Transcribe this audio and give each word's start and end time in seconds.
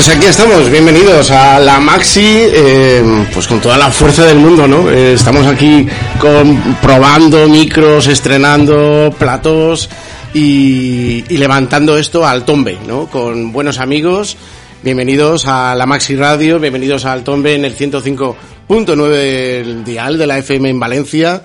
Pues 0.00 0.16
aquí 0.16 0.24
estamos, 0.28 0.70
bienvenidos 0.70 1.30
a 1.30 1.58
la 1.58 1.78
Maxi, 1.78 2.24
eh, 2.24 3.26
pues 3.34 3.46
con 3.46 3.60
toda 3.60 3.76
la 3.76 3.90
fuerza 3.90 4.24
del 4.24 4.38
mundo, 4.38 4.66
¿no? 4.66 4.90
Eh, 4.90 5.12
estamos 5.12 5.46
aquí 5.46 5.86
con, 6.18 6.56
probando 6.80 7.46
micros, 7.46 8.06
estrenando 8.06 9.14
platos 9.18 9.90
y, 10.32 11.20
levantando 11.36 11.98
esto 11.98 12.26
al 12.26 12.46
tombe, 12.46 12.78
¿no? 12.88 13.08
Con 13.08 13.52
buenos 13.52 13.78
amigos. 13.78 14.38
Bienvenidos 14.82 15.46
a 15.46 15.74
la 15.74 15.84
Maxi 15.84 16.16
Radio, 16.16 16.58
bienvenidos 16.58 17.04
al 17.04 17.22
tombe 17.22 17.54
en 17.54 17.66
el 17.66 17.76
105.9 17.76 19.08
del 19.10 19.84
dial 19.84 20.16
de 20.16 20.26
la 20.26 20.38
FM 20.38 20.70
en 20.70 20.80
Valencia. 20.80 21.42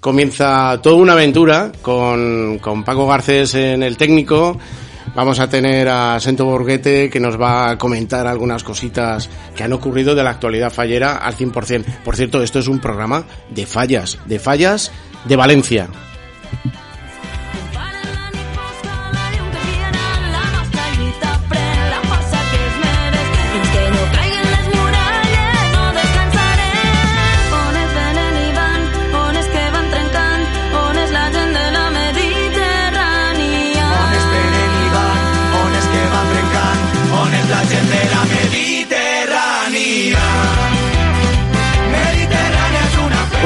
Comienza 0.00 0.80
toda 0.82 0.96
una 0.96 1.12
aventura 1.12 1.70
con, 1.80 2.58
con 2.58 2.82
Paco 2.82 3.06
Garcés 3.06 3.54
en 3.54 3.84
el 3.84 3.96
técnico, 3.96 4.58
Vamos 5.14 5.40
a 5.40 5.48
tener 5.48 5.88
a 5.88 6.18
Sento 6.20 6.46
Borguete 6.46 7.10
que 7.10 7.20
nos 7.20 7.38
va 7.38 7.70
a 7.70 7.78
comentar 7.78 8.26
algunas 8.26 8.64
cositas 8.64 9.28
que 9.54 9.62
han 9.62 9.72
ocurrido 9.74 10.14
de 10.14 10.22
la 10.22 10.30
actualidad 10.30 10.72
fallera 10.72 11.18
al 11.18 11.36
100%. 11.36 11.84
Por 12.02 12.16
cierto, 12.16 12.42
esto 12.42 12.58
es 12.58 12.68
un 12.68 12.78
programa 12.78 13.24
de 13.50 13.66
fallas, 13.66 14.18
de 14.24 14.38
fallas 14.38 14.90
de 15.26 15.36
Valencia. 15.36 15.88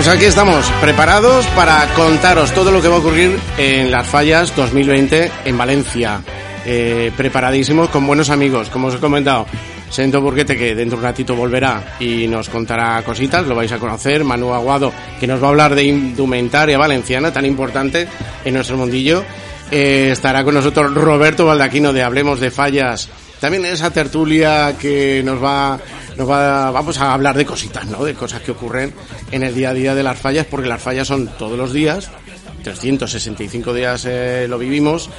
Pues 0.07 0.19
aquí 0.19 0.27
estamos, 0.27 0.71
preparados 0.81 1.45
para 1.49 1.85
contaros 1.97 2.53
todo 2.53 2.71
lo 2.71 2.81
que 2.81 2.87
va 2.87 2.95
a 2.95 2.99
ocurrir 2.99 3.41
en 3.59 3.91
las 3.91 4.07
fallas 4.07 4.55
2020 4.55 5.33
en 5.45 5.59
Valencia. 5.59 6.23
Eh, 6.65 7.11
preparadísimos 7.17 7.89
con 7.89 8.07
buenos 8.07 8.31
amigos, 8.31 8.71
como 8.71 8.87
os 8.87 8.95
he 8.95 8.99
comentado. 8.99 9.47
Sento 9.91 10.21
Burguete, 10.21 10.57
que 10.57 10.77
dentro 10.77 10.97
de 10.97 11.03
un 11.03 11.11
ratito 11.11 11.35
volverá 11.35 11.97
y 11.99 12.29
nos 12.29 12.49
contará 12.49 13.03
cositas, 13.03 13.49
lo 13.49 13.57
vais 13.57 13.73
a 13.73 13.79
conocer. 13.79 14.23
Manu 14.23 14.55
Aguado, 14.55 14.93
que 15.19 15.27
nos 15.27 15.43
va 15.43 15.49
a 15.49 15.51
hablar 15.51 15.75
de 15.75 15.83
indumentaria 15.83 16.79
valenciana, 16.79 17.33
tan 17.33 17.45
importante 17.45 18.07
en 18.45 18.55
nuestro 18.55 18.77
mundillo. 18.77 19.25
Eh, 19.73 20.11
estará 20.13 20.45
con 20.45 20.55
nosotros 20.55 20.95
Roberto 20.95 21.47
Baldaquino 21.47 21.93
de 21.93 22.05
Hablemos 22.05 22.39
de 22.39 22.53
Fallas. 22.53 23.11
También 23.41 23.65
esa 23.67 23.91
tertulia 23.91 24.77
que 24.79 25.23
nos 25.25 25.43
va 25.43 25.79
nos 26.17 26.29
va, 26.29 26.71
vamos 26.71 26.99
a 26.99 27.13
hablar 27.13 27.37
de 27.37 27.45
cositas, 27.45 27.87
¿no? 27.87 28.05
De 28.05 28.15
cosas 28.15 28.41
que 28.41 28.53
ocurren 28.53 28.95
en 29.31 29.43
el 29.43 29.55
día 29.55 29.71
a 29.71 29.75
día 29.75 29.95
de 29.95 30.03
las 30.03 30.19
fallas, 30.19 30.47
porque 30.47 30.69
las 30.69 30.81
fallas 30.81 31.09
son 31.09 31.29
todos 31.39 31.59
los 31.59 31.73
días, 31.73 32.11
365 32.63 33.75
días 33.75 34.07
eh, 34.07 34.47
lo 34.49 34.59
vivimos, 34.59 35.11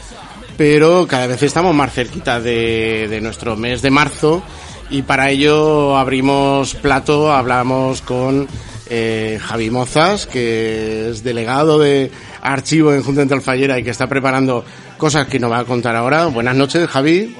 pero 0.57 1.05
cada 1.07 1.27
vez 1.27 1.43
estamos 1.43 1.75
más 1.75 1.93
cerquita 1.93 2.39
de, 2.39 3.07
de 3.09 3.21
nuestro 3.21 3.55
mes 3.55 3.81
de 3.81 3.91
marzo 3.91 4.41
y 4.89 5.03
para 5.03 5.29
ello 5.29 5.97
abrimos 5.97 6.73
plato, 6.73 7.31
hablamos 7.31 8.01
con 8.01 8.47
eh, 8.89 9.39
Javi 9.41 9.69
Mozas, 9.69 10.27
que 10.27 11.09
es 11.09 11.23
delegado 11.23 11.77
de 11.77 12.11
archivo 12.41 12.93
en 12.93 13.03
Junta 13.03 13.39
Fallera 13.41 13.77
y 13.77 13.83
que 13.83 13.89
está 13.89 14.07
preparando 14.07 14.63
cosas 14.97 15.27
que 15.27 15.39
nos 15.39 15.51
va 15.51 15.59
a 15.59 15.65
contar 15.65 15.95
ahora. 15.95 16.27
Buenas 16.27 16.55
noches, 16.55 16.87
Javi. 16.87 17.35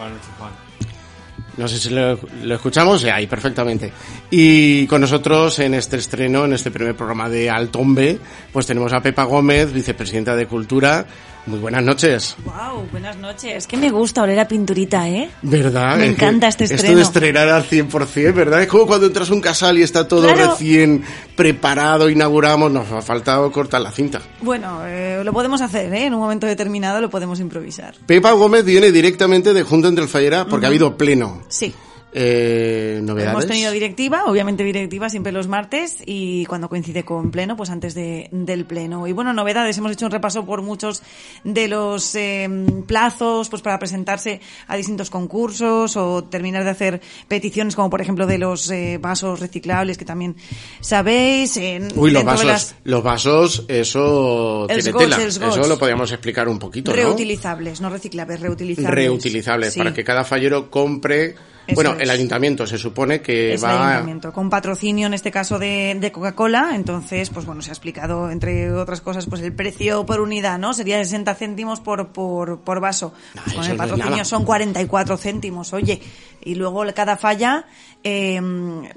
No 1.57 1.67
sé 1.67 1.79
si 1.79 1.89
lo, 1.89 2.19
escuchamos, 2.53 3.03
ahí 3.05 3.25
perfectamente. 3.25 3.91
Y 4.29 4.85
con 4.87 5.01
nosotros 5.01 5.57
en 5.59 5.73
este 5.73 5.97
estreno, 5.97 6.45
en 6.45 6.53
este 6.53 6.69
primer 6.69 6.95
programa 6.95 7.29
de 7.29 7.49
Altombe, 7.49 8.19
pues 8.53 8.67
tenemos 8.67 8.93
a 8.93 9.01
Pepa 9.01 9.23
Gómez, 9.23 9.73
vicepresidenta 9.73 10.35
de 10.35 10.45
Cultura. 10.45 11.05
Muy 11.47 11.59
buenas 11.59 11.81
noches. 11.81 12.35
Wow, 12.43 12.87
buenas 12.91 13.15
noches. 13.17 13.67
Que 13.67 13.77
me 13.77 13.89
gusta 13.89 14.21
oler 14.21 14.37
a 14.39 14.47
pinturita, 14.49 15.07
¿eh? 15.07 15.29
¿Verdad? 15.41 15.95
Me 15.97 16.05
Es 16.07 16.11
encanta 16.11 16.49
este 16.49 16.65
Esto 16.65 16.75
estreno. 16.75 16.97
de 16.97 17.03
estrenar 17.03 17.47
al 17.47 17.63
100%, 17.63 18.33
¿verdad? 18.33 18.61
Es 18.63 18.67
como 18.67 18.85
cuando 18.85 19.07
entras 19.07 19.29
a 19.29 19.33
un 19.33 19.39
casal 19.39 19.77
y 19.79 19.81
está 19.83 20.05
todo 20.09 20.23
Claro. 20.23 20.51
recién 20.51 21.03
preparado, 21.37 22.09
inauguramos, 22.09 22.69
nos 22.71 22.91
ha 22.91 23.01
faltado 23.01 23.49
cortar 23.51 23.79
la 23.79 23.91
cinta. 23.91 24.19
Bueno, 24.41 24.81
eh, 24.85 25.21
lo 25.23 25.31
podemos 25.31 25.61
hacer, 25.61 25.93
¿eh? 25.93 26.05
En 26.07 26.13
un 26.15 26.19
momento 26.19 26.45
determinado 26.45 26.99
lo 26.99 27.09
podemos 27.09 27.39
improvisar. 27.39 27.95
Pepa 28.05 28.31
Gómez 28.33 28.65
viene 28.65 28.91
directamente 28.91 29.53
de 29.53 29.63
Junta 29.63 29.87
entre 29.87 30.03
el 30.03 30.09
Fallera 30.09 30.45
porque 30.47 30.65
ha 30.65 30.69
habido 30.69 30.97
pleno. 30.97 31.43
Sí. 31.47 31.73
Eh, 32.13 32.99
novedades. 33.03 33.31
Hemos 33.33 33.47
tenido 33.47 33.71
directiva, 33.71 34.23
obviamente 34.25 34.63
directiva 34.63 35.09
siempre 35.09 35.31
los 35.31 35.47
martes 35.47 35.97
y 36.05 36.45
cuando 36.45 36.69
coincide 36.69 37.03
con 37.03 37.31
pleno, 37.31 37.55
pues 37.57 37.69
antes 37.69 37.93
de, 37.93 38.29
del 38.31 38.65
pleno. 38.65 39.07
Y 39.07 39.11
bueno, 39.11 39.33
novedades, 39.33 39.77
hemos 39.77 39.91
hecho 39.91 40.05
un 40.05 40.11
repaso 40.11 40.45
por 40.45 40.61
muchos 40.61 41.03
de 41.43 41.67
los 41.67 42.15
eh, 42.15 42.49
plazos 42.87 43.49
pues 43.49 43.61
para 43.61 43.77
presentarse 43.77 44.39
a 44.67 44.77
distintos 44.77 45.09
concursos 45.09 45.97
o 45.97 46.23
terminar 46.23 46.63
de 46.63 46.69
hacer 46.69 47.01
peticiones 47.27 47.75
como 47.75 47.89
por 47.89 48.01
ejemplo 48.01 48.25
de 48.25 48.37
los 48.37 48.71
eh, 48.71 48.97
vasos 49.01 49.39
reciclables 49.39 49.97
que 49.97 50.05
también 50.05 50.37
sabéis. 50.79 51.57
En, 51.57 51.89
Uy, 51.95 52.11
los 52.11 52.23
vasos, 52.23 52.45
las- 52.45 52.75
los 52.83 53.03
vasos, 53.03 53.65
eso 53.67 54.65
tiene 54.67 54.93
tela. 54.93 55.17
Eso 55.23 55.67
lo 55.67 55.77
podríamos 55.77 56.11
explicar 56.11 56.47
un 56.47 56.57
poquito, 56.57 56.91
¿no? 56.91 56.95
Reutilizables, 56.97 57.81
no 57.81 57.89
reciclables, 57.89 58.39
reutilizables. 58.39 58.91
Reutilizables, 58.93 59.73
Sí. 59.73 59.79
para 59.79 59.93
que 59.93 60.03
cada 60.03 60.23
fallero 60.23 60.71
compre... 60.71 61.35
Eso 61.67 61.75
bueno, 61.75 61.96
es. 61.97 62.03
el 62.03 62.09
ayuntamiento 62.09 62.65
se 62.65 62.77
supone 62.77 63.21
que 63.21 63.53
Es 63.53 63.63
el 63.63 63.69
va... 63.69 63.87
ayuntamiento, 63.89 64.31
con 64.33 64.49
patrocinio 64.49 65.07
en 65.07 65.13
este 65.13 65.31
caso 65.31 65.59
de, 65.59 65.97
de 65.99 66.11
Coca-Cola, 66.11 66.71
entonces, 66.73 67.29
pues 67.29 67.45
bueno, 67.45 67.61
se 67.61 67.71
ha 67.71 67.73
explicado, 67.73 68.31
entre 68.31 68.71
otras 68.71 69.01
cosas, 69.01 69.25
pues 69.25 69.41
el 69.41 69.53
precio 69.53 70.05
por 70.05 70.21
unidad, 70.21 70.59
¿no? 70.59 70.73
Sería 70.73 70.97
60 70.97 71.35
céntimos 71.35 71.79
por, 71.81 72.07
por, 72.09 72.59
por 72.61 72.79
vaso. 72.79 73.13
Pues 73.43 73.55
con 73.55 73.65
el 73.65 73.77
patrocinio 73.77 74.25
son 74.25 74.45
44 74.45 75.17
céntimos, 75.17 75.73
oye. 75.73 76.01
Y 76.47 76.55
luego 76.55 76.85
cada 76.95 77.17
falla 77.17 77.65
eh, 78.03 78.39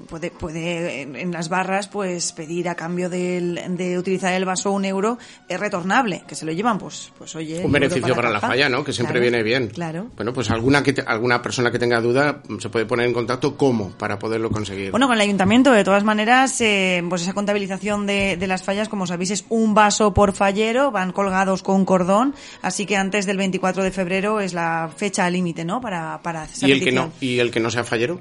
puede, 0.07 0.31
puede 0.31 1.01
en, 1.01 1.31
las 1.31 1.49
barras, 1.49 1.89
pues 1.89 2.31
pedir 2.31 2.69
a 2.69 2.75
cambio 2.75 3.09
del, 3.09 3.59
de 3.75 3.97
utilizar 3.99 4.33
el 4.33 4.45
vaso 4.45 4.71
un 4.71 4.85
euro, 4.85 5.17
es 5.49 5.59
retornable, 5.59 6.23
que 6.25 6.35
se 6.35 6.45
lo 6.45 6.53
llevan, 6.53 6.77
pues, 6.77 7.11
pues 7.17 7.35
oye. 7.35 7.61
un 7.65 7.71
beneficio 7.71 8.15
para, 8.15 8.29
la 8.29 8.39
falla, 8.39 8.69
¿no? 8.69 8.85
Que 8.85 8.93
siempre 8.93 9.19
Claro, 9.19 9.29
viene 9.29 9.43
bien. 9.43 9.67
Claro. 9.67 10.07
Bueno, 10.15 10.31
pues 10.31 10.49
alguna 10.49 10.81
que 10.81 10.93
te- 10.93 11.01
alguna 11.01 11.41
persona 11.41 11.71
que 11.71 11.77
tenga 11.79 11.99
duda 11.99 12.41
mm, 12.47 12.59
se 12.59 12.69
puede 12.69 12.85
poner 12.85 13.07
en 13.07 13.13
contacto 13.13 13.57
cómo 13.57 13.89
para 13.97 14.17
poderlo 14.17 14.49
conseguir. 14.49 14.91
Bueno, 14.91 15.07
con 15.07 15.15
el 15.15 15.21
ayuntamiento, 15.21 15.71
de 15.73 15.83
todas 15.83 16.05
maneras, 16.05 16.61
eh, 16.61 17.03
pues 17.09 17.23
esa 17.23 17.33
contabilización 17.33 18.05
de, 18.07 18.37
de 18.37 18.47
las 18.47 18.63
fallas, 18.63 18.87
como 18.87 19.05
sabéis, 19.07 19.31
es 19.31 19.45
un 19.49 19.73
vaso 19.73 20.13
por 20.13 20.31
fallero, 20.31 20.91
van 20.91 21.11
colgados 21.11 21.63
con 21.63 21.83
cordón, 21.83 22.33
así 22.61 22.85
que 22.85 22.95
antes 22.95 23.25
del 23.25 23.35
24 23.35 23.83
de 23.83 23.91
febrero 23.91 24.39
es 24.39 24.53
la 24.53 24.89
fecha 24.95 25.29
límite, 25.29 25.65
¿no? 25.65 25.81
Para, 25.81 26.21
para 26.23 26.45
esa 26.45 26.65
y 26.65 26.71
el 26.71 26.81
que 26.81 26.91
no 26.93 27.07
petición. 27.09 27.29
y 27.29 27.40
el 27.41 27.51
que 27.51 27.59
no 27.59 27.69
sea 27.71 27.83
fallero 27.83 28.19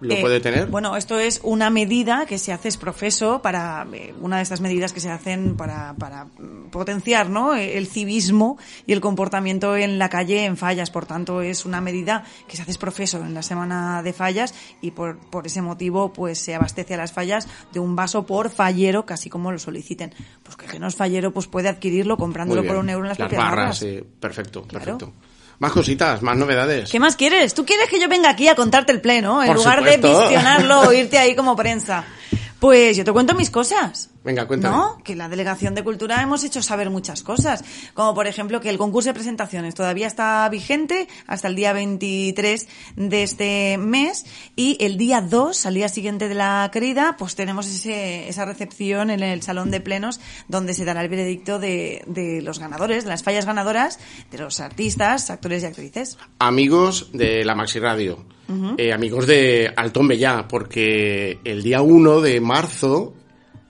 lo 0.00 0.12
Eh, 0.12 0.20
puede 0.20 0.40
tener. 0.40 0.66
Bueno, 0.66 0.96
esto 0.96 1.18
es 1.18 1.40
una 1.44 1.70
medida 1.70 2.26
que 2.26 2.36
se 2.36 2.52
hace 2.52 2.68
es 2.68 2.76
profeso 2.76 3.40
para 3.40 3.86
eh, 3.92 4.12
una 4.20 4.38
de 4.38 4.42
estas 4.42 4.60
medidas 4.60 4.92
que 4.92 5.00
se 5.00 5.08
hacen 5.08 5.56
para, 5.56 5.94
para 5.94 6.24
mm, 6.24 6.70
potenciar 6.70 7.30
¿no? 7.30 7.54
el 7.54 7.86
civismo 7.86 8.58
y 8.86 8.92
el 8.92 9.00
comportamiento 9.00 9.76
en 9.76 9.98
la 9.98 10.08
calle 10.08 10.44
en 10.44 10.56
fallas. 10.56 10.90
Por 10.90 11.06
tanto, 11.06 11.40
es 11.42 11.64
una 11.64 11.80
medida 11.80 12.24
que 12.48 12.56
se 12.56 12.62
hace 12.62 12.72
es 12.72 12.78
profeso 12.78 13.18
en 13.24 13.34
la 13.34 13.42
semana 13.42 14.02
de 14.02 14.12
fallas 14.12 14.52
y 14.82 14.90
por, 14.90 15.16
por 15.30 15.46
ese 15.46 15.62
motivo 15.62 16.12
pues 16.12 16.38
se 16.38 16.54
abastece 16.56 16.94
a 16.94 16.98
las 16.98 17.12
fallas 17.12 17.48
de 17.72 17.78
un 17.78 17.94
vaso 17.94 18.26
por 18.26 18.50
fallero, 18.50 19.06
casi 19.06 19.30
como 19.30 19.52
lo 19.52 19.58
soliciten. 19.60 20.12
Pues 20.42 20.56
que 20.56 20.66
el 20.66 20.72
que 20.72 20.78
no 20.80 20.88
es 20.88 20.96
fallero 20.96 21.32
pues 21.32 21.46
puede 21.46 21.68
adquirirlo 21.68 22.16
comprándolo 22.18 22.64
por 22.64 22.76
un 22.76 22.90
euro 22.90 23.04
en 23.04 23.10
las, 23.10 23.18
las 23.18 23.28
propias 23.28 23.42
barras, 23.42 23.56
barras. 23.56 23.78
sí, 23.78 24.02
perfecto, 24.20 24.62
Claro. 24.64 24.84
perfecto. 24.84 25.12
Más 25.58 25.72
cositas, 25.72 26.20
más 26.22 26.36
novedades. 26.36 26.90
¿Qué 26.90 27.00
más 27.00 27.16
quieres? 27.16 27.54
¿Tú 27.54 27.64
quieres 27.64 27.88
que 27.88 28.00
yo 28.00 28.08
venga 28.08 28.28
aquí 28.30 28.48
a 28.48 28.54
contarte 28.54 28.92
el 28.92 29.00
pleno 29.00 29.42
en 29.42 29.48
Por 29.48 29.56
lugar 29.56 29.78
supuesto. 29.78 30.08
de 30.08 30.24
visionarlo 30.24 30.80
o 30.80 30.92
irte 30.92 31.18
ahí 31.18 31.34
como 31.36 31.54
prensa? 31.56 32.04
Pues 32.64 32.96
yo 32.96 33.04
te 33.04 33.12
cuento 33.12 33.34
mis 33.34 33.50
cosas. 33.50 34.08
Venga, 34.24 34.46
cuéntame. 34.46 34.74
¿No? 34.74 34.96
Que 35.04 35.14
la 35.14 35.28
Delegación 35.28 35.74
de 35.74 35.84
Cultura 35.84 36.22
hemos 36.22 36.44
hecho 36.44 36.62
saber 36.62 36.88
muchas 36.88 37.22
cosas. 37.22 37.62
Como 37.92 38.14
por 38.14 38.26
ejemplo 38.26 38.62
que 38.62 38.70
el 38.70 38.78
concurso 38.78 39.10
de 39.10 39.12
presentaciones 39.12 39.74
todavía 39.74 40.06
está 40.06 40.48
vigente 40.48 41.06
hasta 41.26 41.48
el 41.48 41.56
día 41.56 41.74
23 41.74 42.66
de 42.96 43.22
este 43.22 43.76
mes 43.76 44.24
y 44.56 44.78
el 44.80 44.96
día 44.96 45.20
2, 45.20 45.66
al 45.66 45.74
día 45.74 45.90
siguiente 45.90 46.26
de 46.26 46.36
la 46.36 46.70
querida, 46.72 47.16
pues 47.18 47.34
tenemos 47.34 47.66
ese, 47.66 48.30
esa 48.30 48.46
recepción 48.46 49.10
en 49.10 49.22
el 49.22 49.42
Salón 49.42 49.70
de 49.70 49.82
Plenos 49.82 50.18
donde 50.48 50.72
se 50.72 50.86
dará 50.86 51.02
el 51.02 51.10
veredicto 51.10 51.58
de, 51.58 52.02
de 52.06 52.40
los 52.40 52.60
ganadores, 52.60 53.04
de 53.04 53.10
las 53.10 53.22
fallas 53.22 53.44
ganadoras, 53.44 53.98
de 54.30 54.38
los 54.38 54.60
artistas, 54.60 55.28
actores 55.28 55.64
y 55.64 55.66
actrices. 55.66 56.16
Amigos 56.38 57.10
de 57.12 57.44
la 57.44 57.54
Maxi 57.54 57.78
Radio, 57.78 58.24
eh, 58.78 58.92
amigos 58.92 59.26
de 59.26 59.72
Altón 59.74 60.08
Bellá, 60.08 60.46
porque 60.48 61.38
el 61.44 61.62
día 61.62 61.82
1 61.82 62.20
de 62.20 62.40
marzo, 62.40 63.14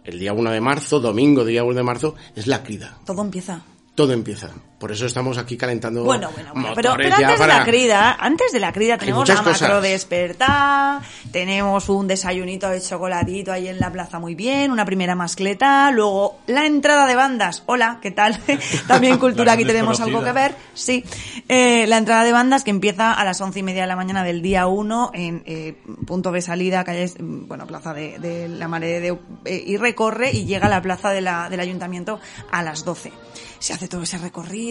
el 0.05 0.19
día 0.19 0.33
1 0.33 0.51
de 0.51 0.61
marzo, 0.61 1.01
domingo, 1.01 1.45
día 1.45 1.65
1 1.65 1.75
de 1.75 1.83
marzo, 1.83 2.15
es 2.35 2.47
la 2.47 2.63
crida. 2.63 2.99
Todo 3.05 3.23
empieza. 3.23 3.63
Todo 3.95 4.13
empieza. 4.13 4.51
Por 4.79 4.93
eso 4.93 5.07
estamos 5.07 5.39
aquí 5.39 5.57
calentando. 5.57 6.05
Bueno, 6.05 6.31
bueno, 6.35 6.51
bueno. 6.53 6.75
Pero, 6.75 6.91
antes 7.15 7.39
de 7.39 7.47
la 7.47 7.65
crida, 7.65 8.17
antes 8.21 8.53
de 8.53 8.61
la 8.61 8.73
crida 8.73 8.99
tenemos 8.99 9.27
la 9.29 9.43
macro 9.69 9.81
despertar, 9.81 11.01
tenemos 11.33 11.89
un 11.89 12.07
desayunito 12.07 12.69
de 12.69 12.81
chocolatito 12.81 13.53
ahí 13.53 13.69
en 13.69 13.79
la 13.79 13.91
plaza 13.93 14.19
muy 14.19 14.35
bien, 14.35 14.71
una 14.73 14.85
primera 14.85 15.15
mascleta, 15.15 15.91
luego 15.91 16.39
la 16.49 16.67
entrada 16.67 17.07
de 17.07 17.15
bandas. 17.15 17.63
Hola, 17.67 17.99
¿qué 18.03 18.11
tal? 18.11 18.39
También 18.89 19.19
cultura, 19.19 19.53
aquí 19.53 19.65
tenemos 19.65 20.01
algo 20.01 20.23
que 20.25 20.33
ver. 20.33 20.55
Sí, 20.75 21.05
Eh, 21.49 21.87
la 21.87 21.99
entrada 21.99 22.25
de 22.25 22.33
bandas 22.33 22.65
que 22.65 22.71
empieza 22.71 23.13
a 23.13 23.25
las 23.25 23.41
once 23.41 23.61
y 23.61 23.63
media 23.63 23.83
de 23.83 23.89
la 23.89 23.97
mañana 23.97 24.25
del 24.25 24.43
día 24.43 24.67
1 24.67 25.11
en 25.15 25.43
eh, 25.47 25.77
punto 26.07 26.33
de 26.33 26.43
salida, 26.43 26.85
calle, 26.85 27.11
bueno, 27.21 27.67
plaza 27.67 27.95
de, 27.95 28.19
de 28.19 28.49
la 28.49 28.67
Mare 28.67 29.01
de, 29.01 29.19
eh, 29.45 29.63
y 29.67 29.77
recorre 29.77 30.31
y 30.33 30.47
llega 30.47 30.67
a 30.67 30.71
la 30.71 30.83
plaza 30.83 31.11
de 31.11 31.21
la- 31.21 31.49
del 31.49 31.61
ayuntamiento 31.61 32.19
a 32.51 32.63
las 32.63 32.85
12. 32.85 33.13
Se 33.59 33.73
hace 33.73 33.89
todo 33.89 34.03
ese 34.03 34.19
recorrido. 34.19 34.64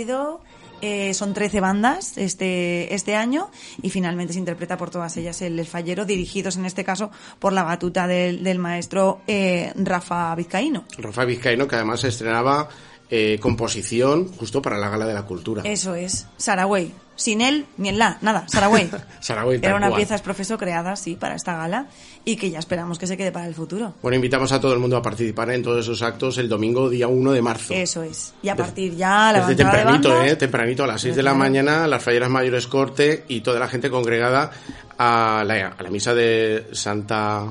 Eh, 0.86 1.14
son 1.14 1.34
13 1.34 1.62
bandas 1.62 2.18
este, 2.18 2.94
este 2.94 3.16
año 3.16 3.50
y 3.82 3.90
finalmente 3.90 4.34
se 4.34 4.40
interpreta 4.40 4.76
por 4.76 4.90
todas 4.90 5.16
ellas 5.16 5.42
el, 5.42 5.58
el 5.58 5.66
fallero, 5.66 6.04
dirigidos 6.04 6.58
en 6.58 6.66
este 6.66 6.84
caso 6.84 7.10
por 7.40 7.54
la 7.54 7.64
batuta 7.64 8.06
del, 8.06 8.44
del 8.44 8.60
maestro 8.60 9.22
eh, 9.26 9.72
Rafa 9.76 10.36
Vizcaíno. 10.36 10.84
Rafa 10.98 11.24
Vizcaíno, 11.24 11.68
que 11.68 11.76
además 11.76 12.04
estrenaba 12.04 12.68
eh, 13.10 13.38
composición 13.40 14.28
justo 14.28 14.62
para 14.62 14.78
la 14.78 14.90
Gala 14.90 15.06
de 15.06 15.14
la 15.14 15.26
Cultura. 15.26 15.62
Eso 15.64 15.96
es, 15.96 16.28
Saragüey. 16.36 16.92
Sin 17.16 17.42
él, 17.42 17.66
ni 17.78 17.90
en 17.90 18.00
la, 18.00 18.18
nada, 18.22 18.46
Saragüey. 18.48 18.90
Saragüey, 19.20 19.60
tal 19.60 19.70
Era 19.70 19.78
una 19.78 19.90
cual. 19.90 20.00
pieza 20.00 20.16
exprofeso 20.16 20.58
creada, 20.58 20.96
sí, 20.96 21.16
para 21.16 21.36
esta 21.36 21.56
gala 21.56 21.86
y 22.26 22.38
que 22.38 22.50
ya 22.50 22.58
esperamos 22.60 22.98
que 22.98 23.06
se 23.06 23.16
quede 23.18 23.32
para 23.32 23.46
el 23.48 23.54
futuro. 23.54 23.94
Bueno, 24.02 24.16
invitamos 24.16 24.52
a 24.52 24.60
todo 24.60 24.74
el 24.74 24.80
mundo 24.80 24.98
a 24.98 25.02
participar 25.02 25.52
en 25.52 25.62
todos 25.62 25.80
esos 25.86 26.02
actos 26.02 26.38
el 26.40 26.50
domingo 26.50 26.90
día 26.90 27.08
1 27.08 27.32
de 27.32 27.42
marzo. 27.42 27.74
Eso 27.74 28.02
es. 28.02 28.34
Y 28.42 28.50
a 28.50 28.56
partir 28.56 28.96
ya 28.96 29.32
la 29.32 29.40
Desde 29.42 29.50
de 29.56 29.56
tempranito, 29.64 30.10
bandas- 30.10 30.32
¿eh? 30.32 30.36
Tempranito, 30.38 30.84
a 30.84 30.88
las 30.88 31.02
6 31.02 31.16
de 31.16 31.24
la 31.24 31.34
mañana, 31.34 31.88
las 31.88 32.02
falleras 32.04 32.30
mayores 32.30 32.66
corte 32.68 33.26
y 33.28 33.42
toda 33.42 33.60
la 33.60 33.68
gente 33.68 33.90
congregada 33.92 34.52
a 34.98 35.44
la, 35.46 35.68
a 35.78 35.84
la 35.84 35.90
misa 35.90 36.14
de 36.14 36.68
Santa... 36.72 37.46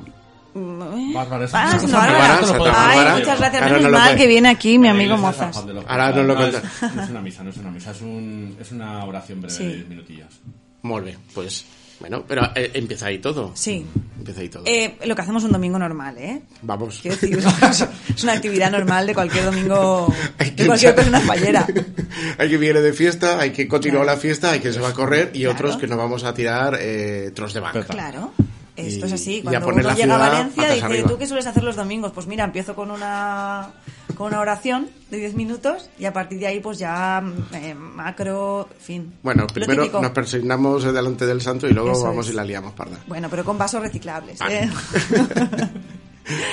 Bárbara, 0.54 1.44
eso- 1.44 1.56
Ah, 1.56 1.78
no, 1.82 1.88
Bárbara, 1.92 3.14
Ay, 3.14 3.20
muchas 3.20 3.38
gracias. 3.38 3.62
Ahora 3.62 3.76
Menos 3.76 3.92
no 3.92 3.98
mal 3.98 4.16
que 4.16 4.26
viene 4.26 4.48
aquí 4.48 4.78
mi 4.78 4.88
amigo 4.88 5.16
Mozas. 5.16 5.56
Ahora 5.86 6.10
no 6.12 6.22
lo 6.24 6.36
cuenta. 6.36 6.62
no 6.94 7.02
es 7.02 7.10
una 7.10 7.20
misa, 7.22 7.42
no 7.42 7.50
es 7.50 7.56
una 7.56 7.70
misa, 7.70 7.90
es, 7.92 8.00
un, 8.02 8.56
es 8.60 8.72
una 8.72 9.04
oración 9.04 9.40
breve 9.40 9.54
Sí. 9.56 9.64
de 9.64 9.74
10 9.76 9.88
minutillos. 9.88 10.28
Molt 10.82 11.04
bé, 11.06 11.16
pues... 11.34 11.64
Bueno, 12.00 12.24
pero 12.26 12.50
eh, 12.56 12.68
empieza 12.74 13.06
ahí 13.06 13.18
todo. 13.20 13.52
Sí. 13.54 13.86
Empieza 14.18 14.40
ahí 14.40 14.48
todo. 14.48 14.64
Eh, 14.66 14.98
lo 15.06 15.14
que 15.14 15.22
hacemos 15.22 15.44
un 15.44 15.52
domingo 15.52 15.78
normal, 15.78 16.18
¿eh? 16.18 16.42
Vamos. 16.62 16.98
Quiero 17.00 17.16
decir, 17.16 17.38
es 18.16 18.24
una 18.24 18.32
actividad 18.32 18.72
normal 18.72 19.06
de 19.06 19.14
cualquier 19.14 19.44
domingo, 19.44 20.12
Hay 20.38 20.50
de 20.50 20.56
que 20.56 20.66
cualquier 20.66 20.96
persona 20.96 21.20
fallera. 21.20 21.64
hay 22.38 22.48
que 22.48 22.56
viene 22.58 22.80
de 22.80 22.92
fiesta, 22.92 23.38
hay 23.38 23.52
que 23.52 23.68
continuar 23.68 24.02
Claro. 24.02 24.16
la 24.16 24.20
fiesta, 24.20 24.50
hay 24.50 24.58
que 24.58 24.72
se 24.72 24.80
va 24.80 24.88
a 24.88 24.92
correr 24.94 25.30
y 25.32 25.40
Claro. 25.42 25.52
otros 25.54 25.76
que 25.76 25.86
nos 25.86 25.96
vamos 25.96 26.24
a 26.24 26.34
tirar 26.34 26.76
eh, 26.80 27.30
tros 27.36 27.54
de 27.54 27.60
banca. 27.60 27.84
Claro. 27.84 28.32
Esto 28.76 29.04
Y- 29.04 29.08
es 29.08 29.12
así. 29.12 29.42
Cuando 29.42 29.68
uno 29.68 29.94
llega 29.94 30.14
a 30.14 30.18
Valencia 30.18 30.72
dice, 30.72 30.84
arriba. 30.86 31.08
¿tú 31.08 31.18
qué 31.18 31.26
sueles 31.26 31.46
hacer 31.46 31.62
los 31.62 31.76
domingos? 31.76 32.12
Pues 32.12 32.26
mira, 32.26 32.44
empiezo 32.44 32.74
con 32.74 32.90
una, 32.90 33.70
con 34.16 34.28
una 34.28 34.40
oración 34.40 34.88
de 35.10 35.18
10 35.18 35.34
minutos 35.34 35.90
y 35.98 36.06
a 36.06 36.12
partir 36.14 36.38
de 36.38 36.46
ahí 36.46 36.60
pues 36.60 36.78
ya 36.78 37.22
eh, 37.52 37.74
macro, 37.74 38.68
fin. 38.80 39.12
Bueno, 39.22 39.46
primero 39.46 39.86
nos 40.00 40.10
persignamos 40.12 40.84
delante 40.84 41.26
del 41.26 41.42
santo 41.42 41.68
y 41.68 41.72
luego 41.72 41.92
Eso 41.92 42.04
vamos 42.04 42.26
es. 42.28 42.32
y 42.32 42.36
la 42.36 42.44
liamos 42.44 42.72
parda. 42.72 42.96
Bueno, 43.06 43.28
pero 43.28 43.44
con 43.44 43.58
vasos 43.58 43.82
reciclables. 43.82 44.38
Vale. 44.38 44.64
¿eh? 44.64 44.70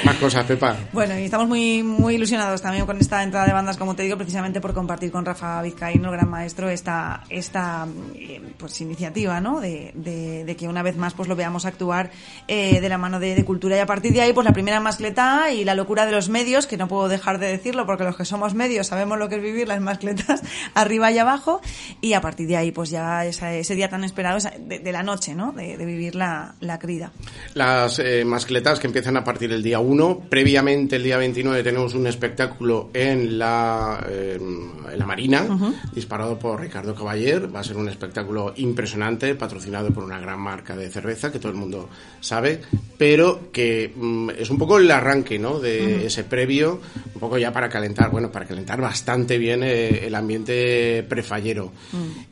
Más 0.03 0.15
cosas, 0.15 0.45
Pepa. 0.45 0.75
Bueno, 0.93 1.17
y 1.19 1.23
estamos 1.25 1.47
muy, 1.47 1.83
muy 1.83 2.15
ilusionados 2.15 2.61
también 2.61 2.85
con 2.85 2.97
esta 2.97 3.21
entrada 3.23 3.45
de 3.45 3.53
bandas, 3.53 3.77
como 3.77 3.95
te 3.95 4.03
digo, 4.03 4.17
precisamente 4.17 4.59
por 4.61 4.73
compartir 4.73 5.11
con 5.11 5.25
Rafa 5.25 5.61
Vizcaíno, 5.61 6.09
el 6.09 6.15
gran 6.17 6.29
maestro, 6.29 6.69
esta, 6.69 7.23
esta 7.29 7.87
eh, 8.15 8.41
pues, 8.57 8.81
iniciativa, 8.81 9.39
¿no? 9.41 9.59
De, 9.59 9.91
de, 9.93 10.43
de 10.45 10.55
que 10.55 10.67
una 10.67 10.81
vez 10.83 10.97
más 10.97 11.13
pues 11.13 11.29
lo 11.29 11.35
veamos 11.35 11.65
actuar 11.65 12.09
eh, 12.47 12.81
de 12.81 12.89
la 12.89 12.97
mano 12.97 13.19
de, 13.19 13.35
de 13.35 13.45
cultura. 13.45 13.75
Y 13.77 13.79
a 13.79 13.85
partir 13.85 14.11
de 14.13 14.21
ahí, 14.21 14.33
pues 14.33 14.45
la 14.45 14.53
primera 14.53 14.79
mascleta 14.79 15.51
y 15.51 15.63
la 15.63 15.75
locura 15.75 16.05
de 16.05 16.11
los 16.11 16.29
medios, 16.29 16.65
que 16.65 16.77
no 16.77 16.87
puedo 16.87 17.07
dejar 17.07 17.37
de 17.39 17.47
decirlo, 17.47 17.85
porque 17.85 18.03
los 18.03 18.15
que 18.17 18.25
somos 18.25 18.53
medios 18.55 18.87
sabemos 18.87 19.19
lo 19.19 19.29
que 19.29 19.35
es 19.35 19.41
vivir 19.41 19.67
las 19.67 19.81
mascletas 19.81 20.41
arriba 20.73 21.11
y 21.11 21.19
abajo. 21.19 21.61
Y 22.01 22.13
a 22.13 22.21
partir 22.21 22.47
de 22.47 22.57
ahí, 22.57 22.71
pues 22.71 22.89
ya 22.89 23.25
esa- 23.25 23.53
ese 23.53 23.75
día 23.75 23.89
tan 23.89 24.03
esperado 24.03 24.37
esa- 24.37 24.53
de, 24.59 24.91
la 24.91 25.03
noche, 25.03 25.35
¿no? 25.35 25.51
De, 25.51 25.77
de 25.77 25.85
vivir 25.85 26.15
la, 26.15 26.55
la 26.59 26.79
crida. 26.79 27.11
Las 27.53 27.99
eh, 27.99 28.25
mascletas 28.25 28.79
que 28.79 28.87
empiezan 28.87 29.15
a 29.17 29.23
partir 29.23 29.49
del 29.49 29.58
día 29.63 29.79
1. 29.79 30.27
Previamente, 30.29 30.97
el 30.97 31.03
día 31.03 31.17
29, 31.17 31.63
tenemos 31.63 31.93
un 31.93 32.07
espectáculo 32.07 32.89
en 32.93 33.37
la, 33.37 34.05
eh, 34.09 34.37
en 34.39 34.99
la 34.99 35.05
Marina, 35.05 35.45
disparado 35.93 36.37
por 36.37 36.59
Ricardo 36.59 36.95
Caballer. 36.95 37.53
Va 37.53 37.61
a 37.61 37.63
ser 37.63 37.77
un 37.77 37.89
espectáculo 37.89 38.53
impresionante, 38.57 39.35
patrocinado 39.35 39.91
por 39.91 40.03
una 40.03 40.19
gran 40.19 40.39
marca 40.39 40.75
de 40.75 40.89
cerveza 40.89 41.31
que 41.31 41.39
todo 41.39 41.51
el 41.51 41.57
mundo 41.57 41.89
sabe, 42.19 42.61
pero 42.97 43.51
que 43.51 43.91
mm, 43.95 44.29
es 44.37 44.49
un 44.49 44.57
poco 44.57 44.77
el 44.77 44.89
arranque 44.91 45.39
¿no? 45.39 45.59
de 45.59 46.05
ese 46.05 46.23
previo, 46.23 46.81
un 47.13 47.19
poco 47.19 47.37
ya 47.37 47.51
para 47.51 47.69
calentar, 47.69 48.11
bueno, 48.11 48.31
para 48.31 48.45
calentar 48.45 48.81
bastante 48.81 49.37
bien 49.37 49.63
eh, 49.63 50.07
el 50.07 50.15
ambiente 50.15 51.03
prefallero. 51.07 51.71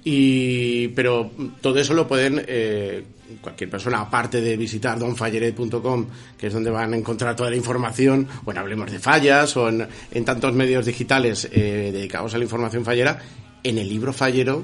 Y, 0.03 0.89
pero 0.89 1.31
todo 1.61 1.79
eso 1.79 1.93
lo 1.93 2.07
pueden 2.07 2.43
eh, 2.47 3.03
cualquier 3.41 3.69
persona, 3.69 4.01
aparte 4.01 4.41
de 4.41 4.57
visitar 4.57 4.97
donfalleret.com, 4.97 6.07
que 6.37 6.47
es 6.47 6.53
donde 6.53 6.69
van 6.69 6.93
a 6.93 6.97
encontrar 6.97 7.35
toda 7.35 7.49
la 7.49 7.55
información, 7.55 8.27
o 8.45 8.51
en 8.51 8.57
Hablemos 8.57 8.91
de 8.91 8.99
Fallas, 8.99 9.55
o 9.57 9.69
en, 9.69 9.87
en 10.11 10.25
tantos 10.25 10.53
medios 10.53 10.85
digitales 10.85 11.49
eh, 11.51 11.91
dedicados 11.93 12.33
a 12.33 12.37
la 12.37 12.43
información 12.43 12.83
fallera, 12.85 13.19
en 13.63 13.77
el 13.77 13.89
libro 13.89 14.13
fallero 14.13 14.63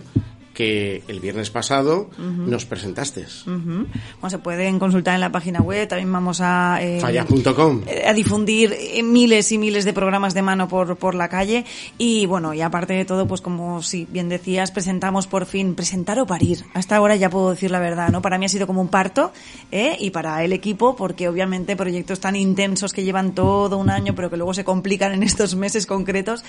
que 0.53 1.03
el 1.07 1.19
viernes 1.19 1.49
pasado 1.49 2.09
nos 2.17 2.65
presentaste. 2.65 3.25
Bueno, 3.45 4.29
se 4.29 4.37
pueden 4.39 4.79
consultar 4.79 5.15
en 5.15 5.21
la 5.21 5.31
página 5.31 5.61
web, 5.61 5.87
también 5.87 6.11
vamos 6.11 6.39
a... 6.41 6.77
eh, 6.81 6.99
Fallas.com. 7.01 7.81
eh, 7.87 8.03
a 8.07 8.13
difundir 8.13 8.73
eh, 8.77 9.01
miles 9.03 9.51
y 9.51 9.57
miles 9.57 9.85
de 9.85 9.93
programas 9.93 10.33
de 10.33 10.41
mano 10.41 10.67
por, 10.67 10.95
por 10.97 11.15
la 11.15 11.29
calle 11.29 11.65
y 11.97 12.25
bueno, 12.25 12.53
y 12.53 12.61
aparte 12.61 12.93
de 12.93 13.05
todo, 13.05 13.27
pues 13.27 13.41
como 13.41 13.81
si 13.81 14.05
bien 14.05 14.29
decías, 14.29 14.71
presentamos 14.71 15.27
por 15.27 15.45
fin, 15.45 15.75
presentar 15.75 16.19
o 16.19 16.25
parir. 16.25 16.63
Hasta 16.73 16.95
ahora 16.95 17.15
ya 17.15 17.29
puedo 17.29 17.51
decir 17.51 17.71
la 17.71 17.79
verdad, 17.79 18.09
¿no? 18.09 18.21
Para 18.21 18.37
mí 18.37 18.45
ha 18.45 18.49
sido 18.49 18.67
como 18.67 18.81
un 18.81 18.89
parto 18.89 19.31
¿eh? 19.71 19.97
y 19.99 20.11
para 20.11 20.43
el 20.43 20.53
equipo, 20.53 20.95
porque 20.95 21.27
obviamente 21.27 21.75
proyectos 21.75 22.19
tan 22.19 22.35
intensos 22.35 22.93
que 22.93 23.03
llevan 23.03 23.33
todo 23.33 23.77
un 23.77 23.89
año, 23.89 24.13
pero 24.15 24.29
que 24.29 24.37
luego 24.37 24.53
se 24.53 24.63
complican 24.63 25.13
en 25.13 25.23
estos 25.23 25.55
meses 25.55 25.85
concretos, 25.85 26.43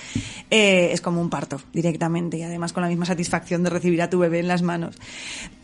eh, 0.51 0.89
es 0.91 1.01
como 1.01 1.21
un 1.21 1.29
parto 1.29 1.59
directamente 1.73 2.37
y 2.37 2.43
además 2.43 2.73
con 2.73 2.83
la 2.83 2.89
misma 2.89 3.05
satisfacción 3.05 3.63
de 3.63 3.69
recibir 3.69 3.94
a 4.01 4.09
tu 4.09 4.19
bebé 4.19 4.39
en 4.39 4.47
las 4.47 4.61
manos. 4.61 4.95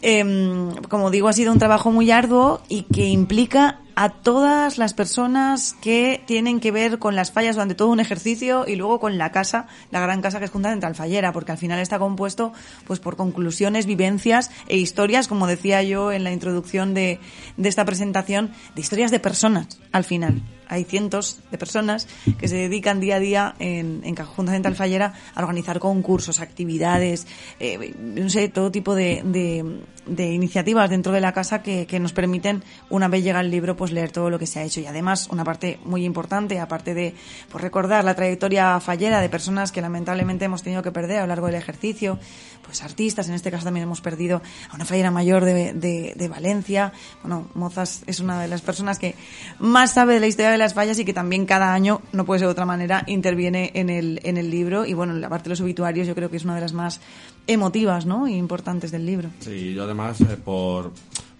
Em, 0.01 0.73
como 0.89 1.11
digo, 1.11 1.27
ha 1.27 1.33
sido 1.33 1.51
un 1.51 1.59
trabajo 1.59 1.91
muy 1.91 2.09
arduo 2.11 2.61
y 2.69 2.83
que 2.83 3.07
implica 3.07 3.79
a 3.95 4.09
todas 4.09 4.77
las 4.77 4.93
personas 4.93 5.75
que 5.81 6.23
tienen 6.25 6.59
que 6.59 6.71
ver 6.71 6.97
con 6.97 7.15
las 7.15 7.31
fallas 7.31 7.55
durante 7.55 7.75
todo 7.75 7.89
un 7.89 7.99
ejercicio 7.99 8.65
y 8.67 8.75
luego 8.75 8.99
con 8.99 9.17
la 9.17 9.31
casa, 9.31 9.67
la 9.91 9.99
gran 9.99 10.21
casa 10.21 10.39
que 10.39 10.45
es 10.45 10.51
Junta 10.51 10.71
Central 10.71 10.95
Fallera, 10.95 11.33
porque 11.33 11.51
al 11.51 11.57
final 11.57 11.79
está 11.79 11.99
compuesto 11.99 12.53
pues 12.87 12.99
por 12.99 13.15
conclusiones, 13.15 13.85
vivencias 13.85 14.49
e 14.67 14.77
historias, 14.77 15.27
como 15.27 15.45
decía 15.45 15.83
yo 15.83 16.11
en 16.11 16.23
la 16.23 16.31
introducción 16.31 16.93
de, 16.93 17.19
de 17.57 17.69
esta 17.69 17.85
presentación, 17.85 18.51
de 18.75 18.81
historias 18.81 19.11
de 19.11 19.19
personas 19.19 19.79
al 19.91 20.03
final. 20.03 20.41
Hay 20.71 20.85
cientos 20.85 21.39
de 21.51 21.57
personas 21.57 22.07
que 22.39 22.47
se 22.47 22.55
dedican 22.55 23.01
día 23.01 23.17
a 23.17 23.19
día 23.19 23.55
en, 23.59 24.01
en 24.05 24.15
Junta 24.15 24.53
Central 24.53 24.75
Fallera 24.75 25.13
a 25.35 25.41
organizar 25.41 25.79
concursos, 25.79 26.39
actividades, 26.39 27.27
eh, 27.59 27.93
no 27.99 28.29
sé, 28.29 28.47
todo 28.47 28.71
tipo 28.71 28.95
de, 28.95 29.21
de, 29.25 29.81
de 30.05 30.31
iniciativas 30.31 30.89
dentro 30.89 31.11
de 31.11 31.21
la 31.21 31.31
casa 31.31 31.61
que, 31.61 31.85
que 31.85 31.99
nos 31.99 32.13
permiten, 32.13 32.63
una 32.89 33.07
vez 33.07 33.23
llega 33.23 33.39
el 33.39 33.51
libro, 33.51 33.75
pues 33.75 33.91
leer 33.91 34.11
todo 34.11 34.29
lo 34.29 34.39
que 34.39 34.47
se 34.47 34.59
ha 34.59 34.63
hecho. 34.63 34.79
Y 34.79 34.85
además, 34.85 35.27
una 35.31 35.43
parte 35.43 35.79
muy 35.85 36.05
importante, 36.05 36.59
aparte 36.59 36.93
de 36.93 37.13
pues, 37.49 37.61
recordar 37.61 38.03
la 38.03 38.15
trayectoria 38.15 38.79
fallera 38.79 39.21
de 39.21 39.29
personas 39.29 39.71
que 39.71 39.81
lamentablemente 39.81 40.45
hemos 40.45 40.63
tenido 40.63 40.81
que 40.81 40.91
perder 40.91 41.19
a 41.19 41.21
lo 41.21 41.27
largo 41.27 41.47
del 41.47 41.55
ejercicio, 41.55 42.19
pues 42.65 42.83
artistas, 42.83 43.27
en 43.27 43.35
este 43.35 43.51
caso 43.51 43.65
también 43.65 43.83
hemos 43.83 44.01
perdido 44.01 44.41
a 44.69 44.75
una 44.75 44.85
fallera 44.85 45.11
mayor 45.11 45.45
de, 45.45 45.73
de, 45.73 46.13
de 46.15 46.27
Valencia. 46.27 46.93
Bueno, 47.21 47.47
Mozas 47.53 48.03
es 48.07 48.19
una 48.19 48.41
de 48.41 48.47
las 48.47 48.61
personas 48.61 48.97
que 48.99 49.15
más 49.59 49.93
sabe 49.93 50.15
de 50.15 50.19
la 50.19 50.27
historia 50.27 50.51
de 50.51 50.57
las 50.57 50.73
fallas 50.73 50.97
y 50.99 51.05
que 51.05 51.13
también 51.13 51.45
cada 51.45 51.73
año, 51.73 52.01
no 52.11 52.25
puede 52.25 52.39
ser 52.39 52.47
de 52.47 52.51
otra 52.51 52.65
manera, 52.65 53.03
interviene 53.07 53.71
en 53.75 53.89
el, 53.89 54.19
en 54.23 54.37
el 54.37 54.49
libro. 54.49 54.85
Y 54.85 54.93
bueno, 54.93 55.13
la 55.13 55.29
parte 55.29 55.45
de 55.45 55.49
los 55.51 55.61
obituarios 55.61 56.07
yo 56.07 56.15
creo 56.15 56.29
que 56.29 56.37
es 56.37 56.45
una 56.45 56.55
de 56.55 56.61
las 56.61 56.73
más 56.73 57.01
emotivas, 57.47 58.05
¿no? 58.05 58.27
Y 58.27 58.35
importantes 58.35 58.91
del 58.91 59.05
libro. 59.05 59.29
Sí, 59.39 59.73
yo 59.73 59.83
además, 59.83 60.21
eh, 60.21 60.37
por, 60.43 60.91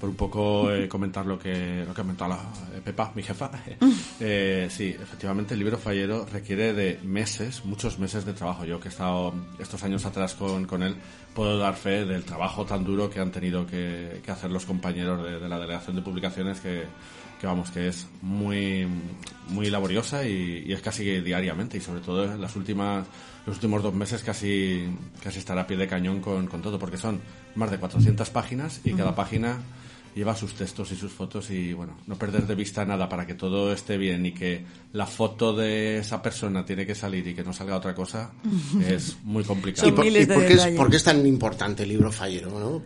por 0.02 0.10
un 0.10 0.16
poco 0.16 0.74
eh, 0.74 0.90
comentar 0.90 1.28
lo 1.28 1.38
que, 1.38 1.86
lo 1.88 1.94
que 1.94 2.02
ha 2.02 2.04
comentado 2.04 2.32
la, 2.32 2.38
eh, 2.76 2.82
Pepa, 2.84 3.12
mi 3.16 3.22
jefa. 3.22 3.52
Eh, 4.24 4.68
sí, 4.70 4.90
efectivamente, 4.90 5.56
el 5.56 5.60
libro 5.60 5.80
fallero 5.80 6.28
requiere 6.32 6.74
de 6.74 7.00
meses, 7.04 7.66
muchos 7.66 7.98
meses 7.98 8.24
de 8.24 8.34
trabajo. 8.34 8.66
Yo 8.66 8.80
que 8.80 8.88
he 8.88 8.92
estado 8.92 9.34
estos 9.58 9.84
años 9.84 10.06
atrás 10.06 10.36
con, 10.36 10.66
con 10.66 10.84
él, 10.84 10.96
puedo 11.34 11.58
dar 11.58 11.76
fe 11.76 12.06
del 12.06 12.24
trabajo 12.24 12.64
tan 12.64 12.84
duro 12.84 13.10
que 13.10 13.20
han 13.20 13.32
tenido 13.32 13.66
que, 13.66 14.22
que 14.24 14.32
hacer 14.32 14.52
los 14.52 14.68
compañeros 14.68 15.24
de, 15.24 15.40
de 15.40 15.50
la 15.50 15.58
delegación 15.58 15.96
de 15.96 16.04
publicaciones 16.04 16.60
que 16.60 16.84
que 17.42 17.48
vamos, 17.48 17.72
que 17.72 17.88
es 17.88 18.08
muy, 18.22 18.88
muy 19.48 19.72
laboriosa 19.72 20.24
y, 20.24 20.64
y, 20.68 20.74
es 20.74 20.82
casi 20.82 21.22
diariamente. 21.22 21.78
Y 21.78 21.82
sobre 21.82 22.00
todo 22.00 22.26
en 22.26 22.40
las 22.40 22.56
últimas, 22.56 23.08
los 23.48 23.56
últimos 23.56 23.82
dos 23.82 23.96
meses 23.96 24.22
casi, 24.22 24.86
casi 25.24 25.40
estará 25.40 25.62
a 25.62 25.68
pie 25.68 25.76
de 25.76 25.88
cañón 25.88 26.22
con, 26.22 26.46
con 26.46 26.62
todo 26.62 26.78
porque 26.78 26.98
son 26.98 27.20
más 27.56 27.72
de 27.72 27.80
400 27.80 28.30
páginas 28.30 28.82
y 28.84 28.94
cada 28.94 29.16
página 29.16 29.58
lleva 30.16 30.36
sus 30.36 30.54
textos 30.54 30.92
y 30.92 30.96
sus 30.96 31.12
fotos 31.12 31.50
y 31.52 31.74
bueno, 31.74 31.98
no 32.08 32.16
perder 32.16 32.46
de 32.46 32.56
vista 32.56 32.84
nada 32.86 33.08
para 33.08 33.26
que 33.26 33.34
todo 33.34 33.72
esté 33.72 33.98
bien 33.98 34.26
y 34.26 34.34
que 34.34 34.64
la 34.94 35.06
foto 35.06 35.54
de 35.54 36.00
esa 36.00 36.22
persona 36.22 36.66
tiene 36.66 36.86
que 36.86 36.96
salir 36.96 37.26
y 37.28 37.34
que 37.34 37.44
no 37.44 37.54
salga 37.54 37.78
otra 37.78 37.96
cosa 37.96 38.32
es 38.88 39.18
muy 39.24 39.44
complicado. 39.44 39.88
¿Y 39.88 39.92
por, 39.92 40.06
y 40.06 40.26
por, 40.26 40.46
qué, 40.46 40.54
es, 40.54 40.68
por 40.68 40.90
qué, 40.90 40.98
es, 40.98 41.04
tan 41.04 41.26
importante 41.26 41.84
el 41.84 41.90
libro 41.90 42.12
fallero? 42.12 42.50
¿no? 42.60 42.82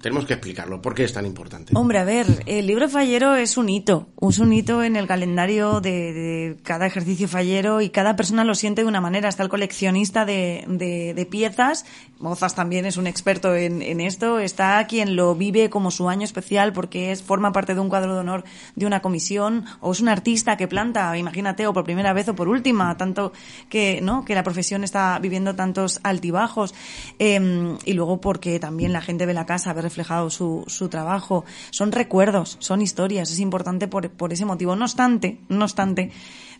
Tenemos 0.00 0.26
que 0.26 0.34
explicarlo. 0.34 0.80
¿Por 0.80 0.94
qué 0.94 1.04
es 1.04 1.12
tan 1.12 1.26
importante? 1.26 1.72
Hombre, 1.76 1.98
a 1.98 2.04
ver, 2.04 2.44
el 2.46 2.66
libro 2.66 2.88
fallero 2.88 3.34
es 3.34 3.56
un 3.56 3.68
hito, 3.68 4.08
es 4.20 4.38
un 4.38 4.52
hito 4.52 4.82
en 4.82 4.96
el 4.96 5.06
calendario 5.06 5.80
de, 5.80 6.12
de 6.12 6.56
cada 6.62 6.86
ejercicio 6.86 7.26
fallero 7.26 7.80
y 7.80 7.90
cada 7.90 8.14
persona 8.16 8.44
lo 8.44 8.54
siente 8.54 8.82
de 8.82 8.88
una 8.88 9.00
manera. 9.00 9.28
Está 9.28 9.42
el 9.42 9.48
coleccionista 9.48 10.24
de, 10.24 10.64
de, 10.68 11.14
de 11.14 11.26
piezas, 11.26 11.84
Mozas 12.18 12.54
también 12.54 12.84
es 12.84 12.96
un 12.96 13.06
experto 13.06 13.54
en, 13.54 13.82
en 13.82 14.00
esto, 14.00 14.38
está 14.38 14.86
quien 14.86 15.16
lo 15.16 15.34
vive 15.34 15.70
como 15.70 15.90
su 15.90 16.08
año 16.08 16.24
especial 16.24 16.59
porque 16.72 17.12
es 17.12 17.22
forma 17.22 17.52
parte 17.52 17.74
de 17.74 17.80
un 17.80 17.88
cuadro 17.88 18.14
de 18.14 18.20
honor 18.20 18.44
de 18.76 18.86
una 18.86 19.00
comisión 19.00 19.64
o 19.80 19.92
es 19.92 20.00
un 20.00 20.08
artista 20.08 20.56
que 20.56 20.68
planta, 20.68 21.16
imagínate, 21.16 21.66
o 21.66 21.72
por 21.72 21.84
primera 21.84 22.12
vez 22.12 22.28
o 22.28 22.34
por 22.34 22.48
última, 22.48 22.96
tanto 22.96 23.32
que 23.68 24.00
no 24.02 24.24
que 24.24 24.34
la 24.34 24.42
profesión 24.42 24.84
está 24.84 25.18
viviendo 25.18 25.54
tantos 25.54 26.00
altibajos. 26.02 26.74
Eh, 27.18 27.76
y 27.84 27.92
luego 27.94 28.20
porque 28.20 28.60
también 28.60 28.92
la 28.92 29.00
gente 29.00 29.26
ve 29.26 29.34
la 29.34 29.46
casa, 29.46 29.72
ve 29.72 29.82
reflejado 29.82 30.30
su, 30.30 30.64
su 30.66 30.88
trabajo, 30.88 31.44
son 31.70 31.92
recuerdos, 31.92 32.56
son 32.60 32.82
historias, 32.82 33.30
es 33.30 33.40
importante 33.40 33.88
por, 33.88 34.10
por 34.10 34.32
ese 34.32 34.44
motivo. 34.44 34.76
No 34.76 34.84
obstante, 34.84 35.38
no 35.48 35.64
obstante, 35.64 36.10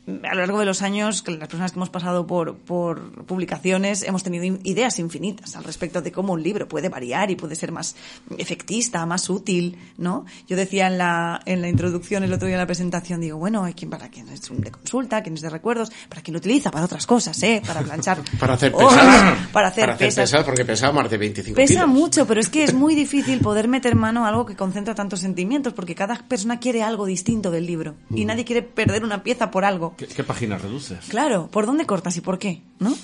a 0.06 0.34
lo 0.34 0.40
largo 0.40 0.58
de 0.58 0.66
los 0.66 0.82
años, 0.82 1.24
las 1.26 1.48
personas 1.48 1.72
que 1.72 1.78
hemos 1.78 1.90
pasado 1.90 2.26
por, 2.26 2.56
por 2.56 3.24
publicaciones 3.26 4.02
hemos 4.02 4.22
tenido 4.22 4.44
ideas 4.64 4.98
infinitas 4.98 5.56
al 5.56 5.64
respecto 5.64 6.02
de 6.02 6.10
cómo 6.10 6.32
un 6.32 6.42
libro 6.42 6.68
puede 6.68 6.88
variar 6.88 7.30
y 7.30 7.36
puede 7.36 7.54
ser 7.54 7.70
más 7.70 7.94
efectista, 8.38 9.04
más 9.06 9.28
útil, 9.30 9.78
¿no? 9.98 10.24
Yo 10.48 10.56
decía 10.56 10.86
en 10.86 10.98
la, 10.98 11.40
en 11.44 11.60
la 11.60 11.68
introducción, 11.68 12.24
el 12.24 12.32
otro 12.32 12.46
día 12.46 12.56
en 12.56 12.60
la 12.60 12.66
presentación, 12.66 13.20
digo, 13.20 13.38
bueno, 13.38 13.64
hay 13.64 13.74
quien 13.74 13.90
para 13.90 14.08
quien 14.08 14.28
es 14.28 14.42
de 14.48 14.70
consulta, 14.70 15.22
quien 15.22 15.34
es 15.34 15.42
de 15.42 15.50
recuerdos, 15.50 15.90
para 16.08 16.22
quien 16.22 16.32
lo 16.32 16.38
utiliza 16.38 16.70
para 16.70 16.84
otras 16.84 17.06
cosas, 17.06 17.40
¿eh? 17.42 17.62
Para 17.66 17.82
planchar. 17.82 18.20
para 18.40 18.54
hacer 18.54 18.72
pesas. 18.72 18.94
para 18.94 19.08
hacer, 19.30 19.52
para 19.52 19.68
hacer 19.68 19.96
pesas. 19.96 20.30
pesas. 20.30 20.44
porque 20.44 20.64
pesa 20.64 20.90
más 20.92 21.10
de 21.10 21.18
25 21.18 21.56
Pesa 21.56 21.74
kilos. 21.74 21.88
mucho, 21.88 22.26
pero 22.26 22.40
es 22.40 22.48
que 22.48 22.64
es 22.64 22.74
muy 22.74 22.94
difícil 22.94 23.40
poder 23.42 23.68
meter 23.68 23.94
mano 23.94 24.24
a 24.24 24.28
algo 24.28 24.46
que 24.46 24.56
concentra 24.56 24.94
tantos 24.94 25.20
sentimientos, 25.20 25.72
porque 25.72 25.94
cada 25.94 26.16
persona 26.26 26.58
quiere 26.58 26.82
algo 26.82 27.06
distinto 27.06 27.50
del 27.50 27.66
libro. 27.66 27.94
Y 28.14 28.24
nadie 28.24 28.44
quiere 28.44 28.62
perder 28.62 29.04
una 29.04 29.22
pieza 29.22 29.50
por 29.50 29.64
algo. 29.64 29.89
¿Qué, 29.96 30.24
páginas 30.24 30.62
reduces? 30.62 31.06
Claro, 31.08 31.48
¿por 31.50 31.66
dónde 31.66 31.86
cortas 31.86 32.16
y 32.16 32.20
por 32.20 32.38
qué? 32.38 32.62
¿No? 32.78 32.94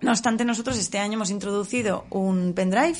No 0.00 0.10
obstante, 0.10 0.44
nosotros 0.44 0.78
este 0.78 0.98
año 0.98 1.14
hemos 1.14 1.30
introducido 1.30 2.04
un 2.10 2.52
pendrive 2.54 2.98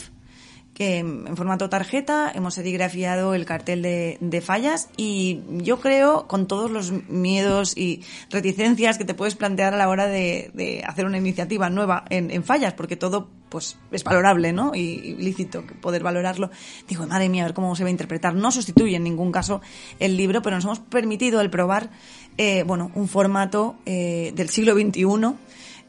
que 0.74 0.98
en 0.98 1.36
formato 1.36 1.70
tarjeta 1.70 2.32
hemos 2.34 2.54
serigrafiado 2.54 3.34
el 3.34 3.46
cartel 3.46 3.80
de, 3.82 4.40
fallas 4.44 4.88
y 4.96 5.40
yo 5.48 5.78
creo 5.78 6.26
con 6.26 6.46
todos 6.48 6.70
los 6.70 6.90
miedos 7.08 7.76
y 7.76 8.02
reticencias 8.28 8.98
que 8.98 9.04
te 9.04 9.14
puedes 9.14 9.36
plantear 9.36 9.72
a 9.72 9.76
la 9.76 9.88
hora 9.88 10.06
de, 10.06 10.82
hacer 10.86 11.06
una 11.06 11.18
iniciativa 11.18 11.70
nueva 11.70 12.04
en, 12.10 12.42
fallas 12.42 12.74
porque 12.74 12.96
todo 12.96 13.28
pues 13.54 13.78
es 13.92 14.02
valorable 14.02 14.52
¿no? 14.52 14.74
y, 14.74 15.14
lícito 15.14 15.62
poder 15.80 16.02
valorarlo 16.02 16.50
digo 16.88 17.06
madre 17.06 17.28
mía 17.28 17.44
a 17.44 17.46
ver 17.46 17.54
cómo 17.54 17.76
se 17.76 17.84
va 17.84 17.86
a 17.86 17.92
interpretar 17.92 18.34
no 18.34 18.50
sustituye 18.50 18.96
en 18.96 19.04
ningún 19.04 19.30
caso 19.30 19.60
el 20.00 20.16
libro 20.16 20.42
pero 20.42 20.56
nos 20.56 20.64
hemos 20.64 20.80
permitido 20.80 21.40
el 21.40 21.50
probar 21.50 21.90
eh, 22.36 22.64
bueno 22.64 22.90
un 22.96 23.06
formato 23.06 23.76
eh, 23.86 24.32
del 24.34 24.48
siglo 24.48 24.74
XXI 24.74 25.04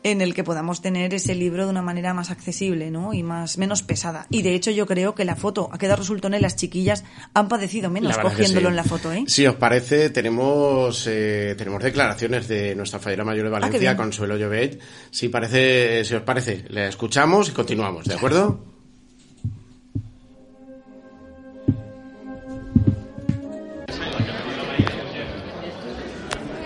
en 0.05 0.21
el 0.21 0.35
que 0.35 0.43
podamos 0.43 0.83
tener 0.83 1.15
ese 1.15 1.33
libro 1.33 1.63
de 1.63 1.71
una 1.71 1.81
manera 1.81 2.13
más 2.13 2.29
accesible, 2.29 2.91
¿no? 2.91 3.15
Y 3.15 3.23
más 3.23 3.57
menos 3.57 3.81
pesada. 3.81 4.27
Y 4.29 4.43
de 4.43 4.53
hecho 4.53 4.69
yo 4.69 4.85
creo 4.85 5.15
que 5.15 5.25
la 5.25 5.35
foto 5.35 5.67
ha 5.71 5.79
quedado 5.79 5.97
resultón 5.97 6.35
en 6.35 6.43
las 6.43 6.55
chiquillas 6.55 7.03
han 7.33 7.47
padecido 7.47 7.89
menos 7.89 8.15
cogiéndolo 8.19 8.67
sí. 8.67 8.69
en 8.69 8.75
la 8.75 8.83
foto, 8.83 9.11
¿eh? 9.11 9.23
Si 9.25 9.47
os 9.47 9.55
parece, 9.55 10.11
tenemos 10.11 11.07
eh, 11.07 11.55
tenemos 11.57 11.81
declaraciones 11.81 12.47
de 12.47 12.75
nuestra 12.75 12.99
fallera 12.99 13.23
mayor 13.23 13.45
de 13.45 13.49
Valencia, 13.49 13.91
ah, 13.91 13.97
Consuelo 13.97 14.37
Llobet. 14.37 14.79
Si 15.09 15.29
parece, 15.29 16.05
si 16.05 16.13
os 16.13 16.21
parece, 16.21 16.65
le 16.69 16.87
escuchamos 16.87 17.49
y 17.49 17.53
continuamos, 17.53 18.05
¿de 18.05 18.13
acuerdo? 18.13 18.63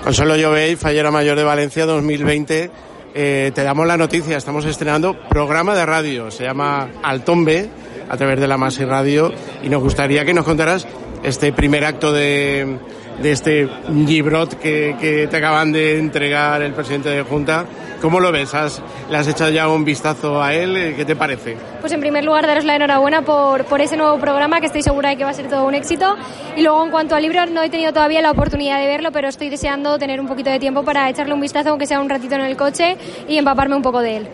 Consuelo 0.03 0.36
Llobet, 0.36 0.77
fallera 0.77 1.10
mayor 1.10 1.38
de 1.38 1.43
Valencia 1.46 1.86
2020 1.86 2.88
eh, 3.13 3.51
te 3.54 3.63
damos 3.63 3.88
la 3.88 3.98
noticia, 3.98 4.38
estamos 4.38 4.66
estrenando 4.66 5.20
programa 5.30 5.75
de 5.75 5.86
radio, 5.86 6.32
se 6.32 6.44
llama 6.44 6.89
Altombe, 7.04 7.70
a 8.10 8.18
través 8.18 8.39
de 8.39 8.48
la 8.48 8.58
Masi 8.58 8.86
Radio, 8.86 9.32
y 9.63 9.70
nos 9.70 9.82
gustaría 9.82 10.25
que 10.25 10.34
nos 10.34 10.46
contaras 10.46 10.88
este 11.24 11.51
primer 11.51 11.86
acto 11.86 12.12
de, 12.12 12.78
de 13.22 13.32
este 13.32 13.70
librot 13.90 14.60
que, 14.60 14.96
que, 15.00 15.28
te 15.28 15.38
acaban 15.38 15.72
de 15.72 16.00
entregar 16.00 16.62
el 16.62 16.74
presidente 16.74 17.10
de 17.10 17.22
Junta. 17.24 17.66
¿Cómo 18.02 18.22
lo 18.22 18.32
ves? 18.32 18.54
¿Has, 18.54 18.82
¿Le 19.10 19.18
has 19.18 19.28
echado 19.28 19.52
ya 19.52 19.68
un 19.68 19.84
vistazo 19.84 20.42
a 20.42 20.54
él? 20.54 20.94
¿Qué 20.96 21.04
te 21.04 21.18
parece? 21.18 21.58
Pues 21.82 21.92
en 21.92 22.00
primer 22.00 22.24
lugar, 22.24 22.48
daros 22.48 22.64
la 22.64 22.78
enhorabuena 22.78 23.24
por, 23.24 23.66
por 23.66 23.82
ese 23.82 23.98
nuevo 23.98 24.18
programa 24.20 24.62
que 24.62 24.68
estoy 24.68 24.84
segura 24.84 25.10
de 25.10 25.18
que 25.18 25.26
va 25.26 25.32
a 25.32 25.34
ser 25.34 25.50
todo 25.50 25.66
un 25.66 25.76
éxito. 25.76 26.16
Y 26.56 26.62
luego, 26.62 26.86
en 26.86 26.92
cuanto 26.92 27.16
al 27.16 27.22
libro, 27.22 27.46
no 27.48 27.62
he 27.62 27.70
tenido 27.70 27.92
todavía 27.92 28.22
la 28.22 28.32
oportunidad 28.32 28.80
de 28.80 28.88
verlo, 28.88 29.12
pero 29.12 29.28
estoy 29.28 29.50
deseando 29.50 29.98
tener 29.98 30.22
un 30.22 30.28
poquito 30.28 30.50
de 30.50 30.60
tiempo 30.60 30.84
para 30.84 31.10
echarle 31.10 31.34
un 31.34 31.42
vistazo, 31.42 31.70
aunque 31.70 31.88
sea 31.88 32.00
un 32.00 32.10
ratito 32.10 32.36
en 32.36 32.42
el 32.42 32.56
coche, 32.56 32.96
y 33.28 33.38
empaparme 33.38 33.76
un 33.76 33.82
poco 33.82 34.00
de 34.00 34.18
él. 34.18 34.28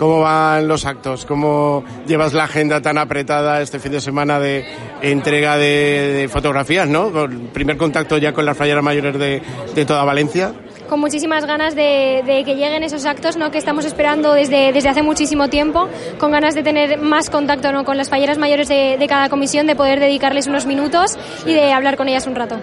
¿Cómo 0.00 0.20
van 0.20 0.66
los 0.66 0.86
actos? 0.86 1.26
¿Cómo 1.26 1.84
llevas 2.06 2.32
la 2.32 2.44
agenda 2.44 2.80
tan 2.80 2.96
apretada 2.96 3.60
este 3.60 3.78
fin 3.78 3.92
de 3.92 4.00
semana 4.00 4.40
de 4.40 4.64
entrega 5.02 5.58
de, 5.58 6.26
fotografías, 6.32 6.88
no? 6.88 7.12
Con 7.12 7.48
primer 7.52 7.76
contacto 7.76 8.16
ya 8.16 8.32
con 8.32 8.46
las 8.46 8.56
falleras 8.56 8.82
mayores 8.82 9.18
de, 9.18 9.84
toda 9.84 10.02
Valencia 10.04 10.54
con 10.88 11.00
muchísimas 11.00 11.44
ganas 11.44 11.76
de, 11.76 12.22
de, 12.26 12.44
que 12.44 12.56
lleguen 12.56 12.82
esos 12.82 13.04
actos 13.04 13.36
¿no? 13.36 13.52
que 13.52 13.58
estamos 13.58 13.84
esperando 13.84 14.32
desde, 14.32 14.72
desde 14.72 14.88
hace 14.88 15.02
muchísimo 15.02 15.48
tiempo, 15.48 15.88
con 16.18 16.32
ganas 16.32 16.56
de 16.56 16.64
tener 16.64 16.98
más 16.98 17.30
contacto 17.30 17.70
¿no? 17.70 17.84
con 17.84 17.96
las 17.96 18.08
falleras 18.08 18.38
mayores 18.38 18.68
de 18.68 19.06
cada 19.08 19.28
comisión, 19.28 19.68
de 19.68 19.76
poder 19.76 20.00
dedicarles 20.00 20.48
unos 20.48 20.66
minutos 20.66 21.16
y 21.46 21.54
de 21.54 21.72
hablar 21.72 21.96
con 21.96 22.08
ellas 22.08 22.26
un 22.26 22.34
rato. 22.34 22.56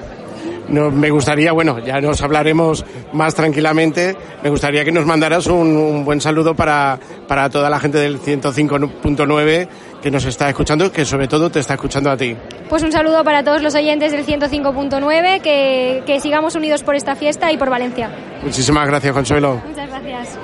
No, 0.70 0.92
me 0.92 1.10
gustaría, 1.10 1.52
bueno, 1.52 1.80
ya 1.80 2.02
nos 2.02 2.22
hablaremos 2.22 2.86
más 3.14 3.34
tranquilamente, 3.36 4.16
me 4.44 4.50
gustaría 4.50 4.84
que 4.84 4.92
nos 4.92 5.06
mandaras 5.06 5.48
un, 5.48 5.78
un 5.78 6.06
buen 6.06 6.20
saludo 6.20 6.56
para, 6.56 7.00
para 7.28 7.50
toda 7.50 7.70
la 7.70 7.80
gente 7.80 7.98
del 7.98 8.20
105.9 8.20 9.68
que 10.02 10.12
nos 10.12 10.26
está 10.26 10.50
escuchando, 10.50 10.92
que 10.92 11.06
sobre 11.06 11.28
todo 11.28 11.50
te 11.50 11.60
está 11.60 11.76
escuchando 11.76 12.12
a 12.12 12.18
ti. 12.18 12.36
Pues 12.70 12.84
un 12.84 12.92
saludo 12.92 13.24
para 13.24 13.44
todos 13.44 13.62
los 13.62 13.76
oyentes 13.76 14.12
del 14.12 14.26
105.9, 14.26 15.42
que, 15.42 16.04
que 16.06 16.20
sigamos 16.20 16.56
unidos 16.56 16.84
por 16.84 16.96
esta 16.96 17.16
fiesta 17.16 17.52
y 17.52 17.58
por 17.58 17.70
Valencia. 17.70 18.10
Muchísimas 18.44 18.88
gracias, 18.88 19.14
Consuelo. 19.14 19.62
Muchas 19.68 19.90
gracias. 19.90 20.38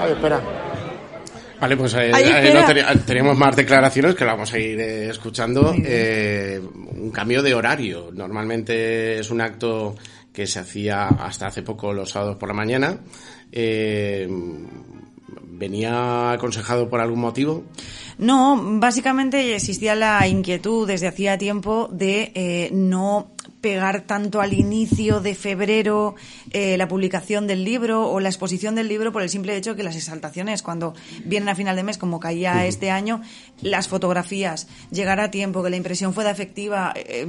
A 0.00 0.04
ver, 0.04 0.12
espera. 0.12 0.40
Vale, 1.64 1.78
pues 1.78 1.94
eh, 1.94 2.10
eh, 2.10 2.52
no, 2.52 3.04
teníamos 3.06 3.38
más 3.38 3.56
declaraciones 3.56 4.14
que 4.14 4.26
vamos 4.26 4.52
a 4.52 4.58
ir 4.58 4.78
eh, 4.78 5.08
escuchando. 5.08 5.74
Eh, 5.78 6.60
un 6.60 7.10
cambio 7.10 7.42
de 7.42 7.54
horario. 7.54 8.10
Normalmente 8.12 9.18
es 9.18 9.30
un 9.30 9.40
acto 9.40 9.94
que 10.30 10.46
se 10.46 10.58
hacía 10.58 11.06
hasta 11.06 11.46
hace 11.46 11.62
poco 11.62 11.94
los 11.94 12.10
sábados 12.10 12.36
por 12.36 12.50
la 12.50 12.54
mañana. 12.54 12.98
Eh, 13.50 14.28
¿Venía 15.56 16.32
aconsejado 16.32 16.90
por 16.90 17.00
algún 17.00 17.20
motivo? 17.20 17.64
No, 18.18 18.60
básicamente 18.78 19.54
existía 19.54 19.94
la 19.94 20.28
inquietud 20.28 20.86
desde 20.86 21.06
hacía 21.06 21.38
tiempo 21.38 21.88
de 21.90 22.30
eh, 22.34 22.68
no 22.72 23.33
pegar 23.64 24.02
tanto 24.02 24.42
al 24.42 24.52
inicio 24.52 25.20
de 25.20 25.34
febrero 25.34 26.16
eh, 26.50 26.76
la 26.76 26.86
publicación 26.86 27.46
del 27.46 27.64
libro 27.64 28.10
o 28.10 28.20
la 28.20 28.28
exposición 28.28 28.74
del 28.74 28.88
libro 28.88 29.10
por 29.10 29.22
el 29.22 29.30
simple 29.30 29.56
hecho 29.56 29.74
que 29.74 29.82
las 29.82 29.96
exaltaciones 29.96 30.62
cuando 30.62 30.92
vienen 31.24 31.48
a 31.48 31.54
final 31.54 31.74
de 31.74 31.82
mes 31.82 31.96
como 31.96 32.20
caía 32.20 32.66
este 32.66 32.90
año 32.90 33.22
las 33.62 33.88
fotografías 33.88 34.68
llegar 34.90 35.18
a 35.18 35.30
tiempo 35.30 35.62
que 35.62 35.70
la 35.70 35.76
impresión 35.76 36.12
fuera 36.12 36.30
efectiva 36.30 36.92
eh, 36.94 37.26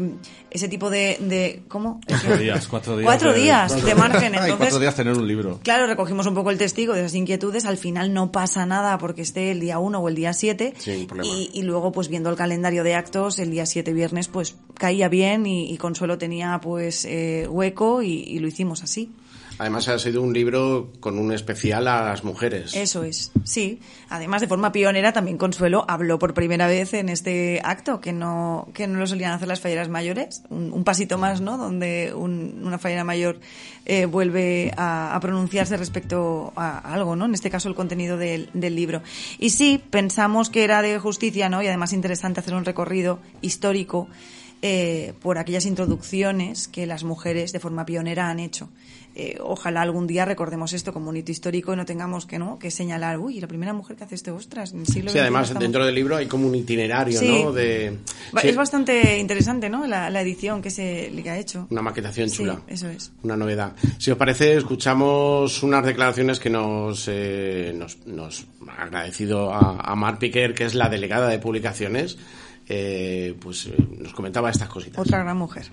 ese 0.52 0.68
tipo 0.68 0.90
de, 0.90 1.18
de 1.22 1.64
¿cómo? 1.70 2.02
Cuatro 2.06 2.38
días, 2.38 2.68
cuatro 2.68 2.98
días. 2.98 3.06
Cuatro 3.08 3.32
de- 3.34 3.40
días 3.40 3.86
de 3.86 3.96
margen. 3.96 4.34
Ay, 4.36 4.40
Entonces, 4.42 4.58
cuatro 4.58 4.80
días 4.80 4.96
tener 4.96 5.18
un 5.18 5.26
libro. 5.28 5.60
Claro, 5.64 5.88
recogimos 5.88 6.28
un 6.28 6.34
poco 6.36 6.52
el 6.52 6.58
testigo 6.58 6.94
de 6.94 7.02
esas 7.02 7.16
inquietudes. 7.16 7.66
Al 7.66 7.78
final 7.78 8.14
no 8.14 8.32
pasa 8.32 8.66
nada 8.66 8.98
porque 8.98 9.22
esté 9.22 9.52
el 9.52 9.60
día 9.62 9.80
1 9.80 10.00
o 10.00 10.08
el 10.10 10.16
día 10.16 10.34
7. 10.34 10.74
Sin 10.78 11.08
problema. 11.08 11.34
y, 11.34 11.50
y 11.54 11.64
luego, 11.64 11.92
pues 11.92 12.08
viendo 12.10 12.30
el 12.30 12.36
calendario 12.36 12.84
de 12.84 12.96
actos, 12.96 13.40
el 13.40 13.52
día 13.52 13.66
7 13.66 13.94
viernes, 13.94 14.28
pues 14.28 14.56
caía 14.78 15.10
bien 15.10 15.46
y, 15.46 15.72
y 15.72 15.78
Consuelo 15.78 16.18
tenía 16.18 16.60
pues 16.62 17.06
eh, 17.06 17.48
hueco 17.50 18.02
y, 18.02 18.14
y 18.24 18.40
lo 18.40 18.48
hicimos 18.48 18.84
así. 18.84 19.12
Además 19.58 19.88
ha 19.88 19.98
sido 19.98 20.22
un 20.22 20.34
libro 20.34 20.92
con 21.00 21.18
un 21.18 21.32
especial 21.32 21.88
a 21.88 22.04
las 22.04 22.26
mujeres. 22.26 22.76
Eso 22.76 23.06
es, 23.06 23.32
sí. 23.46 23.80
Además, 24.10 24.42
de 24.42 24.50
forma 24.50 24.74
pionera, 24.74 25.14
también 25.14 25.38
Consuelo 25.38 25.86
habló 25.88 26.20
por 26.20 26.34
primera 26.34 26.68
vez 26.68 26.94
en 26.94 27.08
este 27.08 27.62
acto, 27.64 28.02
que 28.02 28.12
no, 28.12 28.68
que 28.74 28.86
no 28.86 29.00
lo 29.00 29.08
solían 29.08 29.32
hacer 29.32 29.48
las 29.48 29.62
falleras 29.62 29.88
mayores. 29.88 30.44
Un, 30.50 30.74
un 30.74 30.84
pasito 30.84 31.18
más, 31.18 31.40
¿no? 31.40 31.58
Donde 31.58 32.12
un- 32.14 32.64
una 32.66 32.78
fallera 32.80 33.06
mayor 33.06 33.40
eh, 33.86 34.08
vuelve 34.08 34.74
a, 34.76 35.16
a 35.16 35.20
pronunciarse 35.22 35.78
respecto 35.78 36.52
a 36.58 36.80
algo, 36.94 37.16
¿no? 37.16 37.24
En 37.24 37.34
este 37.34 37.50
caso, 37.50 37.70
el 37.70 37.76
contenido 37.76 38.18
del, 38.18 38.50
del 38.54 38.76
libro. 38.76 39.04
Y 39.40 39.52
sí, 39.52 39.82
pensamos 39.90 40.50
que 40.50 40.66
era 40.66 40.82
de 40.82 41.00
justicia, 41.00 41.48
¿no? 41.48 41.64
Y 41.64 41.68
además 41.68 41.94
interesante 41.94 42.42
hacer 42.42 42.56
un 42.56 42.66
recorrido 42.66 43.20
histórico 43.42 44.10
eh, 44.62 45.14
por 45.22 45.38
aquellas 45.38 45.66
introducciones 45.66 46.68
que 46.68 46.86
las 46.86 47.04
mujeres 47.04 47.52
de 47.52 47.60
forma 47.60 47.86
pionera 47.86 48.30
han 48.30 48.40
hecho. 48.40 48.70
Eh, 49.18 49.38
ojalá 49.40 49.82
algún 49.82 50.08
día 50.08 50.26
recordemos 50.26 50.74
esto 50.74 50.92
como 50.92 51.10
un 51.10 51.16
hito 51.16 51.32
histórico 51.32 51.72
y 51.72 51.78
no 51.78 51.86
tengamos 51.86 52.26
que 52.26 52.38
no 52.38 52.60
que 52.60 52.70
señalar, 52.70 53.18
uy, 53.18 53.40
la 53.40 53.48
primera 53.48 53.72
mujer 53.72 53.96
que 53.96 54.04
hace 54.04 54.16
esto, 54.16 54.36
ostras, 54.36 54.74
en 54.74 54.82
el 54.82 54.88
siglo 54.88 55.10
Sí, 55.10 55.18
además 55.20 55.44
estamos- 55.48 55.62
dentro 55.62 55.86
del 55.86 55.96
libro 55.96 56.18
hay 56.18 56.26
como 56.26 56.48
un 56.50 56.56
itinerario, 56.56 57.18
Sí. 57.18 57.44
¿no? 57.46 57.54
De, 57.54 57.98
sí, 58.42 58.48
Es 58.50 58.56
bastante 58.58 59.18
interesante, 59.18 59.70
¿no? 59.70 59.88
La, 59.88 60.10
la 60.10 60.20
edición 60.22 60.62
que 60.62 60.70
se 60.70 61.10
le 61.12 61.30
ha 61.30 61.38
hecho. 61.38 61.66
una 61.70 61.82
maquetación 61.82 62.30
Sí, 62.30 62.38
chula. 62.40 62.60
eso 62.68 62.90
es. 62.90 63.14
Una 63.24 63.38
novedad. 63.38 63.72
Si 64.00 64.12
os 64.12 64.18
parece, 64.18 64.58
escuchamos 64.58 65.64
unas 65.64 65.86
declaraciones 65.86 66.38
que 66.42 66.50
nos, 66.50 67.06
eh, 67.08 67.74
nos, 67.74 68.06
nos 68.06 68.46
ha 68.68 68.84
agradecido 68.84 69.54
a, 69.54 69.80
a 69.80 69.96
Mar 69.96 70.20
Piquer, 70.20 70.54
que 70.54 70.66
es 70.66 70.76
la 70.76 70.90
delegada 70.90 71.30
de 71.30 71.40
publicaciones. 71.40 72.18
Eh, 72.68 73.36
pues 73.40 73.68
eh, 73.68 73.76
nos 74.00 74.14
comentaba 74.14 74.50
estas 74.50 74.70
cositas. 74.70 75.00
Otra 75.00 75.20
gran 75.20 75.38
mujer. 75.38 75.66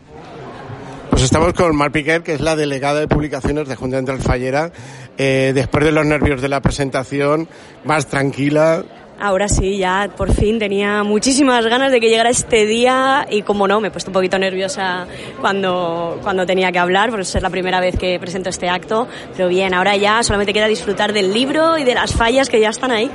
Pues 1.10 1.22
estamos 1.22 1.52
con 1.54 1.74
Mar 1.76 1.92
Piquer, 1.92 2.22
que 2.22 2.34
es 2.34 2.40
la 2.40 2.56
delegada 2.56 3.00
de 3.00 3.08
publicaciones 3.08 3.68
de 3.68 3.76
Junta 3.76 3.96
Central 3.96 4.20
Fallera. 4.20 4.72
Eh, 5.16 5.52
después 5.54 5.84
de 5.84 5.92
los 5.92 6.04
nervios 6.04 6.40
de 6.42 6.48
la 6.48 6.60
presentación, 6.60 7.48
más 7.84 8.06
tranquila. 8.06 8.84
Ahora 9.20 9.46
sí, 9.46 9.78
ya 9.78 10.10
por 10.16 10.32
fin 10.32 10.58
tenía 10.58 11.04
muchísimas 11.04 11.64
ganas 11.66 11.92
de 11.92 12.00
que 12.00 12.08
llegara 12.08 12.30
este 12.30 12.66
día 12.66 13.26
y 13.30 13.42
como 13.42 13.68
no, 13.68 13.80
me 13.80 13.88
he 13.88 13.90
puesto 13.90 14.10
un 14.10 14.14
poquito 14.14 14.38
nerviosa 14.38 15.06
cuando, 15.40 16.18
cuando 16.22 16.44
tenía 16.44 16.72
que 16.72 16.80
hablar, 16.80 17.10
porque 17.10 17.22
es 17.22 17.40
la 17.40 17.50
primera 17.50 17.78
vez 17.78 17.96
que 17.96 18.18
presento 18.18 18.48
este 18.48 18.68
acto, 18.68 19.06
pero 19.36 19.48
bien, 19.48 19.74
ahora 19.74 19.96
ya 19.96 20.22
solamente 20.24 20.52
queda 20.52 20.66
disfrutar 20.66 21.12
del 21.12 21.32
libro 21.32 21.78
y 21.78 21.84
de 21.84 21.94
las 21.94 22.14
fallas 22.14 22.48
que 22.48 22.58
ya 22.58 22.70
están 22.70 22.90
ahí. 22.90 23.10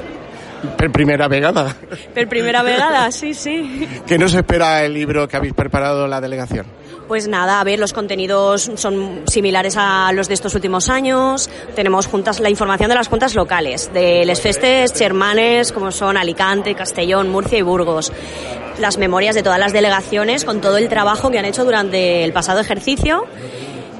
Per 0.77 0.91
primera 0.91 1.27
vegada. 1.27 1.75
Per 2.13 2.27
primera 2.27 2.63
vegada, 2.63 3.11
sí, 3.11 3.33
sí. 3.33 3.87
¿Qué 4.05 4.17
nos 4.17 4.33
espera 4.33 4.83
el 4.83 4.93
libro 4.93 5.27
que 5.27 5.37
habéis 5.37 5.53
preparado 5.53 6.07
la 6.07 6.21
delegación? 6.21 6.65
Pues 7.07 7.27
nada, 7.29 7.61
a 7.61 7.63
ver, 7.63 7.79
los 7.79 7.93
contenidos 7.93 8.69
son 8.75 9.21
similares 9.27 9.75
a 9.77 10.11
los 10.11 10.27
de 10.27 10.33
estos 10.33 10.53
últimos 10.55 10.89
años. 10.89 11.49
Tenemos 11.73 12.05
juntas 12.05 12.41
la 12.41 12.49
información 12.49 12.89
de 12.89 12.95
las 12.95 13.07
juntas 13.07 13.33
locales, 13.33 13.93
de 13.93 14.25
les 14.25 14.41
festes 14.41 14.91
germanes 14.93 15.71
como 15.71 15.91
son 15.91 16.17
Alicante, 16.17 16.75
Castellón, 16.75 17.29
Murcia 17.29 17.59
y 17.59 17.61
Burgos. 17.61 18.11
Las 18.79 18.97
memorias 18.97 19.35
de 19.35 19.43
todas 19.43 19.59
las 19.59 19.71
delegaciones 19.71 20.43
con 20.43 20.59
todo 20.59 20.77
el 20.77 20.89
trabajo 20.89 21.31
que 21.31 21.39
han 21.39 21.45
hecho 21.45 21.63
durante 21.63 22.25
el 22.25 22.33
pasado 22.33 22.59
ejercicio. 22.59 23.25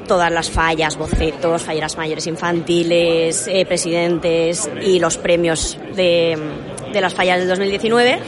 Todas 0.08 0.32
las 0.32 0.50
fallas, 0.50 0.98
bocetos, 0.98 1.64
falleras 1.64 1.98
mayores 1.98 2.28
infantiles, 2.28 3.48
eh, 3.48 3.66
presidentes 3.66 4.70
y 4.82 5.00
los 5.00 5.18
premios 5.18 5.78
de, 5.96 6.38
de 6.94 7.02
las 7.02 7.14
fallas 7.14 7.40
del 7.40 7.50
2019 7.50 8.20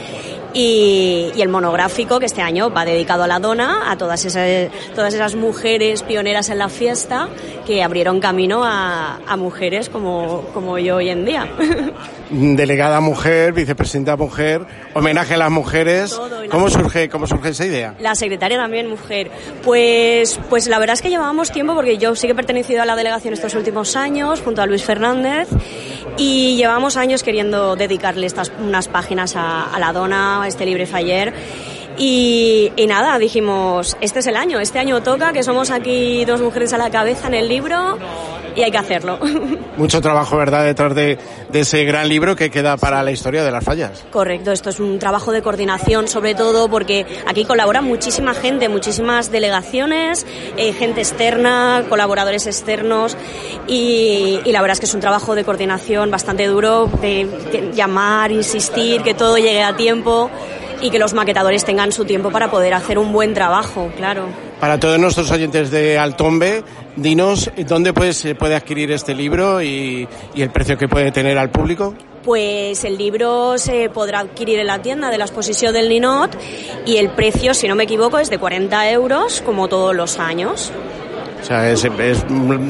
y, 0.52 1.30
y 1.34 1.42
el 1.42 1.48
monográfico 1.48 2.18
que 2.18 2.26
este 2.26 2.42
año 2.42 2.70
va 2.70 2.84
dedicado 2.84 3.24
a 3.24 3.26
la 3.26 3.38
dona, 3.38 3.90
a 3.90 3.96
todas 3.96 4.24
esas, 4.24 4.70
todas 4.94 5.14
esas 5.14 5.34
mujeres 5.34 6.02
pioneras 6.02 6.48
en 6.50 6.58
la 6.58 6.68
fiesta 6.68 7.28
que 7.66 7.82
abrieron 7.82 8.20
camino 8.20 8.64
a, 8.64 9.20
a 9.26 9.36
mujeres 9.36 9.88
como, 9.88 10.42
como 10.52 10.78
yo 10.78 10.96
hoy 10.96 11.08
en 11.08 11.24
día. 11.24 11.48
Delegada 12.30 13.00
mujer, 13.00 13.52
vicepresidenta 13.52 14.16
mujer, 14.16 14.64
homenaje 14.94 15.34
a 15.34 15.36
las 15.36 15.50
mujeres. 15.50 16.10
Todo, 16.10 16.42
¿Cómo 16.48 16.70
surge, 16.70 17.08
cómo 17.08 17.26
surge 17.26 17.48
esa 17.48 17.66
idea? 17.66 17.94
La 17.98 18.14
secretaria 18.14 18.56
también, 18.56 18.88
mujer. 18.88 19.30
Pues, 19.64 20.38
pues 20.48 20.68
la 20.68 20.78
verdad 20.78 20.94
es 20.94 21.02
que 21.02 21.10
llevábamos 21.10 21.50
tiempo, 21.50 21.74
porque 21.74 21.98
yo 21.98 22.14
sí 22.14 22.28
que 22.28 22.32
he 22.32 22.36
pertenecido 22.36 22.82
a 22.82 22.86
la 22.86 22.94
delegación 22.94 23.34
estos 23.34 23.54
últimos 23.54 23.96
años, 23.96 24.40
junto 24.42 24.62
a 24.62 24.66
Luis 24.66 24.84
Fernández, 24.84 25.48
y 26.16 26.56
llevamos 26.56 26.96
años 26.96 27.22
queriendo 27.22 27.74
dedicarle 27.74 28.26
estas 28.26 28.52
unas 28.60 28.86
páginas 28.88 29.34
a, 29.34 29.64
a 29.64 29.78
la 29.80 29.92
dona, 29.92 30.39
este 30.46 30.66
libre 30.66 30.86
faller. 30.86 31.32
Y, 31.98 32.72
y 32.76 32.86
nada, 32.86 33.18
dijimos, 33.18 33.96
este 34.00 34.20
es 34.20 34.26
el 34.26 34.36
año, 34.36 34.58
este 34.60 34.78
año 34.78 35.02
toca, 35.02 35.32
que 35.32 35.42
somos 35.42 35.70
aquí 35.70 36.24
dos 36.24 36.40
mujeres 36.40 36.72
a 36.72 36.78
la 36.78 36.90
cabeza 36.90 37.28
en 37.28 37.34
el 37.34 37.48
libro 37.48 37.98
y 38.54 38.62
hay 38.62 38.70
que 38.70 38.78
hacerlo. 38.78 39.18
Mucho 39.76 40.00
trabajo, 40.00 40.36
¿verdad?, 40.36 40.64
detrás 40.64 40.94
de, 40.94 41.18
de 41.50 41.60
ese 41.60 41.84
gran 41.84 42.08
libro 42.08 42.36
que 42.36 42.50
queda 42.50 42.76
para 42.76 43.02
la 43.02 43.10
historia 43.10 43.44
de 43.44 43.50
las 43.50 43.64
fallas. 43.64 44.04
Correcto, 44.10 44.52
esto 44.52 44.70
es 44.70 44.80
un 44.80 44.98
trabajo 44.98 45.32
de 45.32 45.42
coordinación 45.42 46.08
sobre 46.08 46.34
todo 46.34 46.68
porque 46.68 47.06
aquí 47.26 47.44
colabora 47.44 47.80
muchísima 47.80 48.34
gente, 48.34 48.68
muchísimas 48.68 49.30
delegaciones, 49.30 50.26
eh, 50.56 50.72
gente 50.72 51.00
externa, 51.00 51.84
colaboradores 51.88 52.46
externos 52.46 53.16
y, 53.66 54.40
y 54.44 54.52
la 54.52 54.60
verdad 54.60 54.74
es 54.74 54.80
que 54.80 54.86
es 54.86 54.94
un 54.94 55.00
trabajo 55.00 55.34
de 55.34 55.44
coordinación 55.44 56.10
bastante 56.10 56.46
duro, 56.46 56.86
de, 57.00 57.26
de 57.52 57.72
llamar, 57.72 58.32
insistir, 58.32 59.02
que 59.02 59.14
todo 59.14 59.36
llegue 59.36 59.62
a 59.62 59.76
tiempo 59.76 60.30
y 60.80 60.90
que 60.90 60.98
los 60.98 61.12
maquetadores 61.12 61.64
tengan 61.64 61.92
su 61.92 62.04
tiempo 62.04 62.30
para 62.30 62.50
poder 62.50 62.74
hacer 62.74 62.98
un 62.98 63.12
buen 63.12 63.34
trabajo, 63.34 63.90
claro. 63.96 64.49
Para 64.60 64.78
todos 64.78 64.98
nuestros 64.98 65.30
oyentes 65.30 65.70
de 65.70 65.98
Altombe, 65.98 66.62
dinos 66.94 67.50
dónde 67.66 67.94
pues, 67.94 68.18
se 68.18 68.34
puede 68.34 68.54
adquirir 68.54 68.92
este 68.92 69.14
libro 69.14 69.62
y, 69.62 70.06
y 70.34 70.42
el 70.42 70.50
precio 70.50 70.76
que 70.76 70.86
puede 70.86 71.10
tener 71.12 71.38
al 71.38 71.50
público. 71.50 71.94
Pues 72.22 72.84
el 72.84 72.98
libro 72.98 73.56
se 73.56 73.88
podrá 73.88 74.20
adquirir 74.20 74.58
en 74.58 74.66
la 74.66 74.82
tienda 74.82 75.08
de 75.08 75.16
la 75.16 75.24
exposición 75.24 75.72
del 75.72 75.88
Ninot 75.88 76.36
y 76.84 76.98
el 76.98 77.08
precio, 77.08 77.54
si 77.54 77.66
no 77.68 77.74
me 77.74 77.84
equivoco, 77.84 78.18
es 78.18 78.28
de 78.28 78.36
40 78.36 78.90
euros, 78.90 79.40
como 79.40 79.66
todos 79.68 79.96
los 79.96 80.18
años. 80.18 80.70
O 81.40 81.44
sea, 81.44 81.70
es, 81.70 81.84
es 81.84 82.24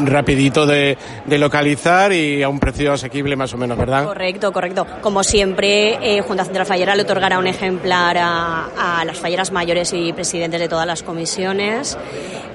rapidito 0.05 0.67
de, 0.67 0.97
de 1.27 1.39
localizar 1.39 2.13
y 2.13 2.43
a 2.43 2.49
un 2.49 2.59
precio 2.59 2.93
asequible 2.93 3.37
más 3.37 3.53
o 3.53 3.57
menos, 3.57 3.77
¿verdad? 3.77 4.05
Correcto, 4.05 4.53
correcto. 4.53 4.87
Como 5.01 5.23
siempre, 5.23 5.99
eh, 6.01 6.23
Junta 6.23 6.45
Central 6.45 6.67
Fallera 6.67 6.95
le 6.95 7.03
otorgará 7.03 7.39
un 7.39 7.47
ejemplar 7.47 8.17
a, 8.19 9.01
a 9.01 9.05
las 9.05 9.19
falleras 9.19 9.51
mayores 9.53 9.93
y 9.93 10.13
presidentes 10.13 10.61
de 10.61 10.69
todas 10.69 10.87
las 10.87 11.03
comisiones 11.03 11.99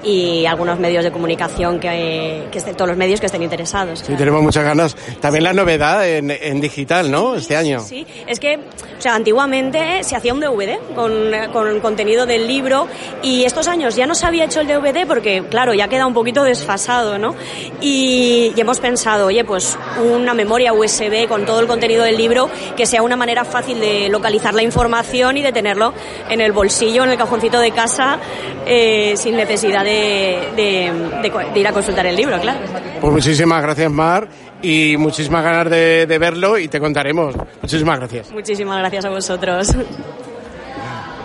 y 0.06 0.46
algunos 0.46 0.78
medios 0.78 1.02
de 1.02 1.10
comunicación 1.10 1.80
que, 1.80 2.46
que 2.52 2.58
estén, 2.58 2.76
todos 2.76 2.88
los 2.88 2.96
medios 2.96 3.18
que 3.18 3.26
estén 3.26 3.42
interesados. 3.42 4.04
Sí, 4.06 4.14
tenemos 4.14 4.40
muchas 4.40 4.62
ganas. 4.62 4.96
También 5.20 5.42
la 5.42 5.52
novedad 5.52 6.08
en, 6.08 6.30
en 6.30 6.60
digital, 6.60 7.10
¿no? 7.10 7.34
Este 7.34 7.56
año. 7.56 7.80
Sí, 7.80 8.06
es 8.26 8.38
que, 8.38 8.56
o 8.56 9.00
sea, 9.00 9.16
antiguamente 9.16 10.04
se 10.04 10.14
hacía 10.14 10.32
un 10.32 10.38
DVD 10.38 10.78
con, 10.94 11.12
con 11.52 11.66
el 11.66 11.80
contenido 11.80 12.24
del 12.24 12.46
libro 12.46 12.86
y 13.20 13.42
estos 13.42 13.66
años 13.66 13.96
ya 13.96 14.06
no 14.06 14.14
se 14.14 14.26
había 14.26 14.44
hecho 14.44 14.60
el 14.60 14.68
DVD 14.68 15.08
porque, 15.08 15.42
claro, 15.50 15.74
ya 15.74 15.88
queda 15.88 16.06
un 16.06 16.14
poquito 16.14 16.44
desfasado, 16.44 17.18
¿no? 17.18 17.34
Y, 17.80 18.52
y 18.54 18.60
hemos 18.60 18.78
pensado, 18.78 19.26
oye, 19.26 19.44
pues 19.44 19.76
una 20.00 20.34
memoria 20.34 20.72
USB 20.72 21.26
con 21.26 21.44
todo 21.44 21.58
el 21.58 21.66
contenido 21.66 22.04
del 22.04 22.16
libro 22.16 22.48
que 22.76 22.86
sea 22.86 23.02
una 23.02 23.16
manera 23.16 23.44
fácil 23.44 23.80
de 23.80 24.08
localizar 24.08 24.54
la 24.54 24.62
información 24.62 25.36
y 25.36 25.42
de 25.42 25.50
tenerlo 25.50 25.92
en 26.30 26.40
el 26.40 26.52
bolsillo, 26.52 27.02
en 27.02 27.10
el 27.10 27.18
cajoncito 27.18 27.58
de 27.58 27.72
casa, 27.72 28.20
eh, 28.66 29.14
sin 29.16 29.36
necesidad 29.36 29.84
de, 29.84 29.95
de- 29.96 31.22
de- 31.22 31.30
de 31.54 31.60
ir 31.60 31.66
a 31.68 31.72
consultar 31.72 32.06
el 32.06 32.16
libro, 32.16 32.38
claro. 32.40 32.60
Pues 33.00 33.12
muchísimas 33.12 33.62
gracias, 33.62 33.90
Mar, 33.90 34.28
y 34.62 34.96
muchísimas 34.98 35.42
ganas 35.44 35.70
de, 35.70 36.06
de 36.06 36.18
verlo 36.18 36.58
y 36.58 36.68
te 36.68 36.80
contaremos. 36.80 37.34
Muchísimas 37.62 37.98
gracias. 37.98 38.30
Muchísimas 38.32 38.78
gracias 38.78 39.04
a 39.04 39.08
vosotros. 39.10 39.68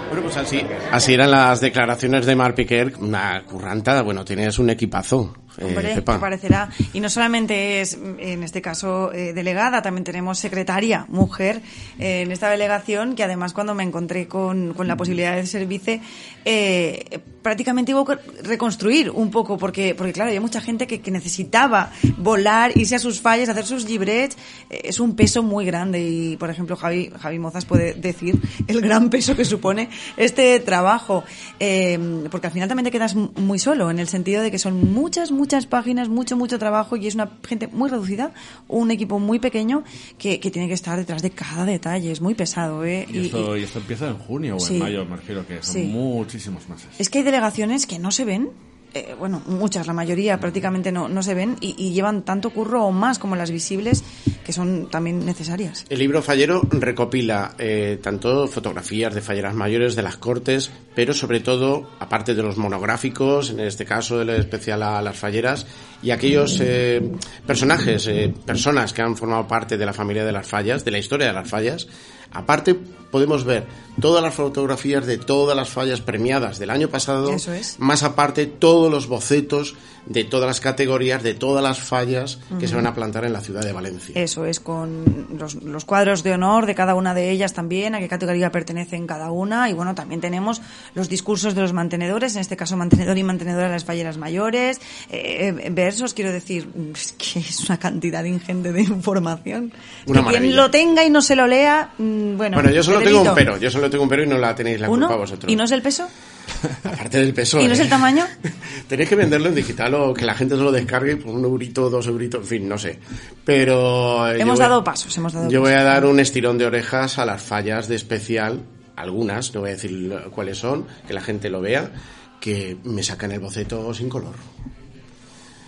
Bueno, 0.10 0.24
pues 0.24 0.36
así, 0.38 0.62
así 0.92 1.14
eran 1.14 1.32
las 1.32 1.62
declaraciones 1.62 2.26
de 2.26 2.36
Mar 2.36 2.54
Piquer, 2.54 2.94
una 3.00 3.44
curranta, 3.50 4.02
bueno, 4.02 4.26
tienes 4.26 4.60
un 4.60 4.70
equipazo. 4.70 5.34
Eh, 5.58 5.66
Hombre, 5.66 5.96
Pepa. 5.96 6.14
te 6.14 6.20
parecerá. 6.20 6.70
Y 6.94 7.00
no 7.00 7.10
solamente 7.10 7.82
es, 7.82 7.94
en 7.94 8.44
este 8.44 8.62
caso, 8.62 9.12
eh, 9.14 9.34
delegada, 9.34 9.82
también 9.82 10.04
tenemos 10.04 10.40
secretaria, 10.40 11.06
mujer, 11.10 11.62
eh, 12.00 12.22
en 12.22 12.32
esta 12.32 12.50
delegación, 12.50 13.16
que 13.16 13.24
además 13.24 13.54
cuando 13.54 13.76
me 13.76 13.84
encontré 13.84 14.28
con, 14.28 14.74
con 14.74 14.88
la 14.88 14.96
posibilidad 14.96 15.36
de 15.36 15.46
ser 15.46 15.66
vice, 15.66 16.02
eh, 16.46 17.20
prácticamente 17.42 17.94
hubo 17.94 18.06
que 18.06 18.18
reconstruir 18.44 19.10
un 19.10 19.32
poco, 19.32 19.58
porque, 19.58 19.96
porque 19.96 20.14
claro, 20.14 20.30
había 20.30 20.42
mucha 20.42 20.62
gente 20.62 20.88
que, 20.88 21.02
que 21.02 21.12
necesitaba 21.12 21.92
volar, 22.18 22.72
irse 22.78 22.96
a 22.96 23.00
sus 23.00 23.20
fallas, 23.20 23.50
hacer 23.50 23.66
sus 23.66 23.86
gibrets. 23.86 24.38
Eh, 24.70 24.82
es 24.86 25.00
un 25.00 25.16
peso 25.16 25.44
muy 25.44 25.66
grande 25.66 26.02
y, 26.02 26.38
por 26.38 26.50
ejemplo, 26.50 26.76
Javi, 26.76 27.12
Javi 27.20 27.40
Mozas 27.40 27.66
puede 27.66 27.94
decir 27.94 28.40
el 28.68 28.82
gran 28.82 29.10
peso 29.10 29.36
que 29.36 29.46
supone 29.46 29.90
este 30.18 30.60
trabajo. 30.60 31.24
Eh, 31.60 32.28
porque 32.30 32.48
al 32.48 32.54
final 32.54 32.68
también 32.68 32.86
te 32.86 32.92
quedas 32.92 33.16
muy 33.16 33.60
solo, 33.60 33.90
en 33.92 34.00
el 34.00 34.08
sentido 34.08 34.42
de 34.42 34.52
que 34.52 34.60
son 34.60 34.94
muchas, 34.94 35.32
muchas 35.32 35.41
páginas, 35.68 36.10
mucho, 36.10 36.36
mucho 36.38 36.58
trabajo 36.60 36.96
y 36.96 37.08
es 37.08 37.16
una 37.16 37.32
gente 37.48 37.68
muy 37.68 37.90
reducida, 37.90 38.34
un 38.68 38.92
equipo 38.92 39.20
muy 39.20 39.40
pequeño 39.40 39.84
que, 40.18 40.40
que 40.40 40.52
tiene 40.52 40.68
que 40.68 40.74
estar 40.74 40.98
detrás 40.98 41.22
de 41.22 41.32
cada 41.32 41.66
detalle. 41.66 42.12
Es 42.12 42.22
muy 42.22 42.34
pesado, 42.36 42.84
¿eh? 42.86 43.08
Y, 43.12 43.26
esto, 43.26 43.58
y 43.58 43.64
esto 43.64 43.80
empieza 43.80 44.08
en 44.08 44.18
junio 44.18 44.58
o 44.58 44.68
en 44.68 44.80
mayo, 44.80 45.06
me 45.06 45.18
refiero, 45.18 45.46
que 45.46 45.62
son 45.64 45.74
Sí. 45.74 45.84
muchísimos 45.84 46.68
meses. 46.70 46.88
Es 47.00 47.10
que 47.10 47.20
hay 47.20 47.24
delegaciones 47.24 47.86
que 47.86 48.00
no 48.00 48.12
se 48.12 48.26
ven, 48.26 48.50
eh, 48.94 49.16
bueno, 49.18 49.42
muchas, 49.46 49.88
la 49.88 49.94
mayoría 49.94 50.40
prácticamente 50.40 50.92
no, 50.92 51.08
no 51.08 51.24
se 51.24 51.34
ven 51.34 51.58
y, 51.62 51.92
llevan 51.92 52.24
tanto 52.24 52.50
curro 52.50 52.86
o 52.86 52.92
más 52.92 53.20
como 53.20 53.36
las 53.36 53.52
visibles 53.52 54.04
que 54.46 54.54
son 54.54 54.90
también 54.90 55.26
necesarias. 55.26 55.86
El 55.90 56.00
libro 56.00 56.22
Fallero 56.22 56.62
recopila 56.70 57.56
eh, 57.58 58.00
tanto 58.02 58.48
fotografías 58.48 59.14
de 59.14 59.22
falleras 59.22 59.54
mayores 59.54 59.96
de 59.96 60.02
las 60.02 60.18
cortes, 60.18 60.72
pero 60.96 61.14
sobre 61.14 61.40
todo, 61.40 61.90
aparte 62.00 62.34
de 62.34 62.44
los 62.44 62.58
monográficos, 62.58 63.52
en 63.52 63.62
este 63.62 63.86
caso 63.86 64.22
el 64.22 64.30
especial 64.32 64.84
a 64.84 65.02
las 65.02 65.18
falleras, 65.18 65.66
y 66.04 66.12
aquellos 66.12 66.60
eh, 66.62 67.02
personajes, 67.46 68.08
eh, 68.08 68.34
personas 68.46 68.94
que 68.94 69.02
han 69.02 69.16
formado 69.16 69.48
parte 69.48 69.78
de 69.78 69.86
la 69.86 69.94
familia 69.94 70.26
de 70.26 70.32
las 70.32 70.48
fallas, 70.48 70.84
de 70.84 70.92
la 70.92 70.98
historia 70.98 71.28
de 71.28 71.34
las 71.34 71.50
fallas, 71.50 71.88
aparte 72.32 72.78
podemos 73.12 73.44
ver 73.44 73.68
todas 74.00 74.24
las 74.24 74.34
fotografías 74.34 75.06
de 75.06 75.18
todas 75.18 75.56
las 75.56 75.70
fallas 75.70 76.02
premiadas 76.02 76.58
del 76.60 76.70
año 76.70 76.88
pasado, 76.88 77.32
Eso 77.34 77.54
es. 77.54 77.80
más 77.80 78.04
aparte 78.04 78.46
todos 78.46 78.92
los 78.92 79.08
bocetos 79.08 79.76
de 80.06 80.24
todas 80.24 80.48
las 80.48 80.60
categorías, 80.60 81.22
de 81.22 81.34
todas 81.34 81.64
las 81.64 81.80
fallas 81.80 82.40
que 82.60 82.68
se 82.68 82.76
van 82.76 82.88
a 82.88 82.94
plantar 82.94 83.24
en 83.26 83.34
la 83.34 83.42
ciudad 83.42 83.62
de 83.62 83.72
Valencia. 83.72 84.14
Eso 84.16 84.46
es, 84.46 84.60
con 84.60 85.28
los, 85.38 85.56
los 85.56 85.86
cuadros 85.86 86.24
de 86.24 86.34
honor 86.34 86.66
de 86.66 86.76
cada 86.76 86.96
una 86.96 87.14
de 87.14 87.30
ellas 87.30 87.54
también, 87.54 87.94
a 87.94 88.00
qué 88.00 88.08
categoría 88.08 88.52
pertenecen 88.52 89.06
cada 89.06 89.32
una. 89.32 89.70
Y 89.70 89.74
bueno, 89.74 89.94
también 89.94 90.20
tenemos 90.20 90.62
los 90.96 91.08
discursos 91.08 91.54
de 91.56 91.62
los 91.62 91.74
mantenedores, 91.74 92.36
en 92.36 92.42
este 92.42 92.58
caso 92.58 92.78
mantenedor 92.78 93.18
y 93.18 93.24
mantenedora 93.24 93.68
de 93.68 93.74
las 93.74 93.86
falleras 93.86 94.18
mayores, 94.18 94.82
eh, 95.10 95.70
versos, 95.72 96.14
quiero 96.14 96.32
decir, 96.32 96.68
es 96.96 97.14
que 97.14 97.40
es 97.40 97.70
una 97.70 97.78
cantidad 97.78 98.24
ingente 98.24 98.72
de 98.72 98.82
información. 98.82 99.72
Una 100.08 100.24
que 100.24 100.30
quien 100.30 100.56
lo 100.56 100.72
tenga 100.72 101.04
y 101.06 101.10
no 101.10 101.22
se 101.22 101.36
lo 101.36 101.48
lea, 101.48 101.92
mm, 101.98 102.38
bueno. 102.38 102.58
Bueno, 102.58 102.72
yo 102.72 102.82
solo 102.82 103.01
tengo 103.04 103.22
un 103.22 103.36
pero, 103.36 103.58
yo 103.58 103.70
solo 103.72 103.90
tengo 103.90 104.04
un 104.04 104.10
pero 104.10 104.24
y 104.24 104.28
no 104.28 104.38
la 104.38 104.54
tenéis 104.56 104.80
la 104.80 104.90
¿Uno? 104.90 105.08
culpa 105.08 105.20
vosotros. 105.22 105.52
¿Y 105.52 105.56
no 105.56 105.64
es 105.64 105.72
el 105.72 105.82
peso? 105.82 106.08
Aparte 106.84 107.20
del 107.20 107.34
peso. 107.34 107.60
¿Y 107.62 107.68
no 107.68 107.74
es 107.74 107.80
¿eh? 107.80 107.84
el 107.84 107.90
tamaño? 107.90 108.26
Tenéis 108.88 109.10
que 109.10 109.16
venderlo 109.16 109.50
en 109.50 109.56
digital 109.56 109.94
o 109.96 110.14
que 110.14 110.26
la 110.26 110.34
gente 110.34 110.56
se 110.56 110.62
lo 110.62 110.72
descargue 110.72 111.18
por 111.18 111.34
un 111.36 111.44
eurito, 111.44 111.90
dos 111.90 112.08
euritos, 112.08 112.42
en 112.42 112.48
fin, 112.48 112.70
no 112.70 112.78
sé. 112.78 113.00
Pero... 113.46 114.28
eh, 114.32 114.42
Hemos 114.42 114.58
voy- 114.60 114.64
dado 114.68 114.84
pasos, 114.84 115.16
hemos 115.18 115.34
dado 115.34 115.50
Yo 115.50 115.62
voy 115.62 115.74
a 115.74 115.84
dar 115.84 116.06
un 116.06 116.20
estirón 116.20 116.58
de 116.58 116.66
orejas 116.66 117.18
a 117.20 117.26
las 117.26 117.42
fallas 117.42 117.88
de 117.88 117.96
especial, 117.96 118.62
algunas, 118.96 119.54
no 119.54 119.62
voy 119.62 119.70
a 119.70 119.74
decir 119.74 120.14
cuáles 120.32 120.58
son, 120.58 120.86
que 121.08 121.14
la 121.14 121.22
gente 121.22 121.50
lo 121.50 121.62
vea, 121.62 121.92
que 122.40 122.78
me 122.84 123.04
sacan 123.04 123.32
el 123.32 123.40
boceto 123.40 123.94
sin 123.94 124.10
color. 124.10 124.36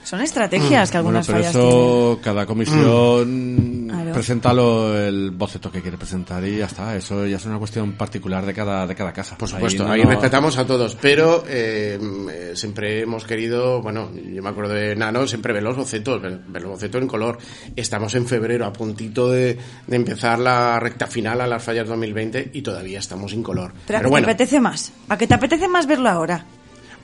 Son 0.04 0.22
estrategias 0.22 0.92
que 0.92 0.98
Bueno, 0.98 1.20
algunas 1.20 1.28
pero 1.28 1.38
fallas 1.40 1.52
tienen. 1.54 1.70
eso, 1.70 2.20
cada 2.22 2.46
comisión 2.46 3.88
Claro. 3.90 4.12
presenta 4.12 4.54
lo- 4.54 4.98
el 5.00 5.32
boceto 5.32 5.72
que 5.72 5.82
quiere 5.82 5.98
presentar 5.98 6.44
y 6.46 6.58
ya 6.58 6.66
está. 6.66 6.96
Eso 6.96 7.26
ya 7.26 7.38
es 7.38 7.46
una 7.46 7.58
cuestión 7.58 7.94
particular 7.94 8.46
de 8.46 8.54
cada, 8.54 8.86
de 8.88 8.96
cada 8.96 9.14
casa. 9.14 9.38
Por 9.38 9.48
supuesto, 9.48 9.86
no- 9.86 9.92
ahí 9.94 10.04
respetamos 10.04 10.58
a 10.58 10.66
todos, 10.66 10.96
pero 11.00 11.44
eh, 11.48 11.98
eh, 12.32 12.52
siempre 12.56 13.02
hemos 13.02 13.24
querido, 13.26 13.82
bueno, 13.82 14.10
yo 14.14 14.42
me 14.44 14.50
acuerdo 14.50 14.74
de 14.74 14.96
Nano, 14.96 15.26
siempre 15.28 15.54
ver 15.54 15.64
los 15.64 15.76
bocetos, 15.78 16.22
ver, 16.22 16.40
ver 16.48 16.62
los 16.64 16.72
bocetos 16.72 17.02
en 17.02 17.08
color. 17.08 17.38
Estamos 17.76 18.14
en 18.16 18.26
febrero, 18.28 18.66
a 18.66 18.74
puntito 18.74 19.30
de, 19.32 19.58
de 19.88 19.96
empezar 19.96 20.40
la 20.40 20.80
recta 20.80 21.08
final 21.08 21.40
a 21.42 21.48
las 21.48 21.64
fallas 21.64 21.88
2020 21.88 22.52
y 22.54 22.62
todavía 22.62 23.00
estamos 23.00 23.32
sin 23.32 23.42
color. 23.44 23.72
Pero, 23.88 24.00
¿a 24.00 24.02
qué 24.02 24.08
bueno, 24.08 24.26
te 24.28 24.32
apetece 24.34 24.60
más? 24.60 24.92
¿A 25.10 25.18
qué 25.18 25.28
te 25.28 25.34
apetece 25.34 25.68
más 25.68 25.88
verlo 25.88 26.10
ahora? 26.10 26.46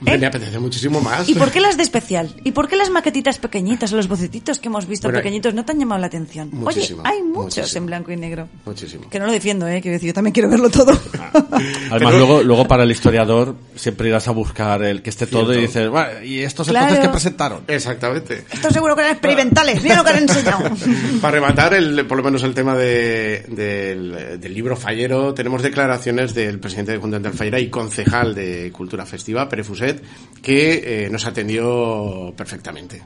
¿Eh? 0.05 0.17
me 0.17 0.25
apetece 0.27 0.59
muchísimo 0.59 1.01
más. 1.01 1.27
¿Y 1.27 1.35
por 1.35 1.51
qué 1.51 1.59
las 1.59 1.75
de 1.77 1.83
especial? 1.83 2.33
¿Y 2.43 2.51
por 2.51 2.67
qué 2.67 2.75
las 2.77 2.89
maquetitas 2.89 3.37
pequeñitas 3.37 3.91
o 3.93 3.95
los 3.97 4.07
bocetitos 4.07 4.59
que 4.59 4.67
hemos 4.69 4.87
visto 4.87 5.07
Bueno, 5.07 5.19
pequeñitos 5.19 5.53
no 5.53 5.65
te 5.65 5.71
han 5.73 5.79
llamado 5.79 6.01
la 6.01 6.07
atención? 6.07 6.49
muchísimo, 6.51 7.01
Oye, 7.01 7.09
hay 7.11 7.23
muchos 7.23 7.57
muchísimo. 7.57 7.77
en 7.79 7.85
blanco 7.87 8.11
y 8.11 8.17
negro. 8.17 8.47
Muchísimo. 8.65 9.09
Que 9.09 9.19
no 9.19 9.25
lo 9.25 9.31
defiendo, 9.31 9.67
¿eh? 9.67 9.81
Quiero 9.81 9.93
decir, 9.95 10.07
yo 10.07 10.13
también 10.13 10.33
quiero 10.33 10.49
verlo 10.49 10.69
todo. 10.69 10.97
Además, 11.91 12.13
luego, 12.15 12.43
luego 12.43 12.67
para 12.67 12.83
el 12.83 12.91
historiador 12.91 13.55
siempre 13.75 14.07
irás 14.09 14.27
a 14.27 14.31
buscar 14.31 14.83
el 14.83 15.01
que 15.01 15.09
esté 15.09 15.27
todo 15.27 15.53
y 15.53 15.67
Cierto. 15.67 15.67
dices, 15.67 15.89
"Bueno, 15.89 16.23
¿y 16.23 16.39
estos 16.39 16.67
Claro. 16.67 16.85
entonces 16.87 17.05
que 17.07 17.11
presentaron? 17.11 17.63
Exactamente. 17.67 18.45
Esto 18.51 18.69
seguro 18.71 18.95
que 18.95 19.01
eran 19.01 19.13
experimentales. 19.13 19.81
Mira 19.83 19.97
lo 19.97 20.03
que 20.03 20.09
han 20.11 20.17
enseñado. 20.29 20.69
Para 21.21 21.31
rematar 21.31 21.73
el, 21.73 22.05
por 22.05 22.17
lo 22.17 22.23
menos 22.23 22.43
el 22.43 22.53
tema 22.53 22.75
de- 22.75 23.43
del, 23.47 24.39
del 24.39 24.53
libro 24.53 24.75
fallero, 24.75 25.33
tenemos 25.33 25.61
declaraciones 25.61 26.33
del 26.33 26.59
presidente 26.59 26.91
de 26.93 26.97
Junta 26.99 27.19
del 27.19 27.33
Fallera 27.33 27.59
y 27.59 27.69
concejal 27.69 28.33
de 28.35 28.71
Cultura 28.71 29.05
Festiva, 29.05 29.47
Pere 29.49 29.63
Que 30.41 31.05
eh, 31.05 31.09
nos 31.09 31.25
atendió 31.25 32.33
perfectamente. 32.35 33.01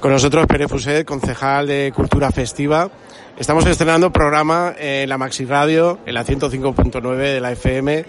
Con 0.00 0.12
nosotros 0.12 0.46
Pere 0.46 0.68
Fuset, 0.68 1.04
concejal 1.04 1.66
de 1.66 1.92
Cultura 1.94 2.30
Festiva. 2.30 2.90
Estamos 3.38 3.66
estrenando 3.66 4.12
programa 4.12 4.74
en 4.78 5.08
la 5.08 5.18
Maxi 5.18 5.44
Radio, 5.44 5.98
en 6.06 6.14
la 6.14 6.24
105.9 6.24 7.16
de 7.16 7.40
la 7.40 7.52
FM. 7.52 8.04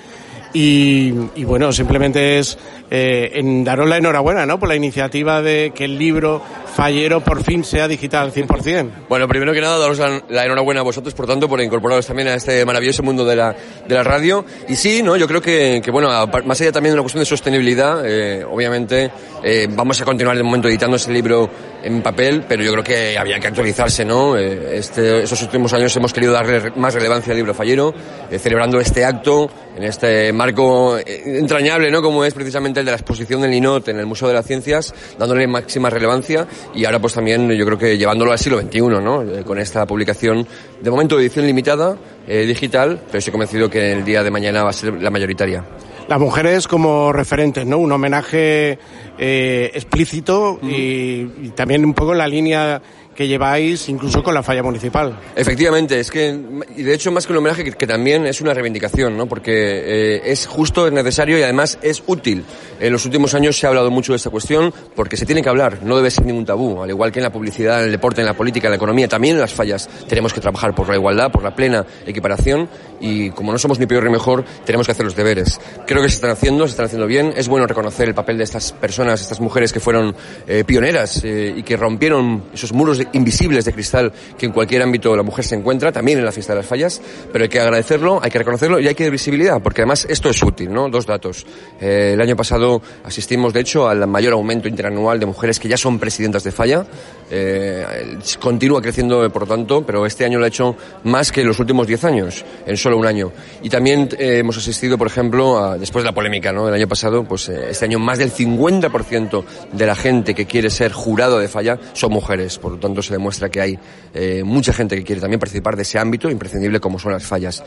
Y, 0.54 1.14
y 1.36 1.44
bueno, 1.44 1.72
simplemente 1.72 2.40
es 2.40 2.58
eh, 2.90 3.32
en 3.36 3.64
daros 3.64 3.88
la 3.88 3.98
enhorabuena, 3.98 4.46
¿no? 4.46 4.60
Por 4.60 4.70
la 4.70 4.76
iniciativa 4.76 5.42
de 5.42 5.72
que 5.76 5.86
el 5.86 5.98
libro 5.98 6.42
Fallero 6.76 7.22
por 7.22 7.44
fin 7.44 7.64
sea 7.64 7.88
digital 7.88 8.28
al 8.28 8.34
100%. 8.34 8.90
Bueno, 9.10 9.28
primero 9.28 9.52
que 9.54 9.62
nada, 9.62 9.78
daros 9.78 10.00
la, 10.00 10.22
la 10.30 10.46
enhorabuena 10.46 10.82
a 10.82 10.84
vosotros, 10.84 11.14
por 11.14 11.28
tanto, 11.28 11.50
por 11.50 11.60
incorporaros 11.62 12.06
también 12.08 12.28
a 12.30 12.36
este 12.36 12.66
maravilloso 12.66 13.04
mundo 13.04 13.26
de 13.26 13.36
la, 13.36 13.56
de 13.88 13.96
la 13.96 14.04
radio. 14.04 14.46
Y 14.70 14.76
sí, 14.76 15.02
¿no? 15.04 15.16
Yo 15.18 15.28
creo 15.28 15.42
que, 15.42 15.82
que 15.84 15.92
bueno, 15.92 16.10
apar- 16.10 16.44
más 16.46 16.60
allá 16.62 16.72
también 16.72 16.92
de 16.94 16.96
una 17.00 17.04
cuestión 17.04 17.22
de 17.22 17.26
sostenibilidad, 17.26 18.04
eh, 18.06 18.44
obviamente, 18.46 19.12
eh, 19.44 19.68
vamos 19.70 20.00
a 20.02 20.06
continuar 20.06 20.38
de 20.38 20.44
momento 20.44 20.68
editando 20.70 20.96
ese 20.98 21.12
libro 21.12 21.50
en 21.84 22.02
papel, 22.02 22.44
pero 22.48 22.64
yo 22.64 22.72
creo 22.72 22.84
que 22.84 23.18
había 23.18 23.40
que 23.40 23.48
actualizarse, 23.48 24.04
¿no? 24.04 24.38
Eh, 24.38 24.78
este, 24.78 25.24
estos 25.24 25.42
últimos 25.44 25.74
años 25.74 25.96
hemos 25.96 26.14
querido 26.14 26.34
darle 26.34 26.72
más 26.76 26.94
relevancia 26.94 27.32
al 27.32 27.38
libro 27.38 27.54
Fallero, 27.54 27.94
eh, 28.30 28.40
celebrando 28.40 28.80
este 28.80 29.06
acto 29.06 29.50
en 29.76 29.84
este 29.84 30.34
marco 30.34 30.98
eh, 30.98 31.24
entrañable, 31.26 31.92
¿no? 31.92 32.02
Como 32.02 32.26
es 32.26 32.34
precisamente 32.34 32.80
el 32.80 32.86
de 32.86 32.92
la 32.92 32.98
exposición 32.98 33.42
del 33.42 33.52
Ninot 33.52 33.88
en 33.90 34.00
el 34.00 34.06
Museo 34.06 34.28
de 34.28 34.34
las 34.34 34.46
Ciencias, 34.46 34.94
dándole 35.18 35.48
máxima 35.48 35.90
relevancia 35.90 36.48
y 36.74 36.86
ahora 36.86 37.00
pues 37.00 37.14
también 37.14 37.50
yo 37.52 37.66
creo 37.66 37.78
que 37.78 37.98
llevándolo 37.98 38.32
al 38.32 38.40
siglo 38.40 38.60
XXI, 38.60 38.80
¿no? 38.82 39.24
Con 39.46 39.60
esta 39.60 39.86
publicación, 39.86 40.48
de 40.82 40.90
momento 40.90 41.16
de 41.16 41.24
edición 41.24 41.46
limitada, 41.46 41.96
eh, 42.28 42.46
digital, 42.46 43.00
pero 43.06 43.20
estoy 43.20 43.32
convencido 43.32 43.70
que 43.70 43.94
el 43.94 44.04
día 44.04 44.24
de 44.24 44.32
mañana 44.32 44.64
va 44.64 44.72
a 44.72 44.74
ser 44.74 45.02
la 45.02 45.10
mayoritaria. 45.10 45.64
Las 46.08 46.20
mujeres 46.20 46.68
como 46.68 47.12
referentes, 47.12 47.66
¿no? 47.66 47.80
Un 47.80 47.92
homenaje 47.92 48.80
eh, 49.18 49.72
explícito 49.74 50.60
y, 50.64 51.30
y 51.42 51.52
también 51.54 51.84
un 51.84 51.94
poco 51.94 52.14
en 52.14 52.20
la 52.20 52.28
línea 52.28 52.82
que 53.18 53.28
lleváis 53.28 53.90
incluso 53.90 54.22
con 54.22 54.36
la 54.36 54.44
falla 54.44 54.62
municipal. 54.62 55.20
Efectivamente, 55.36 56.00
es 56.00 56.12
que, 56.12 56.40
y 56.76 56.84
de 56.84 56.94
hecho, 56.94 57.12
más 57.12 57.26
que 57.26 57.34
un 57.34 57.40
homenaje, 57.40 57.64
que, 57.64 57.72
que 57.72 57.88
también 57.88 58.28
es 58.28 58.42
una 58.42 58.54
reivindicación, 58.54 59.18
¿no? 59.18 59.26
Porque 59.26 59.52
eh, 59.54 60.22
es 60.26 60.46
justo, 60.46 60.86
es 60.86 60.94
necesario 60.94 61.40
y 61.40 61.42
además 61.42 61.80
es 61.82 62.04
útil. 62.06 62.46
En 62.80 62.94
los 62.94 63.06
últimos 63.06 63.34
años 63.34 63.58
se 63.58 63.66
ha 63.66 63.70
hablado 63.70 63.90
mucho 63.90 64.12
de 64.14 64.18
esta 64.18 64.30
cuestión 64.30 64.72
porque 64.96 65.18
se 65.18 65.26
tiene 65.26 65.42
que 65.42 65.50
hablar, 65.50 65.80
no 65.82 65.98
debe 65.98 66.12
ser 66.12 66.28
ningún 66.28 66.46
tabú. 66.46 66.84
Al 66.84 66.92
igual 66.92 67.12
que 67.12 67.18
en 67.18 67.24
la 67.24 67.32
publicidad, 67.32 67.80
en 67.80 67.86
el 67.86 67.92
deporte, 67.92 68.22
en 68.22 68.28
la 68.28 68.36
política, 68.36 68.68
en 68.68 68.74
la 68.74 68.78
economía, 68.78 69.08
también 69.08 69.34
en 69.34 69.42
las 69.42 69.52
fallas 69.52 69.90
tenemos 70.08 70.32
que 70.32 70.40
trabajar 70.40 70.76
por 70.76 70.88
la 70.88 70.96
igualdad, 70.96 71.32
por 71.32 71.42
la 71.42 71.56
plena 71.56 71.88
equiparación 72.06 72.70
y 73.00 73.32
como 73.32 73.52
no 73.52 73.58
somos 73.58 73.80
ni 73.80 73.88
peor 73.88 74.04
ni 74.04 74.12
mejor, 74.12 74.46
tenemos 74.64 74.86
que 74.86 74.92
hacer 74.92 75.06
los 75.06 75.16
deberes. 75.16 75.60
Creo 75.88 76.04
que 76.04 76.10
se 76.10 76.16
están 76.16 76.30
haciendo, 76.30 76.68
se 76.68 76.72
están 76.72 76.86
haciendo 76.86 77.08
bien. 77.08 77.34
Es 77.36 77.48
bueno 77.48 77.66
reconocer 77.66 78.08
el 78.08 78.14
papel 78.14 78.38
de 78.38 78.44
estas 78.44 78.74
personas, 78.74 79.22
estas 79.22 79.40
mujeres 79.40 79.74
que 79.74 79.80
fueron 79.80 80.16
eh, 80.48 80.64
pioneras 80.64 81.24
eh, 81.24 81.56
y 81.58 81.64
que 81.64 81.78
rompieron 81.78 82.44
esos 82.54 82.74
muros 82.74 83.00
de 83.00 83.07
invisibles 83.14 83.66
de 83.66 83.74
cristal 83.74 84.12
que 84.38 84.46
en 84.46 84.52
cualquier 84.52 84.82
ámbito 84.82 85.16
la 85.16 85.24
mujer 85.24 85.46
se 85.46 85.56
encuentra, 85.56 85.92
también 85.92 86.20
en 86.20 86.26
la 86.26 86.32
fiesta 86.32 86.54
de 86.54 86.60
las 86.60 86.66
fallas, 86.66 87.02
pero 87.32 87.44
hay 87.44 87.50
que 87.50 87.60
agradecerlo, 87.60 88.20
hay 88.22 88.30
que 88.30 88.40
reconocerlo 88.40 88.80
y 88.80 88.88
hay 88.88 88.96
que 88.96 89.04
dar 89.04 89.12
visibilidad, 89.12 89.62
porque 89.62 89.82
además 89.82 90.06
esto 90.10 90.30
es 90.30 90.42
útil, 90.44 90.72
¿no? 90.72 90.90
Dos 90.90 91.06
datos. 91.06 91.46
Eh, 91.80 92.12
el 92.14 92.22
año 92.22 92.36
pasado 92.36 92.82
asistimos, 93.04 93.54
de 93.54 93.62
hecho, 93.62 93.88
al 93.88 94.06
mayor 94.08 94.34
aumento 94.34 94.68
interanual 94.68 95.20
de 95.20 95.26
mujeres 95.26 95.60
que 95.60 95.68
ya 95.68 95.78
son 95.78 96.00
presidentas 96.00 96.44
de 96.44 96.52
falla. 96.52 96.86
Eh, 97.30 98.18
continúa 98.40 98.82
creciendo, 98.82 99.30
por 99.32 99.44
lo 99.44 99.48
tanto, 99.48 99.86
pero 99.86 100.06
este 100.06 100.26
año 100.26 100.40
lo 100.40 100.46
ha 100.46 100.48
hecho 100.48 100.76
más 101.04 101.32
que 101.32 101.44
los 101.44 101.60
últimos 101.60 101.88
diez 101.88 102.04
años, 102.04 102.46
en 102.66 102.78
solo 102.78 102.98
un 102.98 103.06
año. 103.06 103.32
Y 103.62 103.70
también 103.70 104.10
eh, 104.18 104.40
hemos 104.40 104.58
asistido, 104.58 104.98
por 104.98 105.08
ejemplo, 105.08 105.58
a, 105.58 105.78
después 105.78 106.04
de 106.04 106.10
la 106.10 106.16
polémica, 106.16 106.52
¿no? 106.52 106.66
Del 106.66 106.76
año 106.76 106.88
pasado, 106.88 107.24
pues 107.24 107.50
este 107.50 107.86
año 107.86 108.00
más 108.00 108.18
del 108.18 108.32
50% 108.32 109.44
de 109.74 109.86
la 109.86 109.96
gente 109.96 110.34
que 110.34 110.46
quiere 110.46 110.70
ser 110.70 110.92
jurado 110.92 111.40
de 111.40 111.48
falla 111.48 111.78
son 111.94 112.12
mujeres. 112.12 112.58
Por 112.58 112.74
lo 112.74 112.78
tanto, 112.78 112.97
se 113.02 113.14
demuestra 113.14 113.50
que 113.50 113.62
hay 113.62 113.80
eh, 114.14 114.44
mucha 114.44 114.74
gente 114.74 114.96
que 114.96 115.04
quiere 115.04 115.22
también 115.22 115.40
participar 115.40 115.76
de 115.76 115.84
ese 115.84 116.00
ámbito 116.00 116.30
imprescindible 116.30 116.80
como 116.80 117.00
son 117.00 117.14
las 117.14 117.24
fallas. 117.24 117.64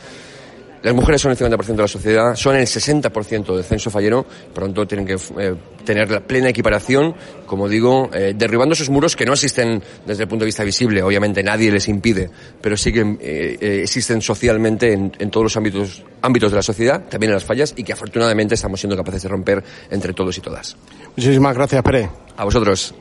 Las 0.83 0.95
mujeres 0.95 1.21
son 1.21 1.31
el 1.31 1.37
50% 1.37 1.75
de 1.75 1.81
la 1.81 1.87
sociedad, 1.87 2.35
son 2.35 2.55
el 2.55 2.65
60% 2.65 3.55
del 3.55 3.63
censo 3.63 3.91
fallero, 3.91 4.25
tanto 4.53 4.87
tienen 4.87 5.05
que 5.05 5.13
eh, 5.13 5.55
tener 5.85 6.09
la 6.09 6.21
plena 6.21 6.49
equiparación, 6.49 7.13
como 7.45 7.69
digo, 7.69 8.09
eh, 8.13 8.33
derribando 8.35 8.73
esos 8.73 8.89
muros 8.89 9.15
que 9.15 9.25
no 9.25 9.33
existen 9.33 9.81
desde 10.07 10.23
el 10.23 10.29
punto 10.29 10.43
de 10.43 10.47
vista 10.47 10.63
visible, 10.63 11.03
obviamente 11.03 11.43
nadie 11.43 11.71
les 11.71 11.87
impide, 11.87 12.31
pero 12.61 12.75
sí 12.77 12.91
que 12.91 13.01
eh, 13.01 13.57
eh, 13.61 13.81
existen 13.83 14.21
socialmente 14.21 14.91
en, 14.93 15.11
en 15.19 15.29
todos 15.29 15.43
los 15.43 15.57
ámbitos, 15.57 16.03
ámbitos 16.21 16.51
de 16.51 16.55
la 16.55 16.63
sociedad, 16.63 17.03
también 17.07 17.31
en 17.31 17.35
las 17.35 17.43
fallas, 17.45 17.75
y 17.77 17.83
que 17.83 17.93
afortunadamente 17.93 18.55
estamos 18.55 18.79
siendo 18.79 18.97
capaces 18.97 19.21
de 19.21 19.29
romper 19.29 19.63
entre 19.91 20.13
todos 20.13 20.35
y 20.39 20.41
todas. 20.41 20.75
Muchísimas 21.15 21.55
gracias, 21.55 21.83
Pere. 21.83 22.09
A 22.37 22.43
vosotros. 22.43 22.95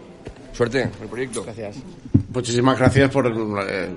Suerte 0.61 0.83
en 0.83 0.91
el 1.01 1.09
proyecto. 1.09 1.43
Gracias. 1.43 1.77
Muchísimas 2.35 2.79
gracias 2.79 3.11
por 3.11 3.27
eh, 3.67 3.89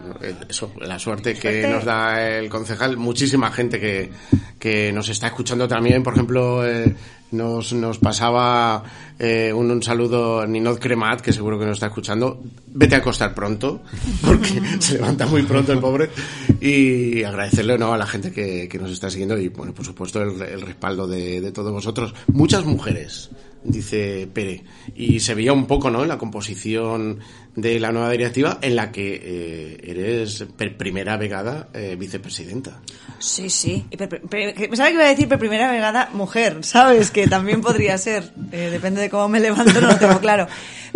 eso, 0.48 0.72
la 0.80 0.98
suerte 0.98 1.34
que 1.34 1.42
Suerte. 1.42 1.68
nos 1.68 1.84
da 1.84 2.38
el 2.38 2.48
concejal. 2.48 2.96
Muchísima 2.96 3.52
gente 3.52 3.82
que, 3.82 4.10
que 4.60 4.94
nos 4.94 5.10
está 5.10 5.28
escuchando 5.28 5.68
también. 5.68 6.04
Por 6.04 6.14
ejemplo, 6.14 6.66
eh, 6.66 6.96
nos, 7.32 7.74
nos 7.74 7.98
pasaba 7.98 8.82
eh, 9.20 9.52
un, 9.52 9.72
un 9.72 9.84
saludo 9.84 10.48
Ninod 10.48 10.80
Cremat, 10.80 11.20
que 11.20 11.34
seguro 11.34 11.60
que 11.60 11.66
nos 11.66 11.74
está 11.74 11.88
escuchando. 11.88 12.42
Vete 12.68 12.96
a 12.96 13.00
acostar 13.00 13.36
pronto, 13.36 13.84
porque 14.26 14.62
se 14.80 14.94
levanta 14.94 15.26
muy 15.28 15.44
pronto 15.44 15.74
el 15.74 15.80
pobre. 15.80 16.12
Y 16.62 17.26
agradecerle 17.26 17.78
¿no? 17.78 17.92
a 17.92 17.98
la 17.98 18.08
gente 18.08 18.32
que, 18.32 18.70
que 18.70 18.80
nos 18.80 18.90
está 18.90 19.10
siguiendo 19.10 19.38
y, 19.38 19.50
bueno, 19.50 19.74
por 19.74 19.86
supuesto, 19.86 20.24
el, 20.24 20.42
el 20.42 20.62
respaldo 20.62 21.08
de, 21.08 21.42
de 21.42 21.52
todos 21.52 21.74
vosotros. 21.74 22.16
Muchas 22.28 22.64
mujeres 22.64 23.32
dice 23.64 24.28
Pere. 24.34 24.64
Y 24.96 25.20
se 25.20 25.34
veía 25.36 25.54
un 25.54 25.66
poco, 25.68 25.90
¿no? 25.90 26.02
En 26.04 26.10
la 26.10 26.18
composición 26.18 27.20
de 27.56 27.80
la 27.80 27.92
nueva 27.92 28.10
directiva 28.10 28.58
en 28.62 28.76
la 28.76 28.92
que 28.92 29.22
eh, 29.24 29.78
eres 29.84 30.46
per 30.58 30.76
primera 30.76 31.18
vegada 31.18 31.70
eh, 31.74 31.96
vicepresidenta. 32.00 32.82
Sí, 33.20 33.50
sí. 33.50 33.86
Y 33.92 33.98
per- 33.98 34.10
per- 34.10 34.22
per- 34.24 34.54
que 34.56 34.68
Pensaba 34.68 34.90
que 34.90 34.96
iba 34.96 35.04
a 35.06 35.10
decir 35.10 35.28
por 35.30 35.40
primera 35.40 35.72
vegada 35.72 36.10
mujer, 36.14 36.64
¿sabes? 36.64 37.12
Que 37.12 37.28
también 37.28 37.62
podría 37.62 37.98
ser. 37.98 38.34
Eh, 38.52 38.70
depende 38.72 39.02
de 39.02 39.10
cómo 39.10 39.30
me 39.30 39.40
levanto, 39.40 39.80
no 39.82 39.88
lo 39.88 39.98
tengo 39.98 40.20
claro. 40.20 40.48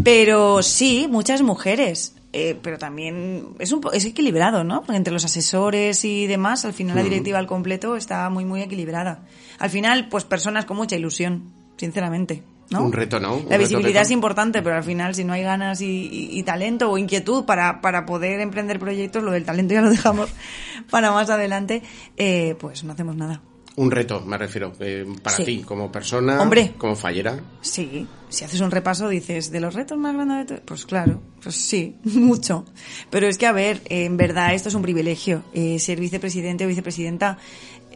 Pero 0.03 0.61
sí, 0.63 1.07
muchas 1.09 1.41
mujeres. 1.41 2.13
Eh, 2.33 2.57
pero 2.61 2.77
también 2.77 3.55
es 3.57 3.71
un 3.71 3.81
es 3.93 4.05
equilibrado, 4.05 4.63
¿no? 4.63 4.81
Porque 4.81 4.97
entre 4.97 5.13
los 5.13 5.23
asesores 5.25 6.03
y 6.05 6.27
demás, 6.27 6.65
al 6.65 6.73
final 6.73 6.95
la 6.97 7.01
directiva 7.03 7.39
al 7.39 7.47
completo 7.47 7.95
está 7.95 8.29
muy, 8.29 8.45
muy 8.45 8.61
equilibrada. 8.61 9.23
Al 9.59 9.69
final, 9.69 10.09
pues 10.09 10.23
personas 10.25 10.65
con 10.65 10.75
mucha 10.77 10.97
ilusión, 10.97 11.53
sinceramente. 11.77 12.43
¿No? 12.69 12.83
Un 12.83 12.91
reto, 12.93 13.19
¿no? 13.19 13.37
Un 13.37 13.49
La 13.49 13.57
visibilidad 13.57 14.01
es 14.03 14.11
importante, 14.11 14.61
pero 14.61 14.75
al 14.75 14.83
final, 14.83 15.15
si 15.15 15.23
no 15.23 15.33
hay 15.33 15.43
ganas 15.43 15.81
y, 15.81 15.85
y- 15.85 16.37
y 16.39 16.43
talento 16.43 16.91
o 16.91 16.97
inquietud 16.97 17.45
para, 17.45 17.81
para 17.81 18.05
poder 18.05 18.39
emprender 18.39 18.79
proyectos, 18.79 19.23
lo 19.23 19.31
del 19.31 19.45
talento 19.45 19.73
ya 19.73 19.81
lo 19.81 19.89
dejamos 19.91 20.29
para 20.89 21.11
más 21.11 21.29
adelante, 21.29 21.81
eh, 22.17 22.55
pues 22.59 22.83
no 22.83 22.93
hacemos 22.93 23.15
nada. 23.15 23.41
Un 23.77 23.91
reto, 23.91 24.21
me 24.25 24.39
refiero, 24.39 24.73
eh, 24.79 25.05
para 25.21 25.35
Sí. 25.35 25.43
ti, 25.45 25.61
como 25.61 25.91
persona, 25.91 26.41
Hombre. 26.41 26.73
como 26.79 26.95
fallera. 26.95 27.39
Sí, 27.61 28.07
si 28.27 28.43
haces 28.43 28.59
un 28.59 28.71
repaso 28.71 29.07
dices, 29.07 29.51
¿de 29.51 29.59
los 29.59 29.75
retos 29.75 29.99
más 29.99 30.15
grandes 30.15 30.47
de 30.47 30.55
tu-?" 30.57 30.65
Pues 30.65 30.87
claro, 30.87 31.21
pues 31.43 31.53
sí, 31.55 31.95
mucho. 32.03 32.65
Pero 33.11 33.27
es 33.27 33.37
que, 33.37 33.45
a 33.45 33.51
ver, 33.51 33.81
eh, 33.85 34.05
en 34.05 34.17
verdad 34.17 34.55
esto 34.55 34.69
es 34.69 34.73
un 34.75 34.81
privilegio. 34.81 35.43
Eh, 35.53 35.77
ser 35.77 35.99
vicepresidente 35.99 36.65
o 36.65 36.67
vicepresidenta 36.67 37.37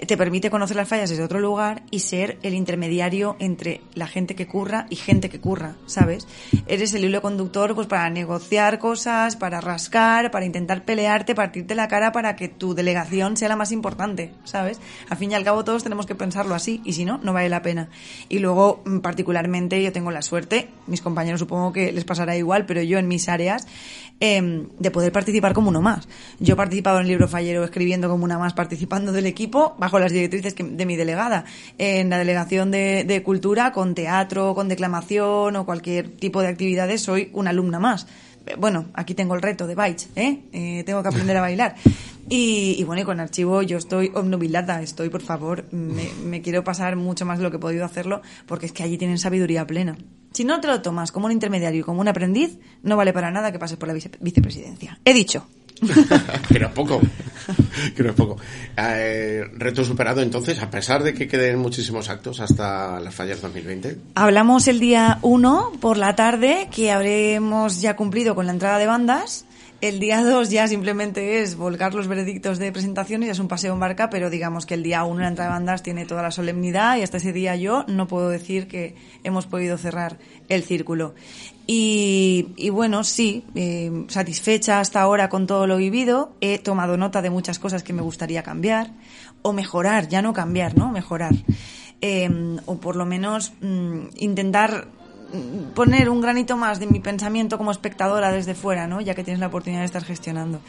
te 0.08 0.18
permite 0.18 0.50
conocer 0.50 0.78
las 0.78 0.88
fallas 0.88 1.10
desde 1.10 1.24
otro 1.24 1.40
lugar 1.40 1.84
y 1.92 2.00
ser 2.00 2.40
el 2.44 2.54
intermediario 2.54 3.36
entre 3.40 3.82
la 3.94 4.08
gente 4.08 4.36
que 4.36 4.48
curra 4.48 4.88
y 4.90 4.96
gente 4.96 5.30
que 5.30 5.40
curra, 5.40 5.76
¿sabes? 5.86 6.28
Eres 6.66 6.94
el 6.94 7.06
hilo 7.06 7.22
conductor 7.22 7.76
pues 7.76 7.88
para 7.88 8.10
negociar 8.10 8.80
cosas, 8.80 9.36
para 9.36 9.62
rascar, 9.62 10.32
para 10.32 10.46
intentar 10.46 10.86
pelearte, 10.86 11.36
partirte 11.36 11.76
la 11.76 11.88
cara 11.88 12.12
para 12.12 12.36
que 12.36 12.48
tu 12.48 12.74
delegación 12.74 13.38
sea 13.38 13.50
la 13.50 13.56
más 13.56 13.72
importante, 13.72 14.34
¿sabes? 14.44 14.80
Al 15.10 15.18
fin 15.18 15.32
y 15.32 15.36
al 15.36 15.44
cabo 15.44 15.64
todos 15.64 15.84
tenemos 15.84 16.06
que 16.06 16.16
pensarlo 16.16 16.56
así 16.56 16.82
y 16.86 16.94
si 16.94 17.06
no, 17.06 17.20
no 17.20 17.34
vale 17.34 17.50
la 17.50 17.62
pena. 17.62 17.90
Y 18.30 18.40
luego, 18.40 18.82
mm, 18.86 19.00
particularmente, 19.00 19.82
yo 19.84 19.92
tengo 19.92 20.12
la 20.12 20.22
suerte, 20.22 20.70
mis 20.88 21.02
compañeros 21.02 21.40
supongo 21.40 21.74
que 21.74 21.92
les 21.92 22.06
pasará 22.06 22.36
igual, 22.38 22.66
pero 22.66 22.82
yo 22.82 22.98
en 22.98 23.08
mis 23.08 23.28
áreas, 23.30 23.68
em, 24.20 24.68
de 24.80 24.92
poder 24.92 25.12
participar 25.12 25.54
como 25.54 25.70
uno 25.70 25.82
más. 25.82 26.08
Yo 26.40 26.54
he 26.54 26.58
participado 26.58 26.98
en 26.98 27.04
el 27.04 27.10
libro 27.10 27.28
fallero 27.28 27.64
escribiendo 27.64 28.10
como 28.10 28.24
una 28.24 28.38
más, 28.38 28.54
participando 28.54 29.12
del 29.12 29.26
equipo 29.26 29.76
bajo 29.82 29.98
las 30.00 30.12
directrices 30.12 30.54
que- 30.54 30.64
de 30.64 30.86
mi 30.86 30.96
delegada. 30.96 31.44
En 31.80 32.12
la 32.12 32.20
delegación 32.20 32.70
de, 32.70 33.22
cultura, 33.26 33.72
con 33.72 33.96
teatro, 33.96 34.54
con 34.54 34.70
declamación 34.70 35.56
o 35.56 35.66
cualquier 35.66 36.08
tipo 36.10 36.40
de 36.42 36.50
actividades, 36.50 37.02
soy 37.02 37.32
una 37.34 37.50
alumna 37.50 37.80
más. 37.80 38.06
Eh, 38.46 38.56
Bueno, 38.58 38.86
aquí 38.94 39.16
tengo 39.16 39.34
el 39.34 39.42
reto 39.42 39.66
de 39.66 39.74
Baich, 39.74 40.08
¿eh? 40.16 40.42
Eh, 40.54 40.84
tengo 40.86 41.02
que 41.02 41.10
aprender 41.10 41.36
a 41.38 41.42
bailar. 41.42 41.76
Y, 42.30 42.76
y 42.78 42.84
bueno, 42.84 43.02
y 43.02 43.06
con 43.06 43.20
archivo 43.20 43.64
yo 43.64 43.78
estoy 43.78 44.12
obnubilada, 44.14 44.82
estoy, 44.84 45.10
por 45.10 45.22
favor, 45.24 45.66
me, 45.72 46.08
me 46.24 46.42
quiero 46.44 46.64
pasar 46.64 46.96
mucho 46.96 47.26
más 47.26 47.40
de 47.40 47.44
lo 47.44 47.50
que 47.52 47.58
he 47.58 47.60
podido 47.60 47.84
hacerlo, 47.84 48.22
porque 48.46 48.68
es 48.68 48.72
que 48.72 48.84
allí 48.84 48.98
tienen 49.00 49.18
sabiduría 49.18 49.66
plena. 49.66 49.98
Si 50.32 50.46
no 50.46 50.62
te 50.62 50.68
lo 50.68 50.82
tomas 50.82 51.12
como 51.12 51.26
un 51.26 51.32
intermediario 51.34 51.82
y 51.82 51.84
como 51.84 52.00
un 52.02 52.08
aprendiz, 52.08 52.58
no 52.84 52.96
vale 52.96 53.12
para 53.14 53.32
nada 53.32 53.52
que 53.52 53.60
pases 53.60 53.78
por 53.78 53.88
la 53.88 53.94
vice- 53.96 54.12
vicepresidencia. 54.22 55.00
He 55.04 55.14
dicho. 55.14 55.46
que 56.48 56.60
poco. 56.68 57.02
que 57.96 58.04
poco. 58.14 58.38
Eh, 58.78 59.44
reto 59.58 59.84
superado 59.84 60.22
entonces, 60.22 60.62
a 60.62 60.70
pesar 60.70 61.04
de 61.04 61.14
que 61.14 61.28
queden 61.28 61.60
muchísimos 61.60 62.10
actos 62.10 62.40
hasta 62.40 63.00
las 63.00 63.14
fallas 63.14 63.42
2020. 63.42 63.98
Hablamos 64.16 64.68
el 64.68 64.80
día 64.80 65.20
1 65.22 65.74
por 65.80 65.98
la 65.98 66.16
tarde, 66.16 66.68
que 66.74 66.92
habremos 66.92 67.82
ya 67.82 67.96
cumplido 67.96 68.36
con 68.36 68.46
la 68.46 68.54
entrada 68.54 68.78
de 68.78 68.88
bandas. 68.88 69.46
El 69.82 70.00
día 70.00 70.24
2 70.24 70.52
ya 70.52 70.68
simplemente 70.68 71.42
es 71.42 71.56
volcar 71.56 71.96
los 71.96 72.08
veredictos 72.08 72.60
de 72.60 72.72
presentación 72.72 73.24
y 73.24 73.26
ya 73.26 73.32
es 73.32 73.40
un 73.40 73.48
paseo 73.48 73.74
en 73.74 73.80
barca, 73.80 74.12
pero 74.12 74.30
digamos 74.30 74.68
que 74.68 74.76
el 74.76 74.84
día 74.84 75.04
1 75.04 75.22
la 75.22 75.28
entrada 75.28 75.50
de 75.50 75.56
bandas 75.56 75.82
tiene 75.82 76.06
toda 76.06 76.22
la 76.22 76.30
solemnidad 76.30 76.98
y 76.98 77.02
hasta 77.02 77.18
ese 77.18 77.34
día 77.34 77.56
yo 77.56 77.84
no 77.88 78.08
puedo 78.08 78.30
decir 78.30 78.68
que 78.68 78.94
hemos 79.24 79.48
podido 79.48 79.80
cerrar 79.80 80.20
el 80.50 80.62
círculo. 80.64 81.16
Y, 81.68 82.48
y 82.58 82.70
bueno, 82.70 83.04
sí, 83.04 83.46
eh, 83.56 84.06
satisfecha 84.08 84.80
hasta 84.80 85.02
ahora 85.02 85.30
con 85.30 85.48
todo 85.48 85.68
lo 85.68 85.78
vivido. 85.78 86.34
He 86.42 86.60
tomado 86.60 86.98
nota 86.98 87.22
de 87.22 87.30
muchas 87.30 87.60
cosas 87.60 87.84
que 87.84 87.94
me 87.94 88.02
gustaría 88.02 88.44
cambiar 88.44 88.92
o 89.42 89.54
mejorar, 89.54 90.08
ya 90.08 90.22
no 90.22 90.34
cambiar, 90.34 90.78
¿no? 90.78 90.92
Mejorar. 90.92 91.34
Eh, 92.02 92.58
o 92.66 92.78
por 92.78 92.96
lo 92.96 93.06
menos 93.06 93.54
mm, 93.62 94.08
intentar 94.18 94.88
mm, 95.34 95.74
poner 95.74 96.10
un 96.10 96.20
granito 96.20 96.58
más 96.58 96.80
de 96.80 96.88
mi 96.88 97.00
pensamiento 97.00 97.60
como 97.60 97.72
espectadora 97.72 98.32
desde 98.32 98.56
fuera, 98.56 98.88
¿no? 98.88 99.02
Ya 99.02 99.14
que 99.14 99.24
tienes 99.24 99.40
la 99.40 99.48
oportunidad 99.48 99.82
de 99.82 99.86
estar 99.86 100.04
gestionando. 100.04 100.62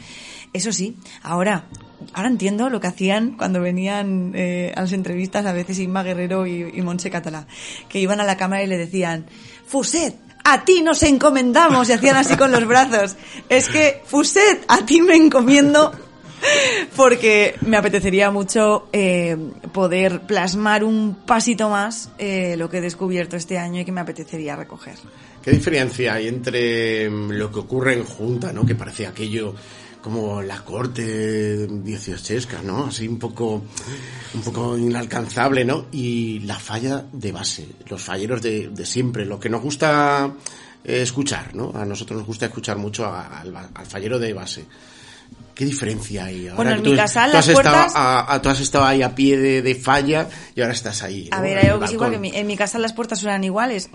Eso 0.53 0.71
sí, 0.71 0.95
ahora, 1.23 1.65
ahora 2.13 2.29
entiendo 2.29 2.69
lo 2.69 2.79
que 2.79 2.87
hacían 2.87 3.35
cuando 3.35 3.59
venían 3.61 4.33
eh, 4.35 4.71
a 4.75 4.81
las 4.81 4.93
entrevistas 4.93 5.47
a 5.47 5.53
veces 5.53 5.79
Inma 5.79 6.03
Guerrero 6.03 6.45
y, 6.45 6.71
y 6.71 6.81
Montse 6.83 7.09
Catalá, 7.09 7.47
que 7.89 7.99
iban 7.99 8.21
a 8.21 8.23
la 8.23 8.37
cámara 8.37 8.61
y 8.63 8.67
le 8.67 8.77
decían, 8.77 9.25
Fuset, 9.65 10.15
a 10.43 10.65
ti 10.65 10.81
nos 10.81 11.03
encomendamos, 11.03 11.89
y 11.89 11.93
hacían 11.93 12.15
así 12.15 12.35
con 12.35 12.51
los 12.51 12.65
brazos. 12.65 13.15
Es 13.49 13.69
que, 13.69 14.01
Fuset, 14.05 14.65
a 14.67 14.85
ti 14.85 15.01
me 15.01 15.15
encomiendo 15.15 15.91
porque 16.95 17.55
me 17.61 17.77
apetecería 17.77 18.31
mucho 18.31 18.87
eh, 18.91 19.37
poder 19.71 20.21
plasmar 20.21 20.83
un 20.83 21.15
pasito 21.25 21.69
más 21.69 22.09
eh, 22.17 22.55
lo 22.57 22.69
que 22.69 22.77
he 22.77 22.81
descubierto 22.81 23.35
este 23.35 23.57
año 23.57 23.81
y 23.81 23.85
que 23.85 23.91
me 23.91 24.01
apetecería 24.01 24.55
recoger. 24.55 24.95
¿Qué 25.41 25.51
diferencia 25.51 26.13
hay 26.13 26.27
entre 26.27 27.09
mm, 27.09 27.31
lo 27.31 27.51
que 27.51 27.59
ocurre 27.59 27.93
en 27.93 28.03
Junta, 28.03 28.51
¿no? 28.53 28.65
Que 28.65 28.75
parece 28.75 29.07
aquello 29.07 29.55
como 30.03 30.41
la 30.41 30.59
corte 30.65 31.65
dieciochesca, 31.67 32.61
¿no? 32.61 32.85
Así 32.87 33.07
un 33.07 33.17
poco, 33.17 33.63
un 34.33 34.41
poco 34.41 34.77
inalcanzable, 34.77 35.63
¿no? 35.65 35.85
Y 35.91 36.39
la 36.41 36.59
falla 36.59 37.05
de 37.11 37.31
base, 37.31 37.65
los 37.87 38.01
falleros 38.01 38.41
de, 38.41 38.67
de 38.67 38.85
siempre, 38.85 39.25
lo 39.25 39.39
que 39.39 39.49
nos 39.49 39.61
gusta 39.61 40.31
eh, 40.83 41.01
escuchar, 41.01 41.55
¿no? 41.55 41.71
A 41.73 41.85
nosotros 41.85 42.17
nos 42.17 42.27
gusta 42.27 42.45
escuchar 42.47 42.77
mucho 42.77 43.05
a- 43.05 43.39
al, 43.39 43.55
al 43.55 43.85
fallero 43.85 44.19
de 44.19 44.33
base. 44.33 44.65
¿Qué 45.55 45.65
diferencia 45.65 46.25
hay? 46.25 46.47
Ahora 46.47 46.55
Bueno, 46.55 46.71
en 46.71 46.81
mi 46.81 46.95
casal 46.95 47.31
tú 47.31 47.37
has 47.37 47.47
las 47.47 47.57
estado 47.57 47.75
puertas- 47.77 47.93
a- 47.95 48.33
a- 48.33 48.41
tú 48.41 48.49
has 48.49 48.59
estado 48.59 48.85
ahí 48.85 49.03
a 49.03 49.13
pie 49.13 49.37
de, 49.37 49.61
de 49.61 49.75
falla 49.75 50.27
y 50.55 50.61
ahora 50.61 50.73
estás 50.73 51.03
ahí. 51.03 51.29
A 51.31 51.37
¿no? 51.37 51.43
ver, 51.43 51.59
hay 51.59 51.67
algo 51.67 51.79
que 51.79 51.85
es 51.85 51.93
igual 51.93 52.09
que 52.09 52.15
en 52.15 52.21
mi, 52.21 52.31
en 52.35 52.47
mi 52.47 52.57
casa 52.57 52.79
las 52.79 52.91
puertas 52.93 53.19
suenan 53.19 53.43
iguales. 53.43 53.89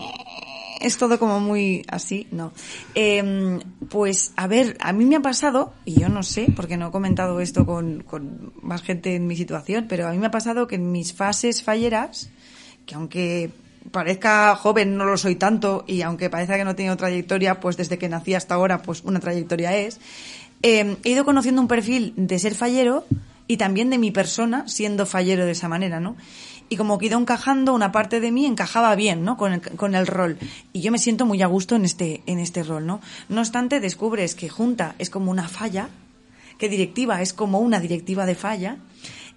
Es 0.81 0.97
todo 0.97 1.19
como 1.19 1.41
muy 1.41 1.85
así, 1.89 2.27
no. 2.31 2.53
Eh, 2.95 3.59
pues, 3.89 4.33
a 4.37 4.47
ver, 4.47 4.77
a 4.81 4.93
mí 4.93 5.05
me 5.05 5.17
ha 5.17 5.21
pasado, 5.21 5.73
y 5.85 6.01
yo 6.01 6.09
no 6.09 6.23
sé, 6.23 6.47
porque 6.55 6.77
no 6.77 6.89
he 6.89 6.91
comentado 6.91 7.41
esto 7.41 7.67
con, 7.67 8.05
más 8.63 8.83
gente 8.83 9.15
en 9.15 9.27
mi 9.27 9.37
situación, 9.37 9.87
pero 9.89 10.07
a 10.07 10.13
mí 10.13 10.19
me 10.19 10.27
ha 10.27 10.31
pasado 10.31 10.67
que 10.67 10.77
en 10.77 10.93
mis 10.93 11.13
fases 11.13 11.63
falleras, 11.63 12.31
que 12.87 12.95
aunque 12.95 13.51
parezca 13.91 14.55
joven 14.57 14.97
no 14.97 15.05
lo 15.05 15.17
soy 15.17 15.37
tanto 15.37 15.85
y 15.87 16.03
aunque 16.03 16.29
parezca 16.29 16.57
que 16.57 16.65
no 16.65 16.73
he 16.73 16.75
tenido 16.75 16.97
trayectoria, 16.97 17.61
pues 17.61 17.77
desde 17.77 17.99
que 17.99 18.09
nací 18.09 18.35
hasta 18.35 18.55
ahora, 18.55 18.83
pues 18.83 19.03
una 19.05 19.21
trayectoria 19.21 19.77
es, 19.77 20.01
eh, 20.63 20.97
he 21.05 21.11
ido 21.11 21.25
conociendo 21.25 21.61
un 21.63 21.69
perfil 21.69 22.13
de 22.17 22.39
ser 22.39 22.55
fallero 22.55 23.05
y 23.47 23.57
también 23.57 23.89
de 23.91 23.99
mi 23.99 24.11
persona 24.11 24.69
siendo 24.69 25.07
fallero 25.07 25.47
de 25.47 25.53
esa 25.53 25.69
manera, 25.69 26.01
¿no? 26.01 26.17
Y 26.69 26.77
como 26.77 26.99
que 26.99 27.07
ido 27.07 27.19
encajando, 27.19 27.73
una 27.75 27.93
parte 27.93 28.21
de 28.21 28.31
mí 28.31 28.45
encajaba 28.45 28.95
bien, 28.95 29.25
¿no? 29.25 29.37
Con 29.37 29.55
el, 29.55 29.61
con 29.61 29.95
el 29.95 30.07
rol. 30.07 30.39
Y 30.73 30.81
yo 30.81 30.93
me 30.93 30.99
siento 30.99 31.25
muy 31.25 31.41
a 31.43 31.47
gusto 31.47 31.77
en 31.77 31.85
este, 31.85 32.23
en 32.27 32.39
este 32.39 32.63
rol, 32.63 32.87
¿no? 32.87 33.01
No 33.29 33.41
obstante, 33.41 33.81
descubres 33.81 34.35
que 34.35 34.49
junta 34.49 34.95
es 34.99 35.09
como 35.09 35.31
una 35.31 35.49
falla, 35.49 35.89
que 36.59 36.69
directiva 36.69 37.23
es 37.23 37.33
como 37.33 37.61
una 37.61 37.81
directiva 37.81 38.27
de 38.27 38.35
falla, 38.35 38.77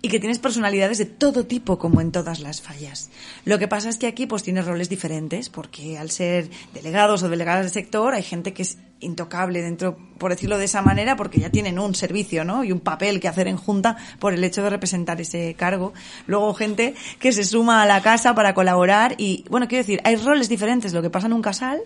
y 0.01 0.09
que 0.09 0.19
tienes 0.19 0.39
personalidades 0.39 0.97
de 0.97 1.05
todo 1.05 1.45
tipo 1.45 1.77
como 1.77 2.01
en 2.01 2.11
todas 2.11 2.39
las 2.39 2.61
fallas. 2.61 3.09
Lo 3.45 3.59
que 3.59 3.67
pasa 3.67 3.89
es 3.89 3.97
que 3.97 4.07
aquí 4.07 4.25
pues 4.25 4.43
tienes 4.43 4.65
roles 4.65 4.89
diferentes 4.89 5.49
porque 5.49 5.97
al 5.97 6.09
ser 6.09 6.49
delegados 6.73 7.23
o 7.23 7.29
delegadas 7.29 7.65
de 7.65 7.69
sector 7.69 8.13
hay 8.13 8.23
gente 8.23 8.53
que 8.53 8.63
es 8.63 8.77
intocable 8.99 9.61
dentro, 9.61 9.97
por 10.17 10.31
decirlo 10.31 10.57
de 10.57 10.65
esa 10.65 10.81
manera, 10.81 11.15
porque 11.15 11.39
ya 11.39 11.49
tienen 11.49 11.79
un 11.79 11.95
servicio, 11.95 12.45
¿no? 12.45 12.63
Y 12.63 12.71
un 12.71 12.79
papel 12.79 13.19
que 13.19 13.27
hacer 13.27 13.47
en 13.47 13.57
junta 13.57 13.97
por 14.19 14.33
el 14.33 14.43
hecho 14.43 14.63
de 14.63 14.69
representar 14.69 15.19
ese 15.19 15.55
cargo. 15.55 15.93
Luego 16.27 16.53
gente 16.53 16.93
que 17.19 17.31
se 17.31 17.43
suma 17.43 17.81
a 17.81 17.85
la 17.85 18.01
casa 18.01 18.33
para 18.35 18.53
colaborar 18.53 19.15
y, 19.17 19.43
bueno, 19.49 19.67
quiero 19.67 19.83
decir, 19.83 20.01
hay 20.03 20.15
roles 20.15 20.49
diferentes, 20.49 20.93
lo 20.93 21.01
que 21.01 21.09
pasa 21.09 21.27
en 21.27 21.33
un 21.33 21.41
casal, 21.41 21.81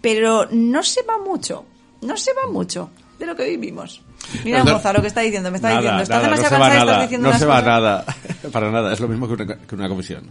pero 0.00 0.48
no 0.50 0.82
se 0.82 1.02
va 1.02 1.18
mucho, 1.18 1.64
no 2.00 2.16
se 2.16 2.32
va 2.32 2.50
mucho 2.50 2.90
de 3.18 3.26
lo 3.26 3.36
que 3.36 3.48
vivimos. 3.48 4.02
Mira, 4.44 4.64
No, 4.64 4.72
Moza, 4.74 4.92
lo 4.92 5.00
que 5.00 5.08
está 5.08 5.20
diciendo, 5.20 5.50
me 5.50 5.56
está 5.56 5.68
nada, 5.68 5.80
diciendo, 5.80 6.02
estás 6.02 6.22
no 6.30 6.36
se 6.36 6.42
va 6.42 6.48
cansada 6.48 6.68
y 6.68 6.72
estás 6.72 6.86
nada, 6.86 7.02
diciendo 7.02 7.22
no 7.24 7.28
unas 7.30 7.40
se 7.40 7.46
va 7.46 7.54
cosas. 7.54 7.66
nada, 7.66 8.04
para 8.52 8.70
nada, 8.70 8.92
es 8.92 9.00
lo 9.00 9.08
mismo 9.08 9.26
que 9.28 9.34
una, 9.34 9.56
que 9.58 9.74
una 9.74 9.88
comisión. 9.88 10.22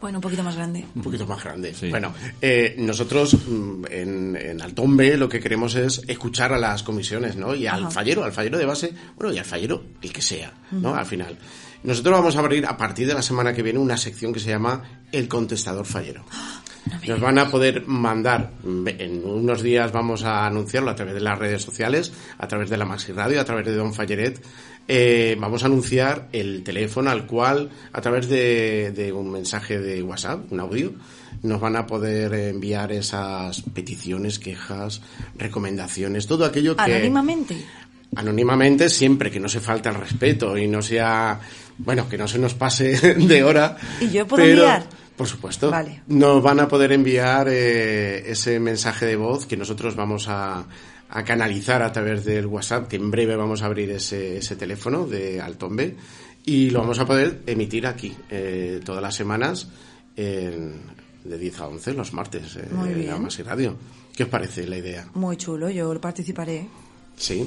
Bueno, 0.00 0.18
un 0.18 0.22
poquito 0.22 0.44
más 0.44 0.54
grande. 0.54 0.84
un 0.94 1.02
poquito 1.02 1.26
más 1.26 1.42
grande. 1.42 1.74
Sí. 1.74 1.90
Bueno, 1.90 2.14
eh, 2.40 2.76
nosotros 2.78 3.34
mm, 3.34 3.84
en, 3.90 4.36
en 4.36 4.62
Altombe 4.62 5.16
lo 5.16 5.28
que 5.28 5.40
queremos 5.40 5.74
es 5.74 6.02
escuchar 6.06 6.52
a 6.52 6.58
las 6.58 6.84
comisiones, 6.84 7.34
¿no? 7.34 7.52
Y 7.54 7.66
al 7.66 7.80
Ajá. 7.80 7.90
fallero, 7.90 8.22
al 8.22 8.30
fallero 8.32 8.58
de 8.58 8.64
base, 8.64 8.92
bueno, 9.16 9.32
y 9.34 9.38
al 9.38 9.44
fallero, 9.44 9.82
el 10.00 10.12
que 10.12 10.22
sea, 10.22 10.52
¿no? 10.70 10.94
Al 10.94 11.04
final. 11.06 11.36
Nosotros 11.82 12.12
vamos 12.16 12.36
a 12.36 12.40
abrir 12.40 12.64
a 12.66 12.76
partir 12.76 13.08
de 13.08 13.14
la 13.14 13.22
semana 13.22 13.52
que 13.52 13.62
viene 13.62 13.78
una 13.80 13.96
sección 13.96 14.32
que 14.32 14.38
se 14.40 14.50
llama 14.50 14.82
El 15.10 15.26
Contestador 15.28 15.84
Fallero. 15.86 16.24
Nos 17.06 17.20
van 17.20 17.38
a 17.38 17.50
poder 17.50 17.86
mandar, 17.86 18.50
en 18.64 19.24
unos 19.24 19.62
días 19.62 19.92
vamos 19.92 20.24
a 20.24 20.46
anunciarlo 20.46 20.90
a 20.90 20.94
través 20.94 21.14
de 21.14 21.20
las 21.20 21.38
redes 21.38 21.62
sociales, 21.62 22.12
a 22.38 22.46
través 22.48 22.70
de 22.70 22.76
la 22.76 22.84
Maxi 22.84 23.12
Radio, 23.12 23.40
a 23.40 23.44
través 23.44 23.66
de 23.66 23.74
Don 23.74 23.92
Falleret. 23.94 24.40
eh, 24.88 25.36
vamos 25.38 25.62
a 25.62 25.66
anunciar 25.66 26.28
el 26.32 26.62
teléfono 26.62 27.10
al 27.10 27.26
cual, 27.26 27.68
a 27.92 28.00
través 28.00 28.28
de, 28.28 28.90
de 28.94 29.12
un 29.12 29.30
mensaje 29.30 29.78
de 29.78 30.02
WhatsApp, 30.02 30.50
un 30.50 30.60
audio, 30.60 30.92
nos 31.42 31.60
van 31.60 31.76
a 31.76 31.86
poder 31.86 32.32
enviar 32.34 32.90
esas 32.92 33.60
peticiones, 33.74 34.38
quejas, 34.38 35.02
recomendaciones, 35.36 36.26
todo 36.26 36.44
aquello 36.46 36.74
que 36.76 36.82
Anónimamente. 36.82 37.56
anónimamente 38.16 38.88
siempre 38.88 39.30
que 39.30 39.38
no 39.40 39.48
se 39.48 39.60
falte 39.60 39.88
al 39.88 39.94
respeto 39.96 40.56
y 40.56 40.66
no 40.66 40.80
sea 40.82 41.38
bueno 41.78 42.08
que 42.08 42.16
no 42.18 42.26
se 42.26 42.38
nos 42.38 42.54
pase 42.54 43.14
de 43.14 43.44
hora 43.44 43.76
¿Y 44.00 44.08
yo 44.08 44.26
puedo 44.26 44.42
pero, 44.42 44.62
enviar? 44.62 44.86
Por 45.18 45.26
supuesto 45.26 45.70
Vale. 45.70 46.02
nos 46.06 46.42
van 46.42 46.60
a 46.60 46.68
poder 46.68 46.92
enviar 46.92 47.48
eh, 47.50 48.30
ese 48.30 48.58
mensaje 48.60 49.04
de 49.04 49.16
voz 49.16 49.44
que 49.44 49.56
nosotros 49.58 49.94
vamos 49.96 50.28
a, 50.28 50.64
a 51.10 51.24
canalizar 51.24 51.82
a 51.82 51.92
través 51.92 52.24
del 52.24 52.46
WhatsApp 52.46 52.88
que 52.88 52.96
en 52.96 53.10
breve 53.10 53.36
vamos 53.36 53.60
a 53.60 53.66
abrir 53.66 53.90
ese, 53.90 54.38
ese 54.38 54.56
teléfono 54.56 55.06
de 55.06 55.40
Altombe 55.42 55.96
y 56.46 56.70
lo 56.70 56.80
vamos 56.80 56.98
a 57.00 57.04
poder 57.04 57.40
emitir 57.46 57.86
aquí 57.86 58.16
eh, 58.30 58.80
todas 58.82 59.02
las 59.02 59.14
semanas 59.14 59.68
en- 60.16 60.96
de 61.24 61.36
10 61.36 61.60
a 61.60 61.66
11 61.68 61.92
los 61.92 62.12
martes 62.14 62.56
eh, 62.56 62.68
en 62.70 63.06
la. 63.06 63.18
Maxi 63.18 63.42
Radio 63.42 63.76
¿qué 64.16 64.22
os 64.22 64.28
parece 64.30 64.66
la 64.66 64.78
idea? 64.78 65.06
Muy 65.14 65.36
chulo, 65.36 65.68
yo 65.68 66.00
participaré. 66.00 66.66
Sí. 67.16 67.44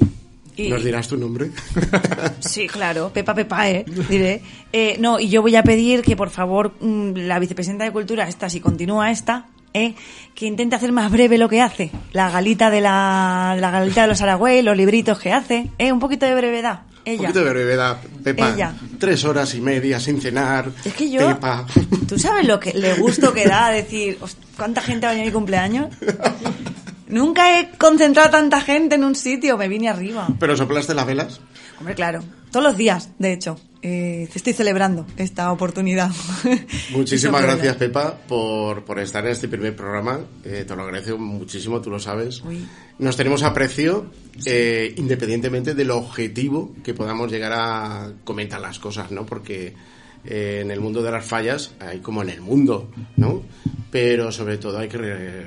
Y- 0.56 0.68
¿Nos 0.68 0.84
dirás 0.84 1.08
tu 1.08 1.16
nombre? 1.16 1.50
Sí, 2.40 2.66
claro, 2.66 3.10
Pepa 3.12 3.34
Pepa, 3.34 3.70
¿eh? 3.70 3.84
Diré. 4.08 4.42
Eh, 4.72 4.96
no, 5.00 5.18
y 5.20 5.28
yo 5.28 5.40
voy 5.42 5.56
a 5.56 5.62
pedir 5.62 6.02
que 6.02 6.16
por 6.16 6.30
favor 6.30 6.74
mm, 6.80 7.12
la 7.16 7.38
vicepresidenta 7.38 7.84
de 7.84 7.92
Cultura, 7.92 8.28
esta, 8.28 8.50
si 8.50 8.60
continúa 8.60 9.10
esta, 9.10 9.46
¿eh? 9.74 9.94
que 10.34 10.46
intente 10.46 10.76
hacer 10.76 10.92
más 10.92 11.10
breve 11.10 11.38
lo 11.38 11.48
que 11.48 11.62
hace. 11.62 11.90
La 12.12 12.30
galita 12.30 12.68
de 12.70 12.80
la, 12.82 13.56
la 13.58 13.70
galita 13.70 14.02
de 14.02 14.08
los 14.08 14.20
Aragüey, 14.20 14.60
los 14.62 14.76
libritos 14.76 15.18
que 15.18 15.32
hace, 15.32 15.70
¿eh? 15.78 15.92
Un 15.92 16.00
poquito 16.00 16.26
de 16.26 16.34
brevedad. 16.34 16.82
Un 17.04 17.12
Ella. 17.12 17.20
poquito 17.22 17.44
de 17.44 17.50
brevedad, 17.50 17.96
Pepa. 18.22 18.52
Ella. 18.54 18.74
Tres 18.98 19.24
horas 19.24 19.54
y 19.54 19.60
media 19.60 19.98
sin 20.00 20.20
cenar. 20.20 20.70
Es 20.84 20.94
que 20.94 21.10
yo, 21.10 21.26
Pepa. 21.28 21.66
¿tú 22.08 22.18
sabes 22.18 22.46
lo 22.46 22.60
que 22.60 22.74
le 22.74 22.94
gusto 22.94 23.32
que 23.32 23.46
da 23.46 23.70
decir, 23.70 24.18
"Host- 24.20 24.36
cuánta 24.56 24.82
gente 24.82 25.06
va 25.06 25.12
a 25.12 25.14
venir 25.14 25.28
a 25.28 25.30
mi 25.30 25.32
cumpleaños? 25.32 25.86
Nunca 27.12 27.60
he 27.60 27.68
concentrado 27.76 28.30
tanta 28.30 28.62
gente 28.62 28.94
en 28.94 29.04
un 29.04 29.14
sitio, 29.14 29.58
me 29.58 29.68
vine 29.68 29.90
arriba. 29.90 30.28
¿Pero 30.40 30.56
soplaste 30.56 30.94
las 30.94 31.06
velas? 31.06 31.40
Hombre, 31.78 31.94
claro, 31.94 32.22
todos 32.50 32.64
los 32.64 32.76
días, 32.78 33.10
de 33.18 33.34
hecho. 33.34 33.60
Eh, 33.82 34.28
estoy 34.32 34.54
celebrando 34.54 35.06
esta 35.18 35.52
oportunidad. 35.52 36.10
Muchísimas 36.92 37.42
gracias. 37.42 37.76
Pepa, 37.76 38.16
por, 38.16 38.84
por 38.84 38.98
estar 38.98 39.26
en 39.26 39.32
este 39.32 39.46
primer 39.46 39.76
programa. 39.76 40.20
Eh, 40.44 40.64
te 40.66 40.74
lo 40.74 40.84
agradezco 40.84 41.18
muchísimo, 41.18 41.82
tú 41.82 41.90
lo 41.90 41.98
sabes. 41.98 42.42
Uy. 42.44 42.66
Nos 42.98 43.16
tenemos 43.16 43.42
aprecio, 43.42 44.06
eh, 44.46 44.94
independientemente 44.96 45.74
del 45.74 45.90
objetivo 45.90 46.74
que 46.82 46.94
podamos 46.94 47.30
llegar 47.30 47.52
a 47.52 48.12
comentar 48.24 48.60
las 48.60 48.78
cosas, 48.78 49.10
¿no? 49.10 49.26
Porque 49.26 49.74
eh, 50.24 50.60
en 50.62 50.70
el 50.70 50.80
mundo 50.80 51.02
de 51.02 51.10
las 51.10 51.24
fallas, 51.24 51.72
hay 51.80 51.98
como 52.00 52.22
en 52.22 52.30
el 52.30 52.40
mundo, 52.40 52.90
¿no? 53.16 53.42
Pero 53.90 54.32
sobre 54.32 54.56
todo 54.58 54.78
hay 54.78 54.88
que 54.88 55.46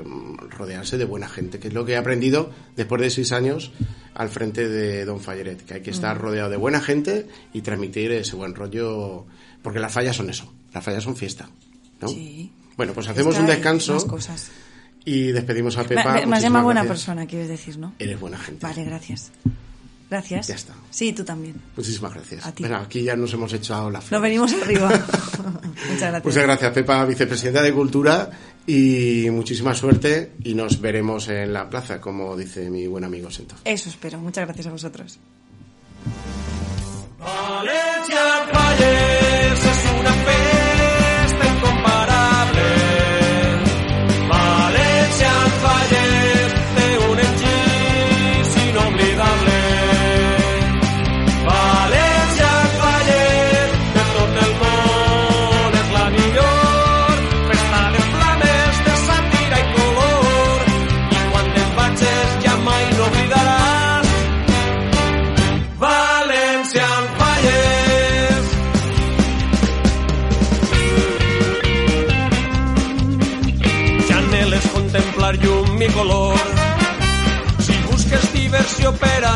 rodearse 0.50 0.98
de 0.98 1.06
buena 1.06 1.28
gente, 1.28 1.60
que 1.60 1.70
es 1.70 1.74
lo 1.74 1.86
que 1.86 1.94
he 1.94 1.98
aprendido 1.98 2.52
después 2.76 3.02
de 3.02 3.10
seis 3.10 3.32
años 3.32 3.72
al 4.14 4.30
frente 4.30 4.68
de 4.70 5.04
Don 5.06 5.20
Falleret, 5.20 5.66
que 5.66 5.74
hay 5.76 5.82
que 5.82 5.92
Mm. 5.92 5.94
estar 5.96 6.18
rodeado 6.20 6.50
de 6.50 6.58
buena 6.58 6.80
gente 6.82 7.28
y 7.54 7.62
transmitir 7.62 8.12
ese 8.12 8.36
buen 8.36 8.54
rollo, 8.56 9.26
porque 9.62 9.80
las 9.80 9.92
fallas 9.92 10.16
son 10.16 10.30
eso, 10.30 10.54
las 10.74 10.84
fallas 10.84 11.04
son 11.04 11.16
fiesta, 11.16 11.50
¿no? 12.02 12.08
Sí. 12.08 12.52
Bueno, 12.78 12.94
pues 12.94 13.08
hacemos 13.08 13.38
un 13.40 13.46
descanso 13.48 14.06
cosas. 14.08 14.52
y 15.06 15.32
despedimos 15.32 15.78
a 15.78 15.84
Pepa. 15.86 16.14
me- 16.14 16.26
me 16.26 16.36
has 16.38 16.42
llamado 16.44 16.66
buena 16.66 16.82
gracias. 16.84 17.00
persona, 17.06 17.26
quieres 17.26 17.48
decir, 17.50 17.78
¿no? 17.78 17.94
Eres 18.00 18.20
buena 18.20 18.38
gente. 18.38 18.66
Vale, 18.66 18.84
gracias. 18.84 19.32
Gracias. 20.10 20.48
Ya 20.48 20.56
está. 20.56 20.74
Sí, 20.92 21.14
tú 21.14 21.24
también. 21.24 21.56
Muchísimas 21.76 22.14
gracias. 22.14 22.46
A 22.46 22.52
ti. 22.52 22.64
Bueno, 22.64 22.78
aquí 22.78 23.04
ya 23.04 23.16
nos 23.16 23.34
hemos 23.34 23.52
echado 23.54 23.90
la 23.90 24.02
flor. 24.02 24.20
Nos 24.20 24.22
venimos 24.22 24.54
arriba. 24.54 24.90
Muchas 25.90 26.00
gracias. 26.00 26.26
Muchas 26.26 26.44
gracias, 26.44 26.74
Pepa, 26.74 27.06
vicepresidenta 27.06 27.62
de 27.62 27.74
Cultura, 27.74 28.30
y 28.68 29.28
muchísima 29.32 29.74
suerte. 29.74 30.34
Y 30.44 30.54
nos 30.54 30.80
veremos 30.80 31.28
en 31.30 31.54
la 31.54 31.70
plaza, 31.70 32.00
como 32.00 32.38
dice 32.38 32.70
mi 32.70 32.88
buen 32.88 33.04
amigo 33.04 33.32
Sento. 33.32 33.56
Eso 33.66 33.90
espero. 33.90 34.20
Muchas 34.20 34.46
gracias 34.46 34.68
a 34.68 34.72
vosotros. 34.72 35.20
Valencia 37.20 38.46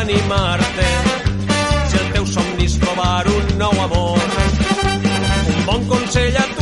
animar-te, 0.09 0.87
si 1.89 1.97
el 1.99 2.07
teu 2.13 2.25
somni 2.25 2.65
és 2.65 2.77
trobar 2.81 3.27
un 3.29 3.51
nou 3.61 3.75
amor, 3.83 4.17
un 5.53 5.61
bon 5.67 5.85
consell 5.91 6.39
a 6.41 6.47
tu 6.55 6.58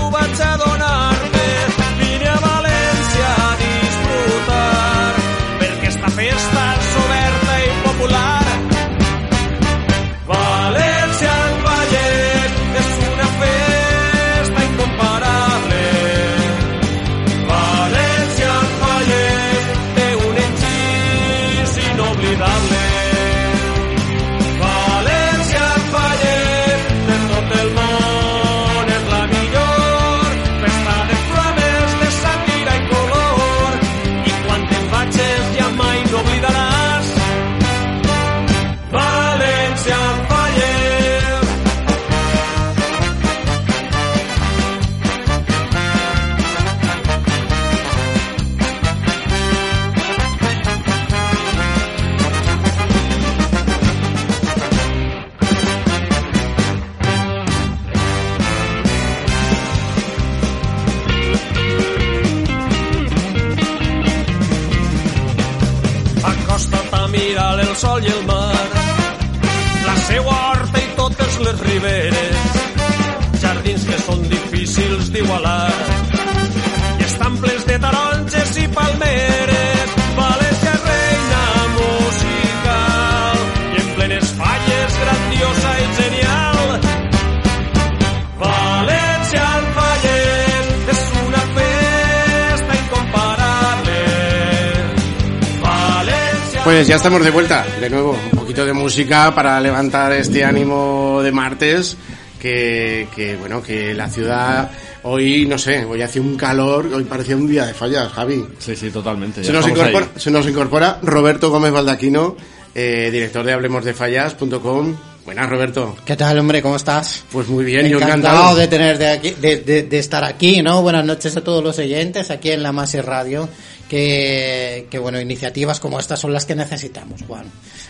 ya 96.98 97.04
estamos 97.04 97.24
de 97.24 97.30
vuelta, 97.30 97.64
de 97.80 97.92
nuevo, 97.92 98.18
un 98.34 98.40
poquito 98.40 98.66
de 98.66 98.74
música 98.74 99.34
para 99.36 99.62
levantar 99.62 100.12
este 100.14 100.44
ánimo 100.44 101.22
de 101.24 101.32
martes, 101.32 101.96
que, 102.42 103.08
que 103.16 103.36
bueno, 103.36 103.62
que 103.62 103.94
la 103.94 104.10
ciudad 104.10 104.72
hoy, 105.04 105.46
no 105.46 105.60
sé, 105.60 105.86
hoy 105.86 106.02
hace 106.02 106.20
un 106.20 106.36
calor, 106.36 106.88
hoy 106.92 107.04
parecía 107.04 107.36
un 107.38 107.48
día 107.48 107.68
de 107.68 107.76
fallas, 107.76 108.12
Javi. 108.12 108.44
Sí, 108.58 108.76
sí, 108.76 108.90
totalmente. 108.90 109.44
Se 109.44 109.54
nos, 109.54 109.68
incorpora, 109.68 110.08
se 110.16 110.32
nos 110.32 110.48
incorpora 110.48 110.98
Roberto 111.04 111.52
Gómez 111.52 111.72
Baldaquino, 111.72 112.36
eh, 112.74 113.10
director 113.12 113.46
de 113.46 113.54
hablemosdefallas.com. 113.54 114.96
Buenas, 115.24 115.50
Roberto. 115.50 115.96
¿Qué 116.04 116.16
tal, 116.16 116.40
hombre? 116.40 116.64
¿Cómo 116.64 116.78
estás? 116.78 117.24
Pues 117.32 117.48
muy 117.48 117.64
bien, 117.64 117.88
yo 117.90 117.98
encantado, 117.98 118.38
encantado. 118.38 118.56
de 118.56 118.68
tener 118.68 118.98
de 118.98 119.08
aquí, 119.10 119.32
de, 119.40 119.58
de- 119.58 119.84
de 119.84 120.00
estar 120.00 120.24
aquí, 120.24 120.64
¿no? 120.64 120.82
Buenas 120.82 121.06
noches 121.06 121.36
a 121.38 121.44
todos 121.44 121.64
los 121.64 121.78
oyentes 121.78 122.32
aquí 122.32 122.50
en 122.50 122.64
la 122.64 122.72
Masi 122.72 123.02
Radio. 123.02 123.48
Que, 123.90 124.88
que 124.92 125.00
bueno, 125.00 125.20
iniciativas 125.22 125.80
como 125.80 126.00
estas 126.00 126.20
son 126.20 126.34
las 126.34 126.46
que 126.46 126.56
necesitamos, 126.56 127.22
Juan. 127.28 127.46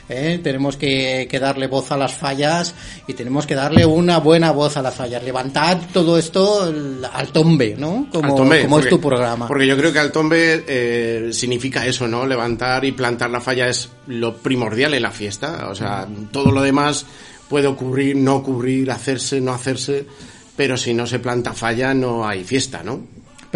¿Eh? 0.09 0.39
Tenemos 0.41 0.77
que, 0.77 1.27
que 1.29 1.39
darle 1.39 1.67
voz 1.67 1.91
a 1.91 1.97
las 1.97 2.13
fallas 2.13 2.73
y 3.07 3.13
tenemos 3.13 3.45
que 3.45 3.55
darle 3.55 3.85
una 3.85 4.19
buena 4.19 4.51
voz 4.51 4.77
a 4.77 4.81
las 4.81 4.93
fallas. 4.95 5.23
Levantar 5.23 5.79
todo 5.91 6.17
esto 6.17 6.63
al- 6.63 7.03
al 7.11 7.27
tombe, 7.29 7.75
¿no? 7.77 8.07
Como, 8.11 8.29
Altombe, 8.33 8.61
como 8.61 8.75
porque- 8.77 8.87
es 8.87 8.95
tu 8.95 9.01
programa. 9.01 9.47
Porque 9.47 9.67
yo 9.67 9.75
creo 9.75 9.91
que 9.91 9.99
Altombe 9.99 10.63
eh, 10.67 11.29
significa 11.33 11.85
eso, 11.85 12.07
¿no? 12.07 12.25
Levantar 12.25 12.85
y 12.85 12.91
plantar 12.93 13.29
la 13.31 13.41
falla 13.41 13.67
es 13.67 13.89
lo 14.07 14.37
primordial 14.37 14.93
en 14.93 15.01
la 15.03 15.11
fiesta. 15.11 15.67
O 15.69 15.75
sea, 15.75 16.07
todo 16.31 16.51
lo 16.51 16.61
demás 16.61 17.05
puede 17.49 17.67
ocurrir, 17.67 18.15
no 18.15 18.35
ocurrir, 18.35 18.91
hacerse, 18.91 19.41
no 19.41 19.51
hacerse, 19.53 20.05
pero 20.55 20.77
si 20.77 20.93
no 20.93 21.05
se 21.07 21.19
planta 21.19 21.53
falla 21.53 21.93
no 21.93 22.25
hay 22.27 22.43
fiesta, 22.43 22.81
¿no? 22.83 23.01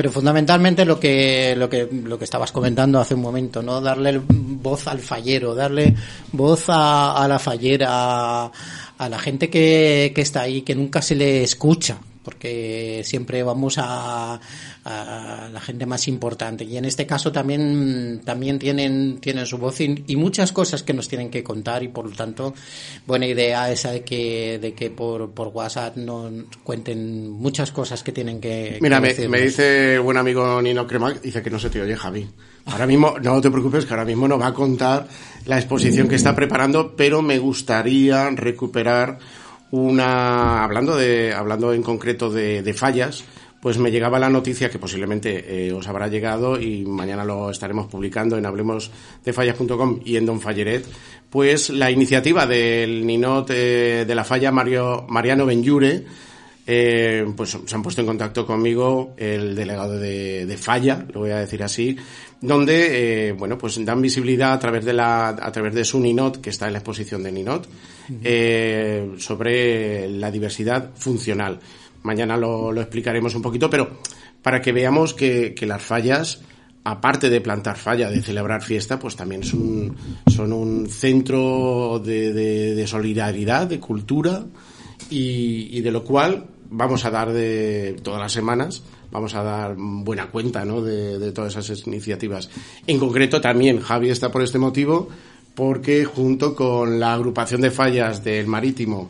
Pero 0.02 0.12
fundamentalmente 0.12 0.84
lo 0.84 1.00
que, 1.00 1.54
lo 1.56 1.70
que, 1.70 1.88
lo 1.92 2.18
que 2.18 2.24
estabas 2.24 2.52
comentando 2.52 3.00
hace 3.00 3.14
un 3.14 3.22
momento, 3.22 3.62
¿no? 3.62 3.80
Darle 3.82 4.20
voz 4.26 4.88
al 4.88 4.98
fallero, 4.98 5.54
darle 5.54 5.94
voz 6.32 6.70
a, 6.70 7.24
a 7.24 7.28
la 7.28 7.38
fallera, 7.38 7.88
a, 7.92 8.52
a 8.98 9.10
la 9.10 9.20
gente 9.20 9.52
que, 9.52 10.12
que 10.16 10.22
está 10.22 10.42
ahí, 10.42 10.64
que 10.64 10.74
nunca 10.74 11.04
se 11.04 11.14
le 11.14 11.44
escucha, 11.44 12.00
porque 12.24 13.02
siempre 13.04 13.44
vamos 13.44 13.78
a, 13.78 14.40
a 14.84 15.50
la 15.52 15.62
gente 15.62 15.86
más 15.86 16.08
importante. 16.08 16.64
Y 16.64 16.78
en 16.78 16.86
este 16.86 17.06
caso 17.06 17.32
también, 17.32 18.22
también 18.24 18.60
tienen, 18.60 19.20
tienen 19.20 19.46
su 19.46 19.58
voz 19.58 19.82
y, 19.82 20.04
y 20.08 20.16
muchas 20.16 20.52
cosas 20.52 20.84
que 20.84 20.94
nos 20.94 21.08
tienen 21.08 21.30
que 21.30 21.44
contar 21.44 21.84
y 21.84 21.88
por 21.88 22.10
lo 22.10 22.16
tanto, 22.16 22.54
buena 23.06 23.26
idea 23.26 23.72
esa 23.72 23.92
de 23.92 24.04
que, 24.04 24.60
de 24.60 24.74
que 24.74 24.90
por, 24.90 25.32
por 25.32 25.50
WhatsApp 25.50 25.98
nos 25.98 26.32
cuenten 26.64 27.30
muchas 27.30 27.72
cosas 27.72 28.04
que 28.04 28.12
tienen 28.12 28.40
que, 28.40 28.78
Mira, 28.82 29.02
que 29.02 29.22
me, 29.22 29.28
me 29.28 29.42
dice 29.42 30.00
buen 30.00 30.18
amigo 30.18 30.62
Nino 30.62 30.88
Cremac, 30.88 31.22
dice 31.22 31.42
que 31.42 31.50
no 31.50 31.60
se 31.60 31.70
te 31.70 31.82
oye, 31.82 31.96
Javi. 31.96 32.28
Ahora 32.66 32.86
mismo, 32.86 33.16
no 33.22 33.42
te 33.42 33.50
preocupes, 33.50 33.86
que 33.86 33.94
ahora 33.94 34.06
mismo 34.06 34.28
no 34.28 34.38
va 34.38 34.48
a 34.48 34.54
contar 34.54 35.08
la 35.46 35.58
exposición 35.58 36.08
que 36.08 36.16
está 36.16 36.36
preparando, 36.36 36.96
pero 36.96 37.22
me 37.22 37.40
gustaría 37.40 38.30
recuperar 38.30 39.18
una, 39.72 40.64
hablando 40.64 40.96
de, 40.96 41.34
hablando 41.34 41.74
en 41.74 41.82
concreto 41.82 42.30
de, 42.30 42.62
de 42.62 42.74
fallas, 42.74 43.24
pues 43.62 43.78
me 43.78 43.92
llegaba 43.92 44.20
la 44.20 44.30
noticia 44.30 44.70
que 44.70 44.80
posiblemente 44.80 45.68
eh, 45.68 45.72
os 45.72 45.88
habrá 45.88 46.08
llegado 46.08 46.60
y 46.60 46.84
mañana 46.84 47.24
lo 47.24 47.52
estaremos 47.52 47.88
publicando 47.88 48.38
en 48.38 48.46
hablemosdefallas.com 48.46 50.00
y 50.04 50.18
en 50.18 50.26
Don 50.26 50.42
Falleret, 50.42 50.86
pues 51.30 51.70
la 51.70 51.92
iniciativa 51.92 52.48
del 52.48 53.06
Ninot 53.06 53.52
eh, 53.52 54.06
de 54.06 54.16
la 54.16 54.24
falla 54.24 54.52
Mario, 54.52 55.06
Mariano 55.08 55.46
Benjure, 55.46 56.04
eh, 56.66 57.26
pues 57.36 57.58
se 57.66 57.76
han 57.76 57.84
puesto 57.84 58.02
en 58.02 58.08
contacto 58.08 58.46
conmigo 58.46 59.14
el 59.18 59.56
delegado 59.56 59.98
de, 59.98 60.46
de 60.46 60.58
Falla, 60.58 61.06
lo 61.12 61.22
voy 61.22 61.32
a 61.32 61.40
decir 61.40 61.64
así, 61.64 61.98
donde 62.40 63.30
eh, 63.30 63.32
bueno 63.34 63.58
pues 63.58 63.84
dan 63.84 64.02
visibilidad 64.02 64.54
a 64.54 64.60
través 64.60 64.86
de 64.86 64.94
la 64.94 65.30
a 65.30 65.52
través 65.52 65.74
de 65.74 65.84
su 65.84 66.00
Ninot 66.00 66.40
que 66.40 66.50
está 66.52 66.68
en 66.68 66.74
la 66.74 66.80
exposición 66.80 67.24
de 67.24 67.32
Ninot 67.32 67.68
eh, 68.24 69.14
sobre 69.18 70.10
la 70.10 70.32
diversidad 70.32 70.92
funcional. 70.96 71.60
Mañana 72.04 72.38
lo, 72.38 72.72
lo 72.72 72.82
explicaremos 72.82 73.36
un 73.36 73.42
poquito, 73.42 73.70
pero 73.70 73.90
para 74.42 74.62
que 74.62 74.72
veamos 74.72 75.14
que, 75.14 75.54
las 75.68 75.82
fallas 75.82 76.42
aparte 76.84 77.30
de 77.30 77.42
plantar 77.42 77.78
falla, 77.78 78.10
de 78.10 78.24
celebrar 78.24 78.64
fiesta, 78.64 78.98
pues 78.98 79.16
también 79.16 79.44
son, 79.44 79.62
un- 79.62 79.96
son 80.28 80.52
un 80.52 80.88
centro 80.90 82.02
de, 82.04 82.34
de- 82.34 82.74
solidaridad, 82.88 83.68
de 83.68 83.80
cultura 83.80 84.44
y, 85.10 85.70
y 85.78 85.82
de 85.82 85.92
lo 85.92 86.04
cual 86.04 86.46
vamos 86.72 87.06
a 87.06 87.12
dar 87.12 87.32
de 87.34 87.98
todas 88.02 88.20
las 88.20 88.32
semanas, 88.32 88.82
vamos 89.12 89.36
a 89.36 89.44
dar 89.44 89.76
buena 89.78 90.28
cuenta 90.32 90.66
¿no? 90.66 90.82
de, 90.82 91.20
de 91.20 91.32
todas 91.32 91.56
esas 91.56 91.86
iniciativas. 91.86 92.50
En 92.88 92.98
concreto 92.98 93.42
también 93.42 93.80
Javi 93.82 94.10
está 94.10 94.32
por 94.32 94.42
este 94.42 94.58
motivo 94.58 95.10
porque 95.56 96.06
junto 96.06 96.56
con 96.56 97.00
la 97.00 97.14
agrupación 97.14 97.62
de 97.62 97.72
fallas 97.72 98.24
del 98.24 98.48
Marítimo 98.48 99.10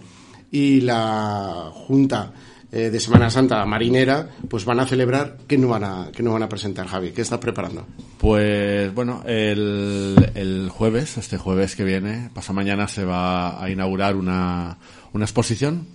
y 0.52 0.82
la 0.82 1.72
Junta 1.74 2.34
eh, 2.72 2.90
de 2.90 3.00
Semana 3.00 3.30
Santa 3.30 3.66
Marinera, 3.66 4.30
pues 4.50 4.64
van 4.64 4.80
a 4.80 4.88
celebrar 4.88 5.38
que 5.46 5.58
no 5.58 5.68
van 5.68 5.84
a, 5.84 6.10
que 6.16 6.24
no 6.24 6.32
van 6.32 6.44
a 6.44 6.50
presentar, 6.50 6.88
Javi. 6.88 7.12
¿Qué 7.12 7.22
estás 7.22 7.40
preparando? 7.40 7.86
Pues 8.18 8.94
bueno, 8.94 9.24
el, 9.26 10.32
el 10.36 10.70
jueves, 10.70 11.18
este 11.18 11.38
jueves 11.38 11.76
que 11.76 11.84
viene, 11.84 12.30
pasado 12.34 12.54
mañana, 12.54 12.88
se 12.88 13.04
va 13.04 13.62
a 13.62 13.70
inaugurar 13.70 14.16
una, 14.16 14.78
una 15.12 15.26
exposición 15.26 15.86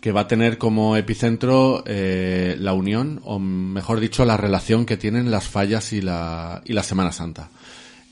que 0.00 0.12
va 0.12 0.22
a 0.22 0.28
tener 0.28 0.58
como 0.58 0.96
epicentro 0.96 1.82
eh, 1.86 2.56
la 2.58 2.72
unión, 2.72 3.20
o 3.24 3.38
mejor 3.38 3.98
dicho, 3.98 4.24
la 4.24 4.36
relación 4.36 4.86
que 4.86 4.96
tienen 4.96 5.30
las 5.30 5.48
fallas 5.48 5.92
y 5.92 6.00
la, 6.00 6.62
y 6.64 6.72
la 6.72 6.82
Semana 6.82 7.10
Santa. 7.10 7.50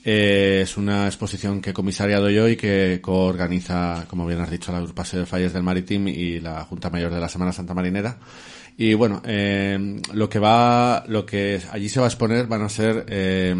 Eh, 0.09 0.61
es 0.61 0.77
una 0.77 1.05
exposición 1.05 1.59
que 1.59 1.71
he 1.71 1.73
comisariado 1.73 2.29
yo 2.29 2.47
y 2.47 2.55
que 2.55 3.01
coorganiza, 3.01 4.05
como 4.07 4.25
bien 4.25 4.39
has 4.39 4.49
dicho, 4.49 4.71
la 4.71 4.77
agrupación 4.77 5.23
de 5.23 5.25
fallas 5.25 5.51
del 5.51 5.63
Maritim 5.63 6.07
y 6.07 6.39
la 6.39 6.63
Junta 6.63 6.89
Mayor 6.89 7.13
de 7.13 7.19
la 7.19 7.27
Semana 7.27 7.51
Santa 7.51 7.73
Marinera. 7.73 8.17
Y 8.77 8.93
bueno, 8.93 9.21
eh, 9.25 9.99
lo 10.13 10.29
que 10.29 10.39
va, 10.39 11.03
lo 11.09 11.25
que 11.25 11.59
allí 11.73 11.89
se 11.89 11.99
va 11.99 12.05
a 12.05 12.07
exponer 12.07 12.47
van 12.47 12.61
a 12.61 12.69
ser 12.69 13.05
eh, 13.09 13.53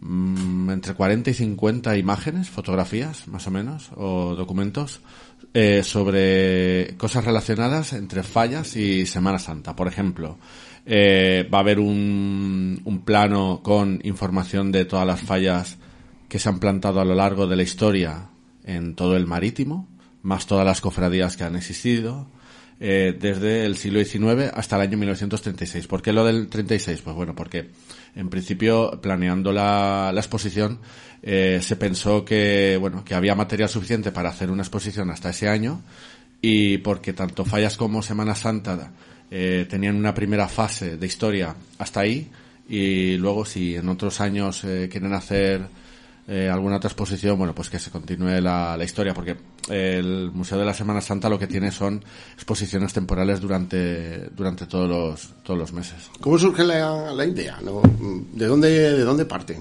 mm, 0.00 0.70
entre 0.70 0.94
40 0.94 1.30
y 1.30 1.34
50 1.34 1.96
imágenes, 1.96 2.48
fotografías, 2.48 3.26
más 3.26 3.44
o 3.48 3.50
menos, 3.50 3.90
o 3.96 4.36
documentos 4.36 5.00
eh, 5.54 5.82
sobre 5.82 6.96
cosas 6.96 7.24
relacionadas 7.24 7.94
entre 7.94 8.22
fallas 8.22 8.76
y 8.76 9.06
Semana 9.06 9.40
Santa. 9.40 9.74
Por 9.74 9.88
ejemplo, 9.88 10.38
eh, 10.86 11.48
va 11.52 11.58
a 11.58 11.60
haber 11.60 11.78
un, 11.78 12.80
un 12.84 13.04
plano 13.04 13.60
con 13.62 14.00
información 14.04 14.72
de 14.72 14.84
todas 14.84 15.06
las 15.06 15.20
fallas 15.20 15.78
que 16.28 16.38
se 16.38 16.48
han 16.48 16.58
plantado 16.58 17.00
a 17.00 17.04
lo 17.04 17.14
largo 17.14 17.46
de 17.46 17.56
la 17.56 17.62
historia 17.62 18.28
en 18.64 18.94
todo 18.94 19.16
el 19.16 19.26
marítimo, 19.26 19.88
más 20.22 20.46
todas 20.46 20.64
las 20.64 20.80
cofradías 20.80 21.36
que 21.36 21.44
han 21.44 21.56
existido 21.56 22.26
eh, 22.84 23.16
desde 23.16 23.64
el 23.64 23.76
siglo 23.76 24.04
XIX 24.04 24.50
hasta 24.52 24.74
el 24.74 24.82
año 24.82 24.98
1936. 24.98 25.86
¿Por 25.86 26.02
qué 26.02 26.12
lo 26.12 26.24
del 26.24 26.48
36? 26.48 27.00
Pues 27.02 27.14
bueno, 27.14 27.32
porque 27.32 27.70
en 28.16 28.28
principio, 28.28 28.98
planeando 29.00 29.52
la, 29.52 30.10
la 30.12 30.20
exposición, 30.20 30.80
eh, 31.22 31.60
se 31.62 31.76
pensó 31.76 32.24
que, 32.24 32.76
bueno, 32.80 33.04
que 33.04 33.14
había 33.14 33.36
material 33.36 33.68
suficiente 33.68 34.10
para 34.10 34.30
hacer 34.30 34.50
una 34.50 34.62
exposición 34.62 35.10
hasta 35.10 35.30
ese 35.30 35.48
año 35.48 35.80
y 36.40 36.78
porque 36.78 37.12
tanto 37.12 37.44
Fallas 37.44 37.76
como 37.76 38.02
Semana 38.02 38.34
Santa 38.34 38.92
eh, 39.34 39.66
tenían 39.66 39.96
una 39.96 40.12
primera 40.12 40.46
fase 40.46 40.98
de 40.98 41.06
historia 41.06 41.56
hasta 41.78 42.00
ahí 42.00 42.30
y 42.68 43.16
luego 43.16 43.46
si 43.46 43.74
en 43.74 43.88
otros 43.88 44.20
años 44.20 44.62
eh, 44.64 44.90
quieren 44.92 45.14
hacer 45.14 45.62
eh, 46.28 46.50
alguna 46.52 46.76
otra 46.76 46.88
exposición, 46.88 47.38
bueno, 47.38 47.54
pues 47.54 47.70
que 47.70 47.78
se 47.78 47.90
continúe 47.90 48.42
la, 48.42 48.76
la 48.76 48.84
historia, 48.84 49.14
porque 49.14 49.36
el 49.70 50.30
Museo 50.32 50.58
de 50.58 50.66
la 50.66 50.74
Semana 50.74 51.00
Santa 51.00 51.30
lo 51.30 51.38
que 51.38 51.46
tiene 51.46 51.70
son 51.70 52.04
exposiciones 52.34 52.92
temporales 52.92 53.40
durante, 53.40 54.28
durante 54.36 54.66
todos 54.66 54.86
los, 54.86 55.42
todos 55.42 55.58
los 55.58 55.72
meses. 55.72 56.10
¿Cómo 56.20 56.38
surge 56.38 56.62
la, 56.62 57.12
la 57.14 57.24
idea? 57.24 57.58
¿no? 57.62 57.80
¿De, 58.34 58.46
dónde, 58.46 58.68
¿De 58.68 59.02
dónde 59.02 59.24
parte? 59.24 59.58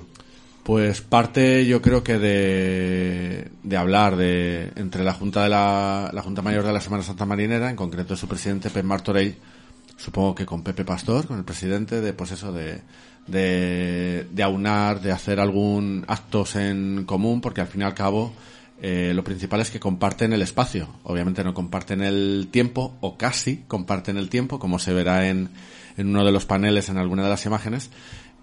Pues 0.64 1.00
parte, 1.00 1.66
yo 1.66 1.82
creo 1.82 2.04
que 2.04 2.20
de, 2.20 3.48
de 3.64 3.78
hablar 3.78 4.18
de, 4.18 4.74
entre 4.76 5.06
la 5.06 5.14
Junta 5.14 5.44
de 5.44 5.50
la, 5.50 6.12
la 6.14 6.22
Junta 6.22 6.42
Mayor 6.42 6.66
de 6.66 6.74
la 6.74 6.82
Semana 6.82 7.04
Santa 7.04 7.26
Marinera, 7.26 7.70
en 7.70 7.78
concreto 7.78 8.18
su 8.18 8.28
presidente, 8.28 8.70
Pep 8.70 8.84
Martorell, 8.84 9.36
supongo 10.02 10.36
que 10.36 10.46
con 10.46 10.64
Pepe 10.64 10.84
Pastor, 10.84 11.28
con 11.28 11.38
el 11.38 11.44
presidente, 11.44 12.02
de 12.02 12.14
pues 12.14 12.32
eso, 12.32 12.52
de, 12.52 12.82
de, 13.28 14.28
de 14.32 14.44
aunar, 14.44 15.02
de 15.02 15.12
hacer 15.12 15.40
algún 15.40 16.04
actos 16.08 16.56
en 16.56 17.06
común, 17.06 17.40
porque 17.40 17.62
al 17.62 17.68
fin 17.68 17.82
y 17.82 17.84
al 17.84 17.94
cabo 17.94 18.34
eh, 18.82 19.12
lo 19.14 19.24
principal 19.24 19.62
es 19.62 19.70
que 19.70 19.80
comparten 19.80 20.34
el 20.34 20.42
espacio. 20.42 20.88
Obviamente 21.04 21.44
no 21.44 21.54
comparten 21.54 22.02
el 22.02 22.50
tiempo, 22.52 22.98
o 23.00 23.16
casi 23.16 23.58
comparten 23.68 24.18
el 24.18 24.30
tiempo, 24.30 24.58
como 24.58 24.80
se 24.80 24.94
verá 24.94 25.30
en, 25.30 25.50
en 25.98 26.08
uno 26.08 26.26
de 26.26 26.32
los 26.32 26.46
paneles 26.46 26.90
en 26.90 26.98
alguna 26.98 27.24
de 27.24 27.30
las 27.30 27.46
imágenes. 27.46 27.92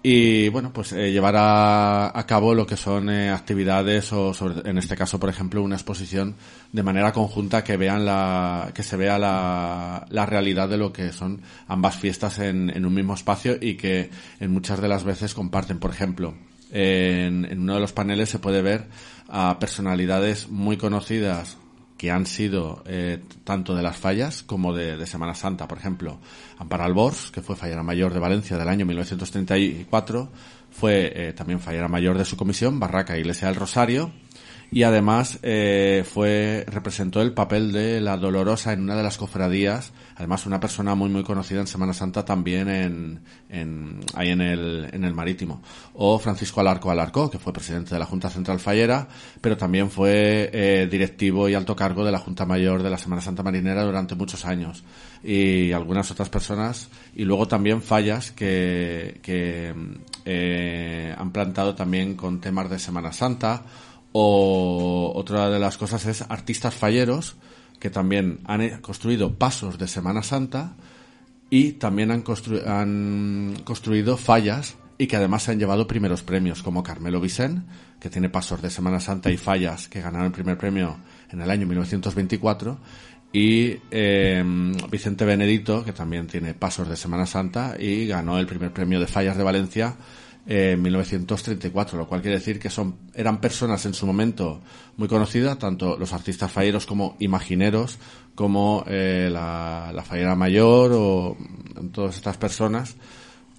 Y 0.01 0.47
bueno, 0.47 0.71
pues 0.71 0.93
eh, 0.93 1.11
llevar 1.11 1.35
a, 1.35 2.17
a 2.17 2.25
cabo 2.25 2.55
lo 2.55 2.65
que 2.65 2.77
son 2.77 3.09
eh, 3.09 3.31
actividades 3.31 4.13
o 4.13 4.33
en 4.63 4.77
este 4.77 4.95
caso, 4.95 5.19
por 5.19 5.29
ejemplo, 5.29 5.61
una 5.61 5.75
exposición 5.75 6.35
de 6.71 6.83
manera 6.83 7.11
conjunta 7.11 7.65
que 7.65 7.75
vean 7.75 8.05
la, 8.05 8.71
que 8.73 8.81
se 8.81 8.95
vea 8.95 9.19
la, 9.19 10.05
la 10.09 10.25
realidad 10.25 10.69
de 10.69 10.77
lo 10.77 10.93
que 10.93 11.11
son 11.11 11.41
ambas 11.67 11.97
fiestas 11.97 12.39
en, 12.39 12.69
en 12.69 12.85
un 12.85 12.93
mismo 12.93 13.13
espacio 13.13 13.57
y 13.59 13.75
que 13.75 14.09
en 14.39 14.51
muchas 14.51 14.81
de 14.81 14.87
las 14.87 15.03
veces 15.03 15.33
comparten. 15.33 15.79
Por 15.79 15.91
ejemplo, 15.91 16.33
en, 16.71 17.43
en 17.43 17.59
uno 17.59 17.73
de 17.73 17.81
los 17.81 17.91
paneles 17.91 18.29
se 18.29 18.39
puede 18.39 18.61
ver 18.61 18.87
a 19.27 19.59
personalidades 19.59 20.47
muy 20.47 20.77
conocidas 20.77 21.57
que 21.99 22.11
han 22.11 22.25
sido 22.25 22.81
eh, 22.85 23.21
tanto 23.43 23.75
de 23.75 23.83
las 23.83 23.97
fallas 23.97 24.41
como 24.41 24.73
de, 24.73 25.05
Semana 25.05 25.35
Santa. 25.35 25.67
Por 25.67 25.77
ejemplo, 25.77 26.17
Amparo 26.57 26.85
Albors, 26.85 27.29
que 27.29 27.41
fue 27.41 27.57
fallera 27.57 27.83
mayor 27.83 28.13
de 28.13 28.21
Valencia 28.21 28.57
del 28.57 28.69
año 28.69 28.85
1934, 28.85 30.29
fue 30.71 31.11
eh, 31.13 31.33
también 31.33 31.59
fallera 31.59 31.89
mayor 31.89 32.17
de 32.17 32.23
su 32.23 32.37
comisión, 32.37 32.79
Barraca 32.79 33.17
Iglesia 33.17 33.49
del 33.49 33.57
Rosario, 33.57 34.13
y 34.71 34.83
además 34.83 35.39
eh, 35.43 36.05
fue 36.09 36.63
representó 36.69 37.21
el 37.21 37.33
papel 37.33 37.73
de 37.73 37.99
la 37.99 38.15
Dolorosa 38.15 38.71
en 38.71 38.83
una 38.83 38.95
de 38.95 39.03
las 39.03 39.17
cofradías, 39.17 39.91
además 40.19 40.45
una 40.45 40.59
persona 40.59 40.95
muy 40.95 41.09
muy 41.09 41.23
conocida 41.23 41.61
en 41.61 41.67
Semana 41.67 41.93
Santa 41.93 42.25
también 42.25 42.67
en, 42.67 43.21
en 43.47 44.01
ahí 44.13 44.29
en 44.29 44.41
el, 44.41 44.89
en 44.91 45.05
el 45.05 45.13
Marítimo. 45.13 45.61
O 45.93 46.19
Francisco 46.19 46.59
Alarco 46.59 46.91
Alarco, 46.91 47.29
que 47.29 47.39
fue 47.39 47.53
presidente 47.53 47.95
de 47.95 47.99
la 47.99 48.05
Junta 48.05 48.29
Central 48.29 48.59
Fallera, 48.59 49.07
pero 49.39 49.55
también 49.55 49.89
fue 49.89 50.49
eh, 50.51 50.89
directivo 50.91 51.47
y 51.47 51.53
alto 51.53 51.73
cargo 51.73 52.03
de 52.03 52.11
la 52.11 52.19
Junta 52.19 52.45
Mayor 52.45 52.83
de 52.83 52.89
la 52.89 52.97
Semana 52.97 53.21
Santa 53.21 53.43
Marinera 53.43 53.83
durante 53.83 54.13
muchos 54.13 54.43
años. 54.43 54.83
Y 55.23 55.71
algunas 55.71 56.11
otras 56.11 56.29
personas, 56.29 56.89
y 57.15 57.23
luego 57.23 57.47
también 57.47 57.81
fallas 57.81 58.31
que, 58.31 59.21
que 59.23 59.73
eh, 60.25 61.15
han 61.17 61.31
plantado 61.31 61.75
también 61.75 62.15
con 62.15 62.41
temas 62.41 62.69
de 62.69 62.77
Semana 62.77 63.13
Santa, 63.13 63.63
o 64.11 65.13
otra 65.15 65.49
de 65.49 65.59
las 65.59 65.77
cosas 65.77 66.05
es 66.07 66.23
artistas 66.23 66.75
falleros 66.75 67.37
que 67.79 67.89
también 67.89 68.39
han 68.45 68.81
construido 68.81 69.35
pasos 69.35 69.77
de 69.77 69.87
Semana 69.87 70.23
Santa 70.23 70.75
y 71.49 71.73
también 71.73 72.11
han, 72.11 72.23
han 72.67 73.55
construido 73.63 74.17
fallas 74.17 74.75
y 74.97 75.07
que 75.07 75.15
además 75.15 75.43
se 75.43 75.51
han 75.51 75.59
llevado 75.59 75.87
primeros 75.87 76.23
premios, 76.23 76.61
como 76.61 76.83
Carmelo 76.83 77.21
Vicen, 77.21 77.65
que 77.99 78.09
tiene 78.09 78.29
pasos 78.29 78.61
de 78.61 78.69
Semana 78.69 78.99
Santa 78.99 79.31
y 79.31 79.37
fallas 79.37 79.87
que 79.87 80.01
ganaron 80.01 80.27
el 80.27 80.33
primer 80.33 80.57
premio 80.57 80.97
en 81.31 81.41
el 81.41 81.49
año 81.49 81.65
1924, 81.65 82.77
y 83.31 83.77
eh, 83.91 84.43
Vicente 84.89 85.23
Benedito, 85.23 85.85
que 85.85 85.93
también 85.93 86.27
tiene 86.27 86.53
pasos 86.53 86.89
de 86.89 86.97
Semana 86.97 87.25
Santa 87.25 87.75
y 87.79 88.07
ganó 88.07 88.39
el 88.39 88.47
primer 88.47 88.73
premio 88.73 88.99
de 88.99 89.07
fallas 89.07 89.37
de 89.37 89.43
Valencia 89.43 89.95
en 90.51 90.81
1934, 90.81 91.95
lo 91.95 92.07
cual 92.07 92.21
quiere 92.21 92.39
decir 92.39 92.57
que 92.57 92.71
son 92.71 92.95
eran 93.13 93.39
personas 93.39 93.85
en 93.85 93.93
su 93.93 94.07
momento 94.07 94.61
muy 94.97 95.07
conocidas, 95.07 95.59
tanto 95.59 95.95
los 95.95 96.11
artistas 96.11 96.51
falleros 96.51 96.87
como 96.87 97.15
imagineros, 97.19 97.99
como 98.33 98.83
eh, 98.87 99.29
la, 99.31 99.91
la 99.93 100.03
fallera 100.03 100.35
mayor 100.35 100.91
o 100.95 101.37
todas 101.91 102.15
estas 102.15 102.37
personas 102.37 102.95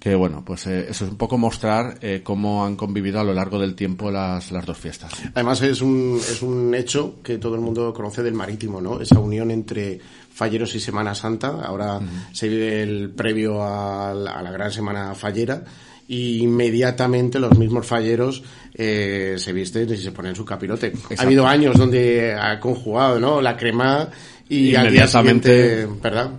que 0.01 0.15
bueno, 0.15 0.43
pues 0.43 0.65
eh, 0.65 0.87
eso 0.89 1.05
es 1.05 1.11
un 1.11 1.17
poco 1.17 1.37
mostrar 1.37 1.99
eh, 2.01 2.21
cómo 2.23 2.65
han 2.65 2.75
convivido 2.75 3.19
a 3.19 3.23
lo 3.23 3.35
largo 3.35 3.59
del 3.59 3.75
tiempo 3.75 4.09
las, 4.09 4.51
las 4.51 4.65
dos 4.65 4.77
fiestas. 4.77 5.13
Además 5.35 5.61
es 5.61 5.79
un, 5.81 6.17
es 6.19 6.41
un 6.41 6.73
hecho 6.73 7.21
que 7.23 7.37
todo 7.37 7.53
el 7.53 7.61
mundo 7.61 7.93
conoce 7.93 8.23
del 8.23 8.33
marítimo, 8.33 8.81
¿no? 8.81 8.99
Esa 8.99 9.19
unión 9.19 9.51
entre 9.51 9.99
Falleros 10.33 10.73
y 10.73 10.79
Semana 10.79 11.13
Santa. 11.13 11.49
Ahora 11.63 12.01
se 12.33 12.49
vive 12.49 12.81
el 12.81 13.11
previo 13.11 13.63
a 13.63 14.11
la, 14.15 14.31
a 14.31 14.41
la 14.41 14.49
gran 14.49 14.71
Semana 14.71 15.13
Fallera 15.13 15.63
y 16.11 16.39
inmediatamente 16.39 17.39
los 17.39 17.57
mismos 17.57 17.87
falleros 17.87 18.43
eh, 18.73 19.35
se 19.37 19.53
visten 19.53 19.89
y 19.93 19.95
se 19.95 20.11
ponen 20.11 20.35
su 20.35 20.43
capirote. 20.43 20.91
Ha 21.17 21.21
habido 21.21 21.47
años 21.47 21.77
donde 21.77 22.33
ha 22.37 22.59
conjugado, 22.59 23.17
¿no? 23.17 23.39
La 23.39 23.55
crema 23.55 24.09
y 24.49 24.75
Inmediatamente- 24.75 25.87
¿verdad? 26.03 26.31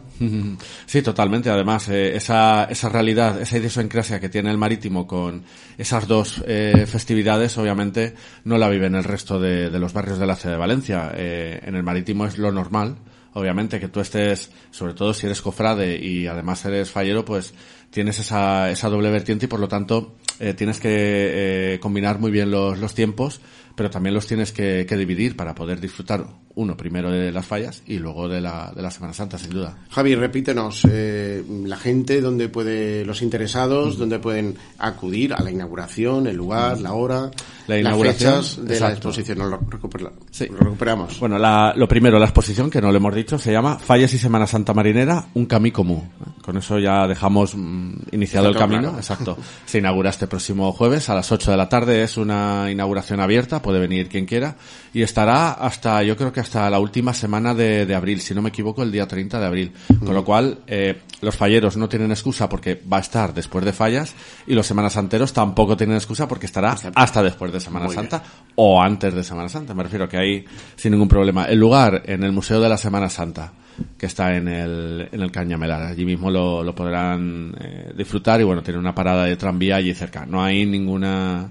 Sí, 0.85 1.01
totalmente. 1.01 1.49
Además, 1.49 1.89
eh, 1.89 2.15
esa, 2.15 2.65
esa 2.65 2.91
realidad, 2.91 3.41
esa 3.41 3.57
idiosincrasia 3.57 4.21
que 4.21 4.29
tiene 4.29 4.51
el 4.51 4.59
marítimo 4.59 5.07
con 5.07 5.43
esas 5.79 6.07
dos 6.07 6.45
eh, 6.47 6.85
festividades, 6.87 7.57
obviamente, 7.57 8.15
no 8.45 8.59
la 8.59 8.69
viven 8.69 8.95
el 8.95 9.05
resto 9.05 9.41
de, 9.41 9.71
de 9.71 9.79
los 9.79 9.95
barrios 9.95 10.19
de 10.19 10.27
la 10.27 10.37
ciudad 10.37 10.57
de 10.57 10.61
Valencia. 10.61 11.13
Eh, 11.17 11.61
en 11.65 11.77
el 11.77 11.83
marítimo 11.83 12.27
es 12.27 12.37
lo 12.37 12.53
normal, 12.53 12.97
obviamente, 13.35 13.81
que 13.81 13.89
tú 13.89 14.01
estés, 14.01 14.51
sobre 14.71 14.95
todo 14.95 15.15
si 15.15 15.27
eres 15.27 15.43
cofrade 15.43 15.97
y 15.97 16.27
además 16.27 16.65
eres 16.65 16.91
fallero, 16.91 17.25
pues 17.25 17.55
tienes 17.91 18.19
esa, 18.19 18.71
esa 18.71 18.89
doble 18.89 19.11
vertiente 19.11 19.47
y 19.47 19.49
por 19.49 19.61
lo 19.61 19.69
tanto 19.69 20.17
eh, 20.41 20.55
tienes 20.55 20.81
que 20.81 21.75
eh, 21.75 21.79
combinar 21.81 22.19
muy 22.19 22.31
bien 22.31 22.51
los, 22.51 22.79
los 22.79 22.95
tiempos, 22.95 23.41
pero 23.77 23.91
también 23.91 24.15
los 24.15 24.27
tienes 24.27 24.53
que, 24.53 24.87
que 24.87 24.97
dividir 24.97 25.37
para 25.37 25.55
poder 25.55 25.81
disfrutar, 25.81 26.27
uno, 26.55 26.77
primero 26.77 27.11
de 27.11 27.33
las 27.33 27.47
fallas 27.47 27.83
y 27.87 27.99
luego 27.99 28.29
de 28.29 28.41
la, 28.41 28.73
de 28.77 28.83
la 28.83 28.91
Semana 28.91 29.15
Santa, 29.15 29.39
sin 29.39 29.51
duda. 29.51 29.79
Javi, 29.91 30.15
repítenos, 30.15 30.87
eh, 30.91 31.43
la 31.65 31.77
gente, 31.77 32.21
dónde 32.21 32.49
puede, 32.49 33.05
los 33.05 33.23
interesados, 33.23 33.97
dónde 33.99 34.19
pueden 34.19 34.57
acudir 34.79 35.33
a 35.35 35.43
la 35.43 35.51
inauguración, 35.51 36.27
el 36.27 36.37
lugar, 36.37 36.79
la 36.81 36.93
hora, 36.93 37.31
La 37.67 37.79
inauguración, 37.79 38.35
las 38.35 38.51
fechas 38.51 38.65
de 38.69 38.81
la 38.81 38.91
exposición. 38.93 39.39
Nos 39.39 39.51
lo, 39.51 39.61
recupera- 39.61 40.13
Sí. 40.31 40.47
lo 40.51 40.59
recuperamos. 40.59 41.19
Bueno, 41.21 41.39
la- 41.39 41.73
lo 41.77 41.89
primero, 41.89 42.19
la 42.19 42.27
exposición, 42.27 42.69
que 42.71 42.81
no 42.81 42.91
lo 42.91 42.97
hemos 42.99 43.15
dicho, 43.15 43.39
se 43.39 43.51
llama 43.53 43.79
Fallas 43.79 44.13
y 44.13 44.19
Semana 44.19 44.47
Santa 44.47 44.75
Marinera, 44.75 45.27
un 45.35 45.47
camí 45.47 45.71
común. 45.71 46.11
Con 46.43 46.57
eso 46.57 46.79
ya 46.79 47.07
dejamos 47.07 47.55
mm, 47.57 47.93
iniciado 48.13 48.49
el 48.49 48.57
camino. 48.57 48.81
claro. 48.83 48.97
Exacto. 48.99 49.39
Se 49.65 49.79
inaugura 49.79 50.11
este 50.11 50.27
próximo 50.27 50.73
jueves 50.73 51.09
a 51.09 51.15
las 51.15 51.31
8 51.31 51.51
de 51.53 51.57
la 51.57 51.69
tarde. 51.69 52.03
Es 52.03 52.17
una 52.17 52.69
inauguración 52.71 53.21
abierta, 53.21 53.63
puede 53.63 53.79
venir 53.79 54.09
quien 54.09 54.27
quiera. 54.27 54.57
Y 54.93 55.03
estará 55.03 55.53
hasta, 55.53 56.03
yo 56.03 56.17
creo 56.17 56.33
que 56.33 56.41
hasta 56.43 56.69
la 56.69 56.79
última 56.79 57.15
semana 57.15 57.55
de, 57.55 57.87
de 57.87 57.95
abril, 57.95 58.21
si 58.21 58.35
no 58.35 58.43
me 58.43 58.51
equivoco, 58.51 58.83
el 58.83 58.93
día 58.93 59.07
30 59.07 59.41
de 59.41 59.47
abril. 59.47 59.73
Con 59.99 60.15
lo 60.15 60.25
cual, 60.25 60.59
eh, 60.67 61.01
los 61.23 61.37
falleros 61.37 61.77
no 61.77 61.89
tienen 61.89 62.11
excusa 62.11 62.49
porque 62.49 62.81
va 62.93 62.99
a 62.99 63.01
estar 63.01 63.33
después 63.33 63.65
de 63.65 63.73
fallas 63.73 64.15
y 64.47 64.55
los 64.55 64.67
semanas 64.67 64.93
santeros 64.93 65.33
tampoco 65.33 65.77
tienen 65.77 65.97
excusa 65.97 66.29
porque 66.29 66.47
estará 66.47 66.77
hasta 66.95 67.23
después 67.23 67.53
de 67.53 67.61
Semana 67.61 67.87
Muy 67.87 67.95
Santa 67.95 68.23
o 68.57 68.83
antes 68.83 69.15
de 69.15 69.25
Semana 69.25 69.49
Santa. 69.49 69.73
Me 69.73 69.85
refiero 69.85 70.09
que 70.09 70.19
ahí 70.19 70.45
sin 70.77 70.93
ningún 70.93 71.09
problema. 71.09 71.45
El 71.47 71.59
lugar 71.59 72.03
en 72.07 72.23
el 72.25 72.33
Museo 72.33 72.61
de 72.61 72.69
la 72.69 72.77
Semana 72.77 73.09
Santa 73.09 73.53
que 73.97 74.07
está 74.07 74.37
en 74.37 74.49
el, 74.49 75.09
en 75.11 75.21
el 75.23 75.31
Cañamelar. 75.31 75.83
Allí 75.83 76.05
mismo 76.05 76.31
lo, 76.31 76.63
lo 76.63 76.75
podrán 76.75 77.55
eh, 77.59 77.93
disfrutar 77.97 78.41
y 78.41 78.45
bueno, 78.45 78.63
tiene 78.63 78.79
una 78.79 78.95
parada 78.95 79.25
de 79.25 79.37
tranvía 79.37 79.77
allí 79.77 79.95
cerca. 79.95 80.27
No 80.27 80.43
hay 80.43 80.67
ninguna 80.67 81.51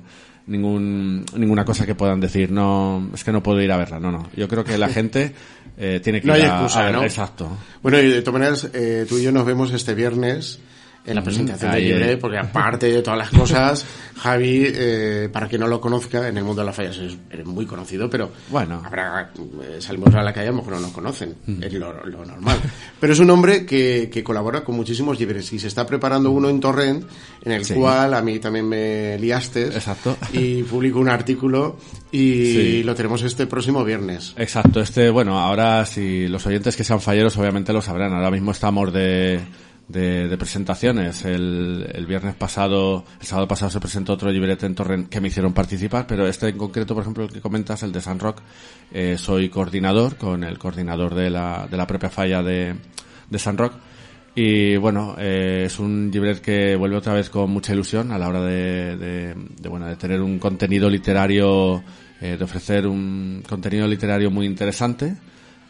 ningún 0.51 1.25
ninguna 1.35 1.65
cosa 1.65 1.85
que 1.85 1.95
puedan 1.95 2.19
decir 2.19 2.51
no 2.51 3.09
es 3.13 3.23
que 3.23 3.31
no 3.31 3.41
puedo 3.41 3.61
ir 3.61 3.71
a 3.71 3.77
verla 3.77 3.99
no 3.99 4.11
no. 4.11 4.29
Yo 4.35 4.47
creo 4.47 4.63
que 4.63 4.77
la 4.77 4.89
gente 4.97 5.33
eh, 5.77 5.99
tiene 6.03 6.21
que 6.21 6.27
No 6.27 6.35
ir 6.37 6.43
hay 6.43 6.49
a- 6.49 6.53
excusa, 6.55 6.81
a 6.81 6.85
ver- 6.85 6.93
¿no? 6.95 7.03
exacto. 7.03 7.49
Bueno, 7.81 7.99
y 7.99 8.09
de 8.09 8.21
todas 8.21 8.39
maneras, 8.39 8.69
eh, 8.73 9.05
tú 9.07 9.17
y 9.17 9.23
yo 9.23 9.31
nos 9.31 9.45
vemos 9.45 9.71
este 9.71 9.95
viernes 9.95 10.59
en 11.03 11.15
la 11.15 11.23
presentación 11.23 11.71
ahí, 11.71 11.83
de 11.85 11.89
Libre, 11.89 12.11
eh. 12.13 12.17
porque 12.17 12.37
aparte 12.37 12.85
de 12.91 13.01
todas 13.01 13.17
las 13.17 13.29
cosas, 13.31 13.85
Javi, 14.17 14.63
eh, 14.67 15.29
para 15.33 15.47
quien 15.47 15.61
no 15.61 15.67
lo 15.67 15.81
conozca, 15.81 16.27
en 16.27 16.37
el 16.37 16.43
mundo 16.43 16.61
de 16.61 16.65
las 16.67 16.75
fallas 16.75 16.97
es, 16.97 17.45
muy 17.45 17.65
conocido, 17.65 18.07
pero 18.09 18.31
Bueno. 18.49 18.81
habrá, 18.85 19.31
eh, 19.63 19.77
salimos 19.81 20.13
a 20.13 20.21
la 20.21 20.31
calle, 20.31 20.49
a 20.49 20.51
lo 20.51 20.57
mejor 20.57 20.73
no 20.73 20.79
nos 20.81 20.91
conocen, 20.91 21.35
es 21.59 21.73
lo, 21.73 22.05
lo 22.05 22.23
normal. 22.25 22.57
Pero 22.99 23.13
es 23.13 23.19
un 23.19 23.29
hombre 23.31 23.65
que, 23.65 24.09
que 24.13 24.23
colabora 24.23 24.63
con 24.63 24.75
muchísimos 24.75 25.19
libres 25.19 25.51
y 25.53 25.59
se 25.59 25.67
está 25.67 25.85
preparando 25.87 26.29
uno 26.29 26.49
en 26.49 26.59
Torrent, 26.59 27.05
en 27.43 27.51
el 27.51 27.65
Sí. 27.65 27.73
cual 27.73 28.13
a 28.13 28.21
mí 28.21 28.37
también 28.39 28.67
me 28.69 29.17
liaste 29.17 29.65
Exacto. 29.67 30.17
y 30.33 30.61
publico 30.63 30.99
un 30.99 31.09
artículo 31.09 31.77
y 32.11 32.43
Sí. 32.53 32.83
lo 32.83 32.93
tenemos 32.93 33.23
este 33.23 33.47
próximo 33.47 33.83
viernes. 33.83 34.33
Exacto, 34.37 34.81
este, 34.81 35.09
bueno, 35.09 35.39
ahora 35.39 35.85
si 35.85 36.27
los 36.27 36.45
oyentes 36.45 36.75
que 36.75 36.83
sean 36.83 37.01
falleros 37.01 37.35
obviamente 37.37 37.73
lo 37.73 37.81
sabrán. 37.81 38.13
Ahora 38.13 38.29
mismo 38.29 38.51
estamos 38.51 38.93
de, 38.93 39.39
de, 39.87 40.27
de 40.27 40.37
presentaciones. 40.37 41.25
El, 41.25 41.89
el 41.93 42.05
viernes 42.05 42.35
pasado, 42.35 43.03
el 43.19 43.27
sábado 43.27 43.47
pasado 43.47 43.69
se 43.69 43.79
presentó 43.79 44.13
otro 44.13 44.31
librete 44.31 44.65
en 44.65 44.75
Torrent 44.75 45.09
que 45.09 45.21
me 45.21 45.27
hicieron 45.27 45.53
participar, 45.53 46.07
pero 46.07 46.27
este 46.27 46.49
en 46.49 46.57
concreto, 46.57 46.93
por 46.93 47.03
ejemplo, 47.03 47.25
el 47.25 47.31
que 47.31 47.41
comentas, 47.41 47.83
el 47.83 47.91
de 47.91 48.01
San 48.01 48.19
Rock, 48.19 48.41
eh, 48.91 49.17
soy 49.17 49.49
coordinador 49.49 50.15
con 50.17 50.43
el 50.43 50.57
coordinador 50.57 51.15
de 51.15 51.29
la, 51.29 51.67
de 51.69 51.77
la 51.77 51.87
propia 51.87 52.09
falla 52.09 52.41
de, 52.41 52.75
de 53.29 53.39
San 53.39 53.57
Rock. 53.57 53.73
Y 54.33 54.77
bueno, 54.77 55.15
eh, 55.17 55.63
es 55.65 55.77
un 55.77 56.09
libret 56.09 56.39
que 56.39 56.77
vuelve 56.77 56.95
otra 56.95 57.13
vez 57.13 57.29
con 57.29 57.51
mucha 57.51 57.73
ilusión 57.73 58.13
a 58.13 58.17
la 58.17 58.29
hora 58.29 58.41
de, 58.41 58.95
de, 58.95 59.35
de, 59.59 59.69
bueno, 59.69 59.87
de 59.87 59.97
tener 59.97 60.21
un 60.21 60.39
contenido 60.39 60.89
literario, 60.89 61.83
eh, 62.21 62.37
de 62.37 62.43
ofrecer 62.45 62.87
un 62.87 63.43
contenido 63.45 63.85
literario 63.87 64.31
muy 64.31 64.45
interesante 64.45 65.17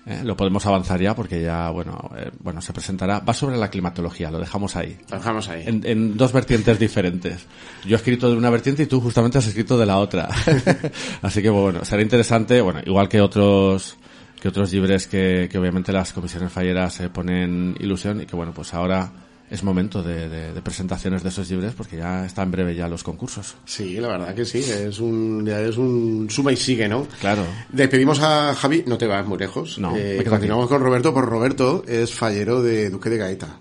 Eh, 0.06 0.22
lo 0.24 0.36
podemos 0.36 0.66
avanzar 0.66 0.99
ya 0.99 1.16
porque 1.16 1.41
ya, 1.41 1.70
bueno, 1.70 2.10
eh, 2.18 2.32
bueno, 2.39 2.62
se 2.62 2.74
presentará. 2.74 3.20
Va 3.20 3.34
sobre 3.34 3.58
la 3.58 3.70
climatología, 3.70 4.32
lo 4.32 4.39
dejamos 4.39 4.76
ahí. 4.76 4.97
Lo 5.10 5.18
dejamos 5.18 5.47
ahí. 5.49 5.64
En, 5.66 5.86
en 5.86 6.18
dos 6.18 6.32
vertientes 6.34 6.80
diferentes. 6.80 7.45
Yo 7.86 7.95
he 7.95 7.97
escrito 7.97 8.30
de 8.30 8.38
una 8.38 8.49
vertiente 8.49 8.84
y 8.84 8.88
tú 8.88 8.99
justamente 8.99 9.38
has 9.38 9.47
escrito 9.47 9.78
de 9.78 9.86
la 9.86 9.99
otra. 9.99 10.30
Así 11.22 11.41
que 11.41 11.49
bueno, 11.49 11.86
será 11.86 12.02
interesante, 12.02 12.62
bueno, 12.62 12.82
igual 12.86 13.08
que 13.08 13.22
otros 13.22 13.97
que 14.41 14.47
otros 14.47 14.74
libres 14.74 15.06
que, 15.06 15.47
que 15.52 15.58
obviamente 15.60 15.91
las 15.91 16.14
comisiones 16.14 16.52
falleras 16.52 16.95
se 16.95 17.10
ponen 17.10 17.76
ilusión 17.80 18.22
y 18.22 18.26
que 18.26 18.36
bueno, 18.36 18.54
pues 18.54 18.74
ahora 18.74 19.12
es 19.52 19.64
momento 19.64 20.02
de, 20.02 20.28
de- 20.30 20.54
de 20.54 20.62
presentaciones 20.64 21.22
de 21.22 21.30
esos 21.30 21.47
libres 21.52 21.74
porque 21.76 21.97
ya 21.97 22.26
está 22.26 22.41
en 22.41 22.49
breve 22.52 22.74
ya 22.74 22.88
los 22.88 23.04
concursos. 23.04 23.56
Sí, 23.66 23.97
la 23.99 24.08
verdad 24.08 24.34
que 24.34 24.45
sí, 24.45 24.60
es 24.60 24.99
un, 24.99 25.45
ya 25.45 25.62
es 25.62 25.78
un 25.78 26.28
suma 26.32 26.52
y 26.52 26.56
sigue, 26.58 26.88
¿no? 26.88 27.06
Claro. 27.20 27.43
Despedimos 27.70 28.20
a 28.22 28.56
Javi, 28.56 28.84
no 28.88 28.97
te 28.97 29.06
vas 29.06 29.28
muy 29.28 29.38
lejos. 29.38 29.78
No, 29.78 29.95
Eh, 29.95 30.16
me 30.18 30.24
continuamos 30.24 30.68
con 30.68 30.82
Roberto, 30.82 31.14
pues 31.14 31.26
Roberto 31.26 31.84
es 31.88 32.14
fallero 32.14 32.64
de 32.64 32.89
Duque 32.89 33.10
de 33.12 33.18
Gaeta, 33.18 33.60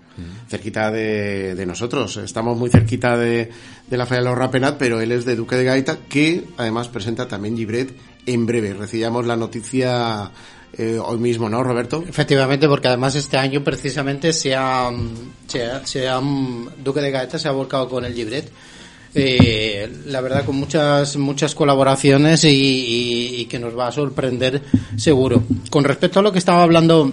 cerquita 0.49 0.89
de, 0.91 1.55
de 1.55 1.65
nosotros. 1.65 2.17
Estamos 2.17 2.57
muy 2.57 2.69
cerquita 2.69 3.17
de, 3.17 3.51
de 3.89 3.97
la 3.97 4.05
falla 4.05 4.21
de 4.21 4.29
los 4.29 4.37
Rapenat, 4.37 4.77
pero 4.77 5.01
él 5.01 5.11
es 5.11 5.25
de 5.25 5.35
Duque 5.35 5.55
de 5.57 5.65
Gaeta, 5.65 5.97
que 6.07 6.45
además 6.57 6.87
presenta 6.87 7.27
también 7.27 7.57
Gibret 7.57 7.93
en 8.25 8.45
breve. 8.45 8.73
Recibíamos 8.73 9.25
la 9.25 9.35
noticia 9.35 10.31
eh, 10.77 10.97
hoy 11.03 11.17
mismo, 11.17 11.49
¿no, 11.49 11.63
Roberto? 11.63 12.03
Efectivamente, 12.07 12.67
porque 12.67 12.87
además 12.87 13.15
este 13.15 13.37
año 13.37 13.63
precisamente 13.63 14.31
se 14.33 14.55
ha, 14.55 14.89
se 15.47 15.65
ha- 15.65 15.85
se 15.85 16.07
ha- 16.07 16.21
Duque 16.83 17.01
de 17.01 17.11
Gaeta 17.11 17.37
se 17.39 17.47
ha 17.47 17.51
volcado 17.51 17.89
con 17.89 18.05
el 18.05 18.15
Libret. 18.15 18.49
Eh, 19.13 19.91
la 20.05 20.21
verdad 20.21 20.45
con 20.45 20.55
muchas 20.55 21.17
muchas 21.17 21.53
colaboraciones 21.53 22.45
y, 22.45 22.47
y- 22.49 23.35
y 23.41 23.45
que 23.45 23.59
nos 23.59 23.77
va 23.77 23.87
a 23.87 23.91
sorprender 23.91 24.61
seguro. 24.95 25.43
Con 25.69 25.83
respecto 25.83 26.19
a 26.19 26.23
lo 26.23 26.31
que 26.31 26.39
estaba 26.39 26.63
hablando 26.63 27.11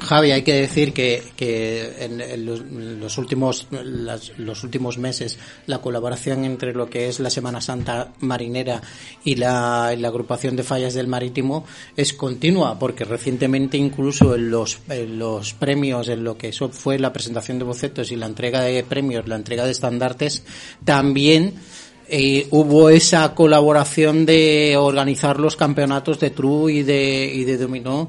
Javi, 0.00 0.30
hay 0.30 0.42
que 0.42 0.52
decir 0.52 0.92
que, 0.92 1.22
que 1.36 2.04
en, 2.04 2.44
los, 3.00 3.16
últimos 3.18 3.66
las- 3.70 4.38
los 4.38 4.62
últimos 4.62 4.98
meses 4.98 5.38
la 5.66 5.78
colaboración 5.78 6.44
entre 6.44 6.74
lo 6.74 6.90
que 6.90 7.08
es 7.08 7.18
la 7.18 7.30
Semana 7.30 7.60
Santa 7.60 8.12
marinera 8.20 8.82
y 9.24 9.36
la, 9.36 9.88
agrupación 9.88 10.54
de 10.54 10.62
fallas 10.62 10.92
del 10.94 11.06
marítimo 11.08 11.64
es 11.96 12.12
continua, 12.12 12.78
porque 12.78 13.04
recientemente 13.04 13.78
incluso 13.78 14.34
en 14.34 14.50
los, 14.50 14.80
los 15.08 15.54
premios, 15.54 16.08
en 16.08 16.24
lo 16.24 16.36
que 16.36 16.48
eso 16.48 16.68
fue 16.68 16.98
la 16.98 17.12
presentación 17.12 17.58
de 17.58 17.64
bocetos 17.64 18.12
y 18.12 18.16
la 18.16 18.26
entrega 18.26 18.60
de 18.60 18.84
premios, 18.84 19.26
la 19.26 19.36
entrega 19.36 19.64
de 19.64 19.72
estandartes, 19.72 20.42
también 20.84 21.54
eh, 22.08 22.46
hubo 22.50 22.90
esa 22.90 23.34
colaboración 23.34 24.26
de 24.26 24.76
organizar 24.78 25.40
los 25.40 25.56
campeonatos 25.56 26.20
de 26.20 26.30
Tru 26.30 26.68
y 26.68 26.82
de, 26.82 27.30
y 27.34 27.44
de 27.44 27.56
Dominó 27.56 28.08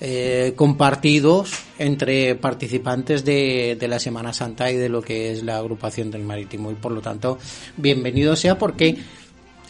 eh, 0.00 0.52
compartidos 0.56 1.50
entre 1.78 2.34
participantes 2.36 3.24
de, 3.24 3.76
de 3.78 3.88
la 3.88 3.98
Semana 3.98 4.32
Santa 4.32 4.70
y 4.70 4.76
de 4.76 4.88
lo 4.88 5.02
que 5.02 5.32
es 5.32 5.42
la 5.42 5.58
agrupación 5.58 6.10
del 6.10 6.22
marítimo 6.22 6.70
y 6.70 6.74
por 6.74 6.92
lo 6.92 7.00
tanto 7.00 7.38
bienvenido 7.76 8.36
sea 8.36 8.56
porque 8.58 8.96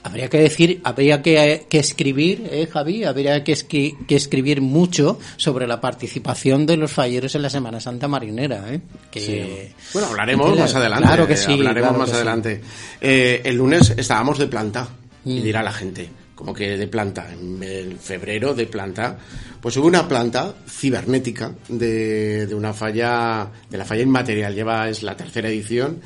habría 0.03 0.29
que 0.29 0.39
decir 0.39 0.81
habría 0.85 1.22
que, 1.22 1.66
que 1.68 1.79
escribir 1.79 2.49
eh, 2.53 2.66
Javi 2.70 3.05
habría 3.05 3.43
que, 3.43 3.53
esqui- 3.53 4.07
que 4.07 4.16
escribir 4.16 4.61
mucho 4.61 5.18
sobre 5.37 5.66
la 5.66 5.81
participación 5.81 6.66
de 6.66 6.76
los 6.76 6.93
falleros 6.93 7.35
en 7.35 7.43
la 7.43 7.51
Semana 7.51 7.81
Santa 7.81 8.07
marinera 8.07 8.72
eh, 8.72 8.81
que 9.11 9.72
Bueno, 9.93 10.09
hablaremos 10.09 10.59
más 10.59 10.74
adelante. 10.74 11.07
claro 11.07 11.26
que 11.26 11.33
eh, 11.35 11.37
sí 11.37 11.53
Hablaremos 11.53 11.89
claro 11.89 11.99
más 11.99 12.11
sí. 12.11 12.14
adelante. 12.16 12.61
Eh, 13.01 13.43
el 13.45 13.57
lunes 13.57 13.95
estábamos 13.97 14.39
de 14.39 14.47
planta. 14.47 14.89
Y 15.24 15.41
Mm. 15.41 15.43
dirá 15.43 15.62
la 15.62 15.72
gente, 15.72 16.09
como 16.39 16.55
que 16.55 16.78
de 16.78 16.86
planta. 16.86 17.26
En 17.32 17.99
febrero 17.99 18.55
de 18.55 18.66
planta. 18.66 19.18
Pues 19.61 19.76
hubo 19.76 19.89
una 19.89 20.07
planta 20.07 20.55
cibernética 20.68 21.53
de, 21.68 22.47
de 22.47 22.55
una 22.55 22.72
falla, 22.72 23.51
de 23.68 23.76
la 23.76 23.84
falla 23.84 24.03
inmaterial. 24.03 24.55
Lleva, 24.55 24.89
es 24.89 25.03
la 25.03 25.16
tercera 25.16 25.49
edición. 25.49 26.01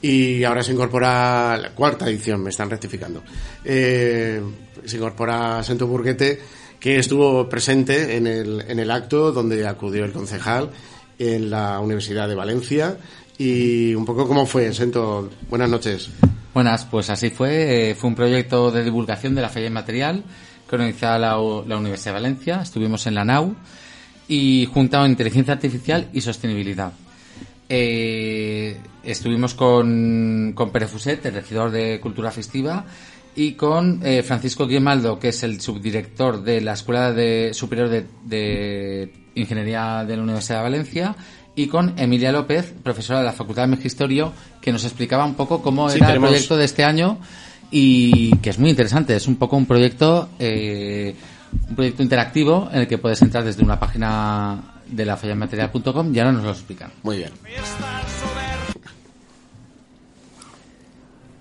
Y 0.00 0.44
ahora 0.44 0.62
se 0.62 0.72
incorpora 0.72 1.56
la 1.56 1.74
cuarta 1.74 2.08
edición, 2.08 2.44
me 2.44 2.50
están 2.50 2.70
rectificando. 2.70 3.24
Eh, 3.64 4.40
se 4.84 4.96
incorpora 4.96 5.64
Sento 5.64 5.88
Burguete, 5.88 6.40
que 6.78 7.00
estuvo 7.00 7.48
presente 7.48 8.16
en 8.16 8.28
el, 8.28 8.64
en 8.68 8.78
el 8.78 8.90
acto 8.90 9.32
donde 9.32 9.66
acudió 9.66 10.04
el 10.04 10.12
concejal 10.12 10.70
en 11.18 11.50
la 11.50 11.80
Universidad 11.80 12.28
de 12.28 12.36
Valencia. 12.36 12.98
Y 13.36 13.96
un 13.96 14.04
poco 14.04 14.28
cómo 14.28 14.46
fue, 14.46 14.72
Sento. 14.72 15.28
Buenas 15.48 15.68
noches. 15.68 16.08
Buenas, 16.54 16.84
pues 16.84 17.08
así 17.08 17.30
fue. 17.30 17.90
eh, 17.90 17.94
fue 17.94 18.10
un 18.10 18.14
proyecto 18.14 18.70
de 18.70 18.84
divulgación 18.84 19.34
de 19.34 19.40
la 19.40 19.48
falla 19.48 19.68
inmaterial 19.68 20.22
que 20.68 20.76
organizaba 20.76 21.18
la, 21.18 21.38
Universidad 21.38 22.12
de 22.12 22.20
Valencia. 22.20 22.60
Estuvimos 22.60 23.06
en 23.06 23.14
la 23.14 23.24
NAU 23.24 23.54
y 24.28 24.68
juntado 24.72 25.06
inteligencia 25.06 25.54
artificial 25.54 26.10
y 26.12 26.20
sostenibilidad. 26.20 26.92
Eh, 27.70 28.76
estuvimos 29.02 29.54
con, 29.54 30.52
con 30.54 30.70
Pere 30.70 30.88
Fuset, 30.88 31.24
el 31.24 31.34
regidor 31.34 31.70
de 31.70 31.98
Cultura 32.00 32.30
Festiva, 32.30 32.84
y 33.34 33.52
con 33.52 34.00
eh, 34.04 34.22
Francisco 34.22 34.66
Grimaldo, 34.66 35.18
que 35.18 35.28
es 35.28 35.42
el 35.44 35.58
subdirector 35.58 36.42
de 36.42 36.60
la 36.60 36.74
Escuela 36.74 37.14
de, 37.14 37.54
Superior 37.54 37.88
de 37.88 39.10
Ingeniería 39.34 40.04
de 40.06 40.16
la 40.18 40.22
Universidad 40.22 40.58
de 40.58 40.62
Valencia, 40.64 41.16
y 41.54 41.66
con 41.68 41.98
Emilia 41.98 42.32
López, 42.32 42.72
profesora 42.82 43.18
de 43.20 43.26
la 43.26 43.32
Facultad 43.32 43.62
de 43.64 43.68
Magisterio, 43.76 44.32
que 44.60 44.72
nos 44.72 44.84
explicaba 44.84 45.24
un 45.24 45.34
poco 45.34 45.62
cómo 45.62 45.88
Sí, 45.90 45.98
era 45.98 46.06
tenemos- 46.08 46.28
el 46.28 46.34
proyecto 46.34 46.56
de 46.56 46.64
este 46.64 46.84
año 46.84 47.18
y 47.70 48.36
que 48.38 48.50
es 48.50 48.58
muy 48.58 48.70
interesante. 48.70 49.14
Es 49.16 49.26
un 49.26 49.36
poco 49.36 49.56
un 49.56 49.66
proyecto, 49.66 50.30
eh, 50.38 51.14
un 51.68 51.74
proyecto 51.76 52.02
interactivo 52.02 52.68
en 52.72 52.80
el 52.80 52.86
que 52.88 52.98
puedes 52.98 53.20
entrar 53.22 53.44
desde 53.44 53.62
una 53.62 53.78
página 53.78 54.62
de 54.86 55.04
la 55.04 55.16
fallamaterial.com 55.16 56.14
y 56.14 56.18
ahora 56.18 56.32
nos 56.32 56.44
lo 56.44 56.50
explican. 56.50 56.90
Muy 57.02 57.18
bien. 57.18 57.30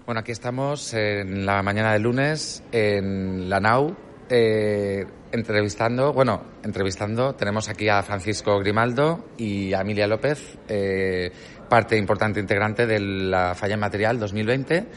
Bueno, 0.05 0.19
aquí 0.19 0.31
estamos 0.31 0.93
en 0.93 1.45
la 1.45 1.61
mañana 1.63 1.93
del 1.93 2.01
lunes 2.01 2.63
en 2.71 3.49
la 3.49 3.59
NAU, 3.61 3.95
eh, 4.29 5.05
entrevistando, 5.31 6.13
bueno, 6.13 6.43
entrevistando, 6.63 7.35
tenemos 7.35 7.69
aquí 7.69 7.89
a 7.89 8.03
Francisco 8.03 8.59
Grimaldo 8.59 9.25
y 9.37 9.73
a 9.73 9.81
Emilia 9.81 10.07
López, 10.07 10.57
eh, 10.67 11.31
parte 11.69 11.97
importante 11.97 12.39
integrante 12.39 12.85
de 12.85 12.99
la 12.99 13.55
Falla 13.55 13.77
Material 13.77 14.19
2020, 14.19 14.87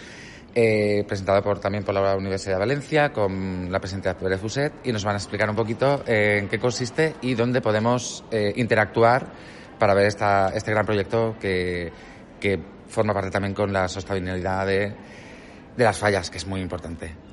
eh, 0.57 1.05
presentado 1.07 1.43
por, 1.43 1.59
también 1.59 1.85
por 1.85 1.95
la 1.95 2.16
Universidad 2.16 2.55
de 2.55 2.61
Valencia, 2.61 3.12
con 3.12 3.70
la 3.72 3.80
presidenta 3.80 4.16
Pérez 4.16 4.41
Fuset, 4.41 4.72
y 4.85 4.93
nos 4.93 5.05
van 5.05 5.14
a 5.14 5.18
explicar 5.18 5.51
un 5.51 5.57
poquito 5.57 6.05
eh, 6.07 6.39
en 6.39 6.49
qué 6.49 6.59
consiste 6.59 7.14
y 7.22 7.35
dónde 7.35 7.61
podemos 7.61 8.24
eh, 8.30 8.53
interactuar 8.57 9.32
para 9.78 9.95
ver 9.95 10.07
esta, 10.07 10.51
este 10.55 10.70
gran 10.70 10.87
proyecto 10.87 11.37
que, 11.41 11.93
que 12.41 12.61
forma 12.89 13.12
parte 13.12 13.30
también 13.30 13.55
con 13.55 13.72
la 13.72 13.89
sostenibilidad 13.89 14.66
de, 14.66 14.95
de 15.76 15.85
las 15.85 15.99
fallas, 15.99 16.30
que 16.30 16.39
es 16.39 16.47
muy 16.47 16.61
importante. 16.61 17.24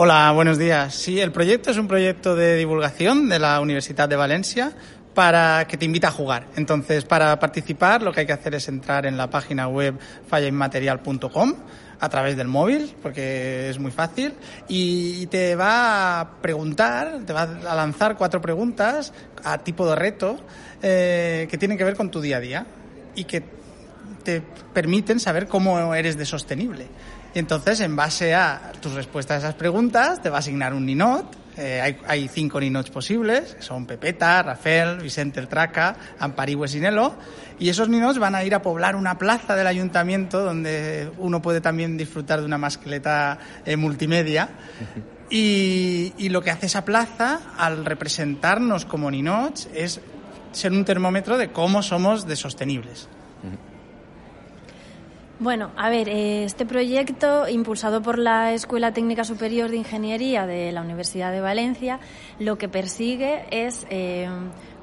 Hola, 0.00 0.30
buenos 0.30 0.58
días. 0.58 0.94
Sí, 0.94 1.18
el 1.18 1.32
proyecto 1.32 1.72
es 1.72 1.76
un 1.76 1.88
proyecto 1.88 2.36
de 2.36 2.54
divulgación 2.54 3.28
de 3.28 3.40
la 3.40 3.60
Universidad 3.60 4.08
de 4.08 4.14
Valencia 4.14 4.70
para 5.12 5.66
que 5.66 5.76
te 5.76 5.86
invita 5.86 6.06
a 6.06 6.10
jugar. 6.12 6.46
Entonces, 6.54 7.04
para 7.04 7.36
participar, 7.40 8.00
lo 8.02 8.12
que 8.12 8.20
hay 8.20 8.26
que 8.26 8.32
hacer 8.32 8.54
es 8.54 8.68
entrar 8.68 9.06
en 9.06 9.16
la 9.16 9.28
página 9.28 9.66
web 9.66 9.98
fallainmaterial.com 10.28 11.54
a 11.98 12.08
través 12.08 12.36
del 12.36 12.46
móvil, 12.46 12.94
porque 13.02 13.70
es 13.70 13.80
muy 13.80 13.90
fácil, 13.90 14.34
y 14.68 15.26
te 15.26 15.56
va 15.56 16.20
a 16.20 16.30
preguntar, 16.42 17.22
te 17.26 17.32
va 17.32 17.42
a 17.42 17.74
lanzar 17.74 18.16
cuatro 18.16 18.40
preguntas 18.40 19.12
a 19.42 19.58
tipo 19.58 19.84
de 19.90 19.96
reto 19.96 20.38
eh, 20.80 21.48
que 21.50 21.58
tienen 21.58 21.76
que 21.76 21.82
ver 21.82 21.96
con 21.96 22.08
tu 22.08 22.20
día 22.20 22.36
a 22.36 22.40
día 22.40 22.66
y 23.16 23.24
que 23.24 23.57
te 24.28 24.42
permiten 24.74 25.20
saber 25.20 25.48
cómo 25.48 25.94
eres 25.94 26.18
de 26.18 26.26
sostenible. 26.26 26.86
Y 27.34 27.38
entonces, 27.38 27.80
en 27.80 27.96
base 27.96 28.34
a 28.34 28.72
tus 28.78 28.92
respuestas 28.92 29.36
a 29.36 29.46
esas 29.46 29.54
preguntas, 29.54 30.20
te 30.20 30.28
va 30.28 30.36
a 30.36 30.38
asignar 30.40 30.74
un 30.74 30.84
ninot. 30.84 31.34
Eh, 31.56 31.80
hay, 31.80 31.96
hay 32.06 32.28
cinco 32.28 32.60
ninots 32.60 32.90
posibles, 32.90 33.54
que 33.54 33.62
son 33.62 33.86
Pepeta, 33.86 34.42
Rafael, 34.42 34.98
Vicente 34.98 35.40
el 35.40 35.48
Traca, 35.48 35.96
Ampari 36.18 36.54
Huesinelo. 36.54 37.14
Y 37.58 37.70
esos 37.70 37.88
ninots 37.88 38.18
van 38.18 38.34
a 38.34 38.44
ir 38.44 38.54
a 38.54 38.60
poblar 38.60 38.96
una 38.96 39.16
plaza 39.16 39.56
del 39.56 39.66
ayuntamiento 39.66 40.44
donde 40.44 41.10
uno 41.16 41.40
puede 41.40 41.62
también 41.62 41.96
disfrutar 41.96 42.40
de 42.40 42.44
una 42.44 42.58
mascleta 42.58 43.38
eh, 43.64 43.78
multimedia. 43.78 44.50
Y, 45.30 46.12
y 46.18 46.28
lo 46.28 46.42
que 46.42 46.50
hace 46.50 46.66
esa 46.66 46.84
plaza, 46.84 47.40
al 47.56 47.86
representarnos 47.86 48.84
como 48.84 49.10
ninots, 49.10 49.70
es 49.72 50.02
ser 50.52 50.72
un 50.72 50.84
termómetro 50.84 51.38
de 51.38 51.50
cómo 51.50 51.82
somos 51.82 52.26
de 52.26 52.36
sostenibles. 52.36 53.08
Bueno, 55.40 55.70
a 55.76 55.88
ver, 55.88 56.08
eh, 56.08 56.42
este 56.42 56.66
proyecto, 56.66 57.48
impulsado 57.48 58.02
por 58.02 58.18
la 58.18 58.52
Escuela 58.54 58.92
Técnica 58.92 59.22
Superior 59.22 59.70
de 59.70 59.76
Ingeniería 59.76 60.48
de 60.48 60.72
la 60.72 60.82
Universidad 60.82 61.30
de 61.30 61.40
Valencia, 61.40 62.00
lo 62.40 62.58
que 62.58 62.68
persigue 62.68 63.44
es 63.52 63.86
eh, 63.88 64.28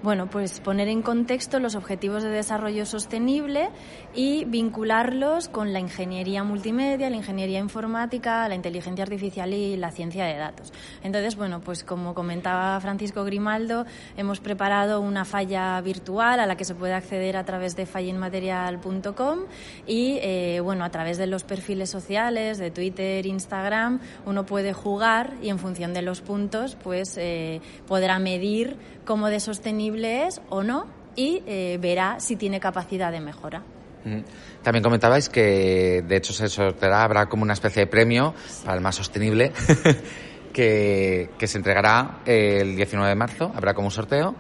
bueno, 0.04 0.28
pues 0.28 0.60
poner 0.60 0.88
en 0.88 1.02
contexto 1.02 1.60
los 1.60 1.76
objetivos 1.76 2.24
de 2.24 2.30
desarrollo 2.30 2.86
sostenible 2.86 3.70
y 4.14 4.46
vincularlos 4.46 5.50
con 5.50 5.74
la 5.74 5.80
ingeniería 5.80 6.44
multimedia, 6.44 7.10
la 7.10 7.16
ingeniería 7.16 7.60
informática, 7.60 8.48
la 8.48 8.56
inteligencia 8.56 9.04
artificial 9.04 9.54
y 9.54 9.78
la 9.78 9.92
ciencia 9.92 10.26
de 10.26 10.38
datos. 10.38 10.74
Entonces, 11.04 11.36
bueno, 11.36 11.62
pues 11.62 11.84
como 11.84 12.14
comentaba 12.14 12.80
Francisco 12.80 13.24
Grimaldo, 13.24 13.86
hemos 14.18 14.40
preparado 14.40 15.02
una 15.02 15.26
falla 15.26 15.80
virtual 15.82 16.40
a 16.40 16.46
la 16.46 16.56
que 16.56 16.66
se 16.66 16.76
puede 16.76 16.94
acceder 16.94 17.38
a 17.38 17.46
través 17.46 17.76
de 17.76 17.86
fallenmaterial.com 17.86 19.40
y, 19.88 20.20
eh, 20.22 20.60
bueno, 20.64 20.86
a 20.86 20.90
través 20.90 21.18
de 21.18 21.28
los 21.28 21.44
perfiles 21.44 21.90
sociales, 21.90 22.58
de 22.58 22.72
Twitter, 22.72 23.26
Instagram, 23.26 24.00
uno 24.26 24.46
puede 24.46 24.74
jugar 24.74 25.34
y 25.42 25.50
en 25.50 25.60
función 25.60 25.94
de 25.94 26.02
los 26.02 26.22
puntos, 26.22 26.78
pues 26.84 27.18
eh, 27.18 27.62
podrá 27.88 28.20
medir 28.20 28.78
cómo 29.06 29.30
de 29.30 29.40
sostenible 29.40 30.28
es 30.28 30.42
o 30.50 30.64
no 30.64 30.88
y 31.16 31.44
eh, 31.46 31.78
verá 31.82 32.20
si 32.20 32.36
tiene 32.36 32.60
capacidad 32.60 33.12
de 33.12 33.22
mejora. 33.22 33.64
También 34.62 34.84
comentabais 34.84 35.30
que, 35.30 36.04
de 36.08 36.18
hecho, 36.18 36.32
se 36.32 36.48
sorteará, 36.48 37.04
habrá 37.04 37.26
como 37.26 37.42
una 37.42 37.54
especie 37.54 37.82
de 37.82 37.88
premio 37.88 38.36
para 38.64 38.78
el 38.78 38.82
más 38.82 38.96
sostenible 38.96 39.52
que, 40.54 41.32
que 41.40 41.48
se 41.48 41.58
entregará 41.58 42.20
el 42.26 42.76
19 42.76 43.10
de 43.10 43.16
marzo. 43.16 43.52
Habrá 43.56 43.74
como 43.74 43.88
un 43.88 43.92
sorteo 43.92 44.36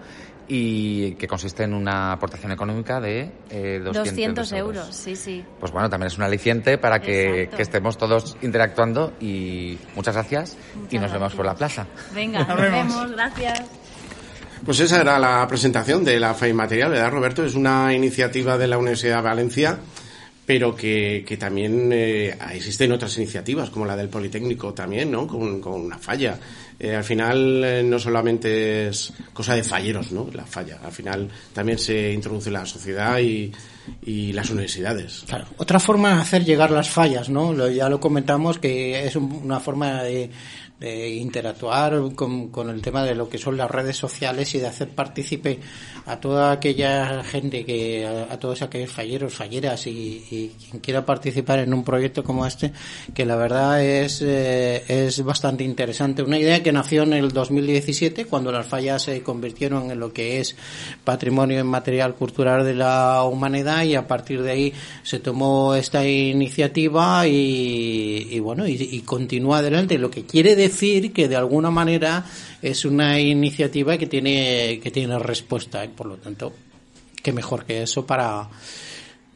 y 0.47 1.15
que 1.15 1.27
consiste 1.27 1.63
en 1.63 1.73
una 1.73 2.11
aportación 2.11 2.51
económica 2.51 2.99
de 2.99 3.31
eh, 3.49 3.81
200, 3.83 3.93
200 4.05 4.51
euros, 4.53 4.95
sí, 4.95 5.15
sí. 5.15 5.43
Pues 5.59 5.71
bueno, 5.71 5.89
también 5.89 6.07
es 6.07 6.17
un 6.17 6.23
aliciente 6.23 6.77
para 6.77 6.99
que, 6.99 7.49
que 7.55 7.61
estemos 7.61 7.97
todos 7.97 8.37
interactuando 8.41 9.13
y 9.19 9.77
muchas 9.95 10.13
gracias 10.13 10.57
y 10.89 10.99
nos 10.99 11.11
vemos 11.11 11.33
por 11.33 11.45
la 11.45 11.55
plaza. 11.55 11.87
Venga, 12.13 12.43
nos 12.47 12.61
vemos, 12.61 13.11
gracias. 13.11 13.63
Pues 14.63 14.79
esa 14.79 15.01
era 15.01 15.19
la 15.19 15.47
presentación 15.47 16.03
de 16.03 16.19
la 16.19 16.33
FAI 16.33 16.53
Material, 16.53 16.91
¿verdad, 16.91 17.11
Roberto? 17.11 17.43
Es 17.45 17.55
una 17.55 17.93
iniciativa 17.93 18.57
de 18.57 18.67
la 18.67 18.77
Universidad 18.77 19.17
de 19.17 19.21
Valencia, 19.21 19.77
pero 20.45 20.75
que, 20.75 21.23
que 21.27 21.37
también 21.37 21.89
eh, 21.91 22.35
existen 22.53 22.91
otras 22.91 23.17
iniciativas, 23.17 23.69
como 23.69 23.85
la 23.85 23.95
del 23.95 24.09
Politécnico 24.09 24.73
también, 24.73 25.11
¿no? 25.11 25.27
Con, 25.27 25.59
con 25.59 25.73
una 25.81 25.97
falla. 25.97 26.39
Eh, 26.79 26.93
al 26.95 27.03
final 27.03 27.63
eh, 27.63 27.83
no 27.83 27.97
solamente 27.99 28.87
es 28.89 29.13
cosa 29.33 29.55
de 29.55 29.63
falleros, 29.63 30.11
¿no? 30.11 30.29
La 30.33 30.45
falla. 30.45 30.79
Al 30.83 30.91
final 30.91 31.29
también 31.53 31.79
se 31.79 32.11
introduce 32.13 32.51
la 32.51 32.65
sociedad 32.65 33.17
y, 33.19 33.51
y 34.03 34.33
las 34.33 34.49
universidades. 34.49 35.23
Claro. 35.27 35.45
Otra 35.57 35.79
forma 35.79 36.15
de 36.15 36.21
hacer 36.21 36.43
llegar 36.45 36.69
las 36.71 36.89
fallas, 36.89 37.29
¿no? 37.29 37.69
Ya 37.69 37.87
lo 37.89 37.99
comentamos 37.99 38.59
que 38.59 39.05
es 39.05 39.15
un- 39.15 39.31
una 39.43 39.59
forma 39.59 40.03
de, 40.03 40.29
de 40.79 41.09
interactuar 41.09 42.13
con, 42.15 42.49
con 42.49 42.69
el 42.69 42.81
tema 42.81 43.03
de 43.03 43.15
lo 43.15 43.29
que 43.29 43.37
son 43.37 43.55
las 43.55 43.71
redes 43.71 43.95
sociales 43.95 44.53
y 44.55 44.59
de 44.59 44.67
hacer 44.67 44.89
partícipe 44.89 45.59
a 46.05 46.19
toda 46.19 46.51
aquella 46.51 47.23
gente 47.23 47.65
que 47.65 48.05
a, 48.05 48.37
todos 48.39 48.61
aquellos 48.61 48.91
falleros, 48.91 49.33
falleras 49.33 49.87
y, 49.87 50.23
y 50.29 50.51
quien 50.69 50.81
quiera 50.81 51.05
participar 51.05 51.59
en 51.59 51.73
un 51.73 51.83
proyecto 51.83 52.23
como 52.23 52.45
este, 52.45 52.73
que 53.13 53.25
la 53.25 53.37
verdad 53.37 53.83
es 53.83 54.21
eh, 54.21 54.83
es 54.87 55.23
bastante 55.23 55.63
interesante. 55.63 56.23
Una 56.23 56.37
idea 56.37 56.61
que 56.61 56.71
nació 56.71 57.03
en 57.03 57.13
el 57.13 57.31
2017 57.31 58.25
cuando 58.25 58.51
las 58.51 58.67
fallas 58.67 59.03
se 59.03 59.23
convirtieron 59.23 59.91
en 59.91 59.99
lo 59.99 60.11
que 60.11 60.39
es 60.39 60.55
patrimonio 61.03 61.59
inmaterial 61.59 62.15
cultural 62.15 62.65
de 62.65 62.75
la 62.75 63.23
humanidad 63.23 63.83
y 63.83 63.95
a 63.95 64.07
partir 64.07 64.41
de 64.41 64.51
ahí 64.51 64.73
se 65.03 65.19
tomó 65.19 65.73
esta 65.73 66.05
iniciativa 66.05 67.27
y, 67.27 68.27
y 68.29 68.39
bueno 68.39 68.67
y, 68.67 68.73
y 68.73 69.01
continúa 69.01 69.59
adelante 69.59 69.97
lo 69.97 70.11
que 70.11 70.25
quiere 70.25 70.55
decir 70.69 71.13
que 71.13 71.27
de 71.27 71.35
alguna 71.35 71.71
manera 71.71 72.25
es 72.61 72.85
una 72.85 73.19
iniciativa 73.19 73.97
que 73.97 74.07
tiene 74.07 74.79
que 74.81 74.91
tiene 74.91 75.17
respuesta 75.19 75.83
y 75.83 75.89
por 75.89 76.07
lo 76.07 76.17
tanto 76.17 76.53
qué 77.21 77.31
mejor 77.31 77.65
que 77.65 77.83
eso 77.83 78.05
para 78.05 78.49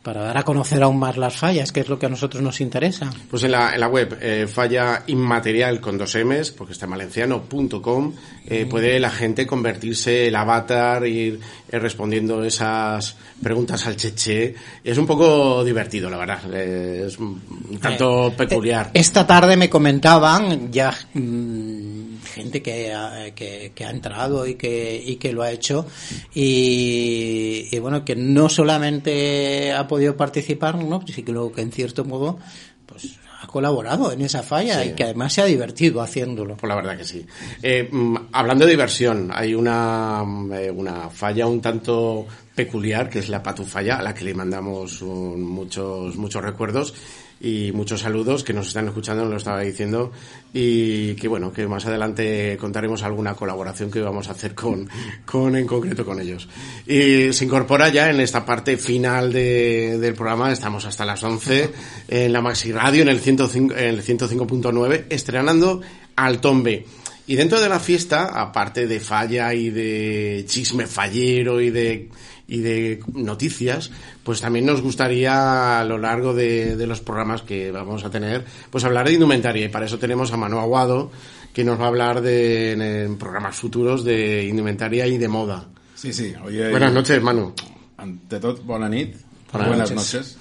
para 0.10 0.24
dar 0.24 0.39
a 0.39 0.43
conocer 0.43 0.82
aún 0.82 0.97
más 0.97 1.18
las 1.18 1.38
fallas 1.38 1.72
que 1.72 1.82
es 1.82 1.88
lo 1.88 1.99
que 1.99 2.07
a 2.07 2.10
nosotros 2.10 2.41
nos 2.41 2.62
interesa 2.62 3.12
Pues 3.30 3.43
en 3.43 3.51
la, 3.51 3.76
en 3.76 3.80
la 3.80 3.88
web 3.88 4.18
eh, 4.20 4.47
falla 4.47 5.03
inmaterial 5.05 5.80
con 5.80 5.99
dos 5.99 6.16
M's, 6.16 6.49
porque 6.49 6.74
está 6.74 6.86
en 6.86 6.91
valenciano.com, 6.91 8.14
eh, 8.47 8.66
puede 8.66 8.99
la 8.99 9.12
gente 9.12 9.45
convertirse 9.45 10.28
el 10.28 10.36
avatar, 10.36 11.05
ir 11.05 11.39
eh, 11.70 11.78
respondiendo 11.78 12.43
esas 12.43 13.16
preguntas 13.39 13.86
al 13.86 13.95
cheche. 13.95 14.55
Es 14.84 14.97
un 14.97 15.05
poco 15.05 15.64
divertido, 15.64 16.10
la 16.10 16.18
verdad. 16.18 16.39
eh, 16.55 17.03
es 17.05 17.20
un 17.20 17.80
tanto 17.80 18.34
peculiar. 18.36 18.89
Esta 18.95 19.28
tarde 19.28 19.55
me 19.55 19.70
comentaban 19.70 20.72
ya 20.72 20.91
mm, 21.14 22.18
gente 22.34 22.64
que 22.64 22.91
ha, 22.91 23.32
que, 23.36 23.72
que 23.76 23.86
ha 23.86 23.91
entrado 23.91 24.47
y 24.47 24.55
que, 24.55 25.01
y 25.05 25.18
que 25.18 25.32
lo 25.34 25.43
ha 25.43 25.51
hecho 25.51 25.86
y, 26.34 27.68
y 27.72 27.80
bueno, 27.80 28.03
que 28.03 28.16
no 28.16 28.49
solamente 28.49 29.72
ha 29.72 29.88
podido 29.88 29.99
participar, 30.18 30.76
¿no? 30.76 31.02
sino 31.08 31.52
que 31.52 31.62
en 31.62 31.72
cierto 31.72 32.06
modo 32.06 32.38
pues 32.86 33.16
ha 33.41 33.47
colaborado 33.47 34.12
en 34.12 34.22
esa 34.22 34.43
falla 34.43 34.82
Sí. 34.84 34.89
y 34.89 34.93
que 34.95 35.04
además 35.04 35.32
se 35.34 35.41
ha 35.41 35.45
divertido 35.45 36.02
haciéndolo. 36.02 36.58
Pues 36.58 36.68
la 36.68 36.76
verdad 36.76 36.97
que 36.97 37.06
sí. 37.06 37.26
Eh, 37.64 37.88
mm, 37.89 38.16
hablando 38.34 38.66
de 38.66 38.72
diversión, 38.72 39.30
hay 39.34 39.54
una, 39.56 40.24
mm, 40.26 40.54
eh, 40.54 40.72
una 40.72 41.10
falla 41.10 41.47
un 41.47 41.62
tanto 41.62 42.26
peculiar, 42.56 43.10
que 43.10 43.20
es 43.20 43.30
la 43.30 43.41
patufalla, 43.41 43.97
a 44.00 44.02
la 44.04 44.14
que 44.14 44.26
le 44.26 44.34
mandamos 44.34 45.02
un- 45.02 45.41
muchos, 45.43 46.18
muchos 46.18 46.43
recuerdos 46.43 46.93
y 47.42 47.72
muchos 47.74 48.02
saludos 48.02 48.44
que 48.44 48.54
nos 48.54 48.68
están 48.68 48.88
escuchando, 48.88 49.24
nos 49.24 49.32
lo 49.32 49.38
estaba 49.38 49.62
diciendo, 49.62 50.12
y 50.54 51.14
que 51.16 51.28
bueno, 51.28 51.54
que 51.54 51.68
más 51.68 51.86
adelante 51.86 52.58
contaremos 52.60 53.02
alguna 53.04 53.34
colaboración 53.36 53.90
que 53.92 54.02
vamos 54.02 54.28
a 54.28 54.32
hacer 54.32 54.54
con, 54.56 54.90
con 55.26 55.56
en 55.56 55.66
concreto 55.66 56.04
con 56.06 56.20
ellos. 56.20 56.50
Y 56.86 57.32
se 57.34 57.46
incorpora 57.46 57.90
ya 57.90 58.10
en 58.10 58.20
esta 58.20 58.46
parte 58.46 58.78
final 58.78 59.32
de- 59.32 59.98
del 60.00 60.14
programa, 60.16 60.52
estamos 60.52 60.86
hasta 60.86 61.06
las 61.06 61.24
11 61.24 61.70
en 62.10 62.34
la 62.34 62.42
Maxi 62.42 62.72
Radio, 62.72 63.04
en 63.04 63.10
el 63.10 63.20
105, 63.20 63.74
en 63.76 63.86
el 63.96 64.04
105.9, 64.04 65.06
estrenando 65.10 65.82
al 66.16 66.42
Tombe. 66.42 66.86
Y 67.28 67.36
dentro 67.36 67.62
de 67.62 67.70
la 67.70 67.80
fiesta, 67.80 68.26
aparte 68.42 68.88
de 68.88 69.00
falla 69.00 69.54
y 69.54 69.70
de 69.70 70.44
chisme 70.48 70.88
fallero 70.88 71.62
y 71.62 71.70
de, 71.70 72.10
y 72.50 72.60
de 72.60 73.00
noticias, 73.14 73.91
pues 74.24 74.41
también 74.41 74.66
nos 74.66 74.82
gustaría 74.82 75.80
a 75.80 75.86
lo 75.86 75.97
largo 75.97 76.34
de, 76.34 76.76
de 76.76 76.88
los 76.88 77.00
programas 77.00 77.43
que 77.43 77.72
vamos 77.72 78.04
a 78.04 78.10
tener, 78.10 78.43
pues 78.70 78.84
hablar 78.84 79.08
de 79.08 79.14
indumentaria. 79.14 79.66
Y 79.66 79.70
para 79.70 79.86
eso 79.86 80.00
tenemos 80.00 80.34
a 80.34 80.38
Manu 80.38 80.60
Aguado, 80.60 81.12
que 81.54 81.64
nos 81.64 81.80
va 81.80 81.86
a 81.86 81.88
hablar 81.88 82.22
de, 82.22 82.74
en, 82.74 82.82
en 82.82 83.18
programas 83.18 83.56
futuros 83.56 84.04
de 84.04 84.45
indumentaria 84.45 85.08
y 85.08 85.18
de 85.18 85.28
moda. 85.28 85.68
Sí, 85.95 86.12
sí. 86.14 86.34
Oye, 86.43 86.70
Buenas 86.72 86.93
noches, 86.93 87.22
Manu. 87.22 87.54
Ante 87.97 88.39
bona 88.64 88.89
nit. 88.89 89.16
Buenas 89.52 89.68
Buenas 89.70 89.91
noches. 89.91 90.14
noches. 90.14 90.38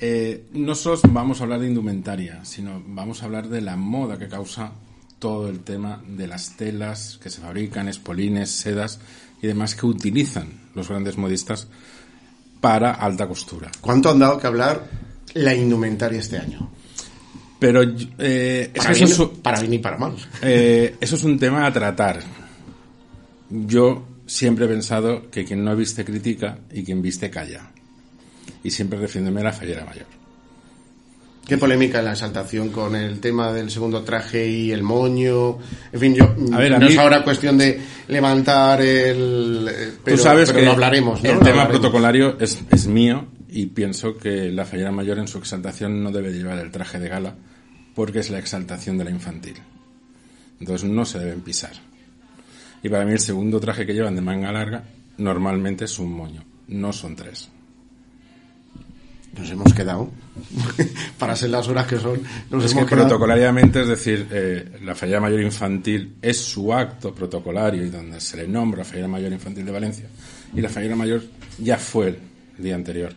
Eh, 0.00 0.46
no 0.54 0.74
solo 0.74 0.98
vamos 1.10 1.40
a 1.40 1.44
hablar 1.44 1.60
de 1.60 1.68
indumentaria, 1.68 2.44
sino 2.44 2.82
vamos 2.84 3.22
a 3.22 3.26
hablar 3.26 3.48
de 3.48 3.60
la 3.60 3.76
moda 3.76 4.18
que 4.18 4.26
causa 4.26 4.72
todo 5.20 5.48
el 5.48 5.60
tema 5.60 6.02
de 6.08 6.26
las 6.26 6.56
telas 6.56 7.20
que 7.22 7.30
se 7.30 7.40
fabrican, 7.40 7.88
espolines, 7.88 8.50
sedas 8.50 8.98
y 9.42 9.46
demás 9.48 9.74
que 9.74 9.84
utilizan 9.86 10.48
los 10.74 10.88
grandes 10.88 11.18
modistas 11.18 11.68
para 12.60 12.92
alta 12.92 13.26
costura. 13.26 13.70
¿Cuánto 13.80 14.10
han 14.10 14.18
dado 14.20 14.38
que 14.38 14.46
hablar 14.46 14.86
la 15.34 15.54
indumentaria 15.54 16.20
este 16.20 16.38
año? 16.38 16.70
Pero 17.58 17.82
eh, 18.18 18.70
Para 18.74 18.88
que 18.90 18.94
bien, 18.94 19.08
eso 19.08 19.30
es- 19.32 19.38
para 19.40 19.60
bien 19.60 19.74
y 19.74 19.78
para 19.78 19.98
mal. 19.98 20.14
Eh, 20.42 20.96
eso 21.00 21.16
es 21.16 21.24
un 21.24 21.38
tema 21.38 21.66
a 21.66 21.72
tratar. 21.72 22.20
Yo 23.50 24.06
siempre 24.26 24.64
he 24.64 24.68
pensado 24.68 25.30
que 25.30 25.44
quien 25.44 25.64
no 25.64 25.74
viste 25.76 26.04
critica 26.04 26.58
y 26.72 26.82
quien 26.84 27.02
viste 27.02 27.30
calla. 27.30 27.70
Y 28.64 28.70
siempre 28.70 28.98
refiriéndome 28.98 29.40
a 29.40 29.44
la 29.44 29.52
fallera 29.52 29.84
mayor. 29.84 30.06
Qué 31.46 31.58
polémica 31.58 32.00
la 32.02 32.12
exaltación 32.12 32.68
con 32.70 32.94
el 32.94 33.18
tema 33.20 33.52
del 33.52 33.70
segundo 33.70 34.02
traje 34.04 34.48
y 34.48 34.70
el 34.70 34.82
moño. 34.82 35.58
En 35.92 36.00
fin, 36.00 36.14
yo 36.14 36.24
A 36.52 36.58
ver, 36.58 36.74
a 36.74 36.78
no 36.78 36.86
mí- 36.86 36.92
es 36.92 36.98
ahora 36.98 37.24
cuestión 37.24 37.58
de 37.58 37.80
levantar 38.08 38.80
el. 38.80 39.68
eh, 39.68 39.92
Pero, 40.04 40.16
Tú 40.16 40.22
sabes 40.22 40.48
pero 40.48 40.60
que 40.60 40.64
lo 40.66 40.72
hablaremos, 40.72 41.22
¿no? 41.22 41.28
el 41.28 41.34
Lo 41.36 41.40
tema 41.40 41.62
hablaremos. 41.62 41.80
protocolario 41.80 42.36
es, 42.40 42.62
es 42.70 42.86
mío 42.86 43.26
y 43.48 43.66
pienso 43.66 44.16
que 44.16 44.50
la 44.52 44.64
fallera 44.64 44.92
mayor 44.92 45.18
en 45.18 45.26
su 45.28 45.38
exaltación 45.38 46.02
no 46.02 46.12
debe 46.12 46.32
llevar 46.32 46.58
el 46.58 46.70
traje 46.70 46.98
de 47.00 47.08
gala 47.08 47.34
porque 47.94 48.20
es 48.20 48.30
la 48.30 48.38
exaltación 48.38 48.96
de 48.96 49.04
la 49.04 49.10
infantil. 49.10 49.56
Entonces 50.60 50.88
no 50.88 51.04
se 51.04 51.18
deben 51.18 51.40
pisar. 51.40 51.72
Y 52.84 52.88
para 52.88 53.04
mí 53.04 53.12
el 53.12 53.18
segundo 53.20 53.58
traje 53.60 53.84
que 53.84 53.94
llevan 53.94 54.14
de 54.14 54.20
manga 54.22 54.52
larga 54.52 54.84
normalmente 55.18 55.84
es 55.86 55.98
un 55.98 56.12
moño, 56.12 56.44
no 56.68 56.92
son 56.92 57.16
tres. 57.16 57.50
Nos 59.36 59.50
hemos 59.50 59.74
quedado. 59.74 60.10
Para 61.18 61.36
ser 61.36 61.50
las 61.50 61.68
horas 61.68 61.86
que 61.86 61.98
son, 61.98 62.20
nos 62.50 62.64
es 62.64 62.74
que 62.74 62.86
quedado. 62.86 63.06
protocolariamente, 63.06 63.82
es 63.82 63.88
decir, 63.88 64.26
eh, 64.30 64.78
la 64.82 64.94
fallera 64.94 65.20
mayor 65.20 65.40
infantil 65.40 66.16
es 66.22 66.38
su 66.38 66.72
acto 66.72 67.14
protocolario 67.14 67.84
y 67.84 67.90
donde 67.90 68.20
se 68.20 68.38
le 68.38 68.48
nombra 68.48 68.84
fallera 68.84 69.08
mayor 69.08 69.32
infantil 69.32 69.64
de 69.64 69.72
Valencia 69.72 70.06
y 70.54 70.60
la 70.60 70.68
fallera 70.68 70.96
mayor 70.96 71.22
ya 71.58 71.76
fue 71.76 72.08
el 72.08 72.18
día 72.62 72.74
anterior. 72.74 73.12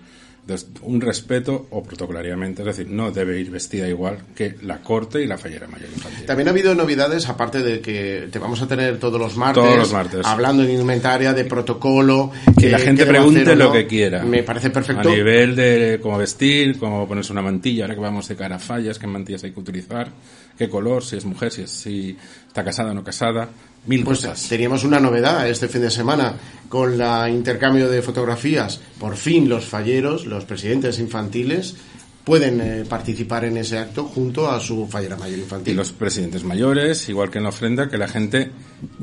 Un 0.83 1.01
respeto 1.01 1.67
o 1.71 1.81
protocolariamente, 1.81 2.61
es 2.61 2.67
decir, 2.67 2.87
no 2.87 3.11
debe 3.11 3.39
ir 3.39 3.49
vestida 3.49 3.87
igual 3.87 4.19
que 4.35 4.55
la 4.61 4.79
corte 4.79 5.23
y 5.23 5.25
la 5.25 5.39
fallera 5.39 5.67
mayor 5.67 5.89
infantil. 5.91 6.25
También 6.25 6.47
ha 6.47 6.51
habido 6.51 6.75
novedades, 6.75 7.27
aparte 7.27 7.63
de 7.63 7.81
que 7.81 8.27
te 8.31 8.37
vamos 8.37 8.61
a 8.61 8.67
tener 8.67 8.99
todos 8.99 9.19
los 9.19 9.35
martes, 9.37 9.63
Todos 9.63 9.77
los 9.77 9.91
martes. 9.91 10.23
hablando 10.23 10.61
de 10.61 10.71
indumentaria, 10.73 11.33
de 11.33 11.45
protocolo. 11.45 12.31
Que 12.59 12.69
la 12.69 12.77
gente 12.77 13.07
pregunte 13.07 13.41
hacer 13.41 13.57
lo 13.57 13.71
que 13.71 13.87
quiera. 13.87 14.23
Me 14.23 14.43
parece 14.43 14.69
perfecto. 14.69 15.09
A 15.09 15.11
nivel 15.11 15.55
de 15.55 15.99
cómo 16.01 16.17
vestir, 16.19 16.77
cómo 16.77 17.07
ponerse 17.07 17.31
una 17.31 17.41
mantilla, 17.41 17.85
ahora 17.85 17.95
que 17.95 18.01
vamos 18.01 18.27
de 18.27 18.35
cara 18.35 18.57
a 18.57 18.59
fallas, 18.59 18.99
qué 18.99 19.07
mantillas 19.07 19.43
hay 19.43 19.51
que 19.51 19.59
utilizar, 19.59 20.09
qué 20.57 20.69
color, 20.69 21.03
si 21.03 21.17
es 21.17 21.25
mujer, 21.25 21.51
si, 21.51 21.63
es, 21.63 21.71
si 21.71 22.15
está 22.47 22.63
casada 22.63 22.91
o 22.91 22.93
no 22.93 23.03
casada, 23.03 23.49
mil 23.87 24.03
Pues 24.03 24.19
cosas. 24.19 24.47
teníamos 24.49 24.83
una 24.83 24.99
novedad 24.99 25.47
este 25.49 25.67
fin 25.67 25.81
de 25.81 25.91
semana 25.91 26.33
con 26.69 26.97
la 26.97 27.29
intercambio 27.29 27.89
de 27.89 28.01
fotografías. 28.01 28.79
Por 28.99 29.15
fin 29.15 29.47
los 29.47 29.65
falleros, 29.65 30.25
los 30.25 30.45
presidentes 30.45 30.99
infantiles, 30.99 31.75
pueden 32.23 32.59
eh, 32.61 32.85
participar 32.89 33.45
en 33.45 33.57
ese 33.57 33.77
acto 33.77 34.05
junto 34.05 34.49
a 34.49 34.59
su 34.59 34.87
fallera 34.87 35.15
mayor 35.15 35.37
Y 35.37 35.41
infantil. 35.41 35.75
los 35.75 35.91
presidentes 35.91 36.43
mayores, 36.43 37.07
igual 37.09 37.29
que 37.29 37.37
en 37.37 37.43
la 37.43 37.49
ofrenda, 37.49 37.87
que 37.89 37.97
la 37.99 38.07
gente 38.07 38.51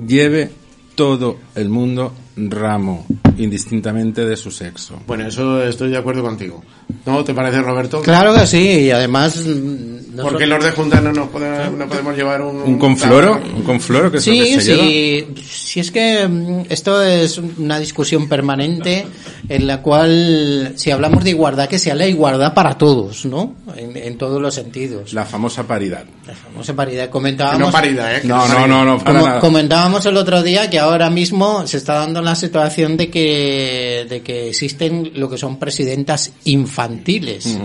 lleve 0.07 0.51
todo 0.97 1.39
el 1.55 1.69
mundo 1.69 2.13
ramo, 2.37 3.07
indistintamente 3.37 4.25
de 4.25 4.37
su 4.37 4.51
sexo. 4.51 4.99
Bueno, 5.07 5.27
eso 5.27 5.63
estoy 5.63 5.91
de 5.91 5.99
acuerdo 5.99 6.23
contigo. 6.23 6.63
¿No 7.07 7.25
te 7.25 7.35
parece, 7.35 7.61
Roberto? 7.63 8.01
Claro 8.03 8.35
que 8.35 8.47
sí, 8.47 8.83
y 8.83 8.91
además... 8.91 9.37
mm, 9.45 10.17
no 10.17 10.23
Porque 10.25 10.45
solo- 10.45 10.57
los 10.57 10.65
de 10.67 10.71
Junta 10.73 11.01
no 11.01 11.11
nos 11.13 11.29
pode- 11.31 11.71
no 11.71 11.87
podemos 11.89 12.15
llevar 12.17 12.43
un... 12.43 12.57
¿Un 12.63 12.79
confloro? 12.79 13.41
¿Un 13.57 13.63
confloro 13.63 14.13
que 14.13 14.21
Sí, 14.21 14.39
que 14.39 14.61
se 14.61 14.77
lleva? 14.77 14.85
sí, 14.85 15.43
si 15.43 15.81
es 15.81 15.91
que 15.91 16.29
mm, 16.29 16.67
esto 16.69 17.03
es 17.03 17.39
una 17.39 17.79
discusión 17.79 18.29
permanente 18.29 19.07
en 19.49 19.67
la 19.67 19.81
cual, 19.81 20.73
si 20.77 20.91
hablamos 20.91 21.25
de 21.25 21.31
igualdad, 21.31 21.69
que 21.69 21.79
sea 21.79 21.95
la 21.95 22.07
igualdad 22.07 22.53
para 22.55 22.77
todos, 22.77 23.25
¿no? 23.25 23.55
En, 23.77 23.97
en 23.97 24.19
todos 24.19 24.41
los 24.41 24.55
sentidos. 24.55 25.13
La 25.15 25.25
famosa 25.25 25.67
paridad. 25.67 26.05
La 26.27 26.35
famosa 26.35 26.75
paridad. 26.75 27.09
Comentábamos, 27.09 27.61
No 27.61 27.71
paridad, 27.73 28.17
¿eh? 28.17 28.21
No, 28.25 28.47
no, 28.49 28.67
no, 28.67 28.85
no, 28.85 28.99
para 28.99 29.13
como- 29.19 29.27
nada. 29.29 29.41
comentábamos 29.41 30.05
el 30.07 30.17
otro 30.19 30.43
día 30.43 30.69
que 30.71 30.79
ahora 30.79 31.09
mismo 31.11 31.67
se 31.67 31.79
está 31.79 31.95
dando 31.95 32.22
la 32.25 32.35
situación 32.35 32.97
de 32.97 33.11
que, 33.11 34.07
de 34.09 34.23
que 34.23 34.49
existen 34.49 35.13
lo 35.15 35.29
que 35.29 35.39
son 35.39 35.59
presidentas 35.59 36.33
infantiles. 36.45 37.59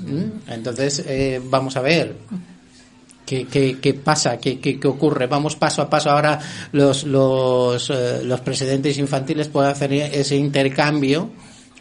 ¿Mm? 0.00 0.50
Entonces, 0.50 1.04
eh, 1.06 1.40
vamos 1.42 1.76
a 1.76 1.80
ver. 1.80 2.16
¿Qué, 3.24 3.44
qué, 3.46 3.78
qué 3.80 3.94
pasa? 3.94 4.38
¿Qué, 4.38 4.60
qué, 4.60 4.78
qué 4.78 4.86
ocurre? 4.86 5.26
Vamos 5.26 5.56
paso 5.56 5.82
a 5.82 5.90
paso. 5.90 6.10
Ahora 6.10 6.38
los, 6.70 7.02
los, 7.04 7.90
eh, 7.90 8.20
los 8.22 8.40
presidentes 8.40 8.96
infantiles 8.98 9.48
pueden 9.48 9.72
hacer 9.72 9.92
ese 9.92 10.36
intercambio. 10.36 11.30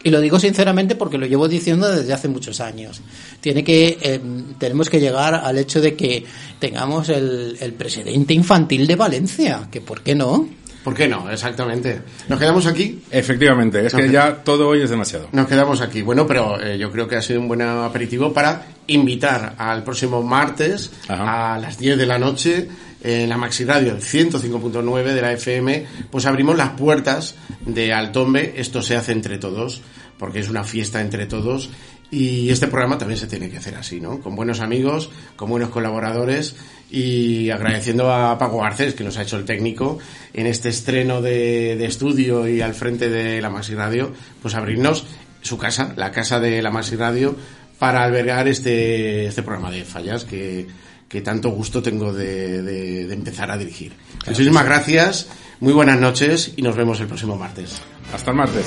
Y 0.03 0.09
lo 0.09 0.21
digo 0.21 0.39
sinceramente 0.39 0.95
porque 0.95 1.17
lo 1.17 1.25
llevo 1.25 1.47
diciendo 1.47 1.91
desde 1.91 2.13
hace 2.13 2.27
muchos 2.27 2.61
años. 2.61 3.01
Tiene 3.41 3.63
que, 3.63 3.97
eh, 4.01 4.19
tenemos 4.59 4.89
que 4.89 4.99
llegar 4.99 5.35
al 5.35 5.57
hecho 5.57 5.81
de 5.81 5.95
que 5.95 6.23
tengamos 6.59 7.09
el, 7.09 7.57
el 7.59 7.73
presidente 7.73 8.33
infantil 8.33 8.87
de 8.87 8.95
Valencia. 8.95 9.67
Que 9.71 9.81
por 9.81 10.01
qué 10.01 10.15
no? 10.15 10.47
¿Por 10.85 10.93
qué 10.93 11.07
no? 11.07 11.31
Exactamente. 11.31 11.99
Nos 12.29 12.39
quedamos 12.39 12.67
aquí. 12.67 13.01
Efectivamente, 13.09 13.83
es 13.87 13.91
que 13.91 14.07
ya 14.07 14.43
todo 14.43 14.67
hoy 14.67 14.83
es 14.83 14.91
demasiado. 14.91 15.29
Nos 15.31 15.47
quedamos 15.47 15.81
aquí. 15.81 16.03
Bueno, 16.03 16.27
pero 16.27 16.61
eh, 16.61 16.77
yo 16.77 16.91
creo 16.91 17.07
que 17.07 17.15
ha 17.15 17.23
sido 17.23 17.39
un 17.39 17.47
buen 17.47 17.63
aperitivo 17.63 18.31
para 18.31 18.67
invitar 18.85 19.55
al 19.57 19.83
próximo 19.83 20.21
martes 20.21 20.91
Ajá. 21.07 21.55
a 21.55 21.57
las 21.57 21.79
10 21.79 21.97
de 21.97 22.05
la 22.05 22.19
noche 22.19 22.69
en 23.01 23.27
la 23.27 23.35
Maxi 23.35 23.65
Radio, 23.65 23.93
el 23.93 24.01
105.9 24.01 25.03
de 25.05 25.21
la 25.23 25.31
FM, 25.31 25.87
pues 26.11 26.27
abrimos 26.27 26.55
las 26.55 26.69
puertas 26.69 27.33
de 27.65 27.91
Altombe. 27.91 28.53
Esto 28.55 28.83
se 28.83 28.95
hace 28.95 29.11
entre 29.11 29.39
todos, 29.39 29.81
porque 30.19 30.41
es 30.41 30.49
una 30.49 30.63
fiesta 30.63 31.01
entre 31.01 31.25
todos. 31.25 31.71
Y 32.11 32.49
este 32.49 32.67
programa 32.67 32.97
también 32.97 33.19
se 33.19 33.27
tiene 33.27 33.49
que 33.49 33.57
hacer 33.57 33.75
así, 33.75 33.99
¿no? 33.99 34.19
Con 34.21 34.35
buenos 34.35 34.59
amigos, 34.61 35.09
con 35.35 35.49
buenos 35.49 35.69
colaboradores 35.69 36.55
y 36.91 37.49
agradeciendo 37.49 38.13
a 38.13 38.37
Paco 38.37 38.59
Garcés, 38.59 38.93
que 38.93 39.03
nos 39.03 39.17
ha 39.17 39.23
hecho 39.23 39.37
el 39.37 39.43
técnico, 39.45 39.97
en 40.33 40.45
este 40.47 40.69
estreno 40.69 41.21
de, 41.21 41.75
de 41.75 41.85
estudio 41.85 42.47
y 42.47 42.61
al 42.61 42.73
frente 42.75 43.09
de 43.09 43.41
la 43.41 43.49
Maxi 43.49 43.73
Radio, 43.73 44.13
pues 44.41 44.53
abrirnos 44.55 45.05
su 45.41 45.57
casa, 45.57 45.93
la 45.97 46.11
casa 46.11 46.39
de 46.39 46.61
la 46.61 46.69
Maxi 46.71 46.95
Radio, 46.95 47.35
para 47.79 48.03
albergar 48.03 48.47
este, 48.47 49.25
este 49.25 49.41
programa 49.43 49.71
de 49.71 49.83
fallas 49.83 50.23
que, 50.23 50.67
que 51.09 51.21
tanto 51.21 51.49
gusto 51.49 51.81
tengo 51.81 52.13
de, 52.13 52.61
de- 52.61 53.07
de 53.07 53.13
empezar 53.13 53.49
a 53.51 53.57
dirigir. 53.57 53.93
Muchísimas 54.27 54.63
gracias, 54.63 55.27
muy 55.59 55.73
buenas 55.73 55.99
noches 55.99 56.53
y 56.55 56.61
nos 56.61 56.75
vemos 56.75 56.99
el 57.01 57.07
próximo 57.07 57.35
martes. 57.35 57.81
Hasta 58.13 58.31
el 58.31 58.37
martes. 58.37 58.65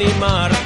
animar. 0.00 0.59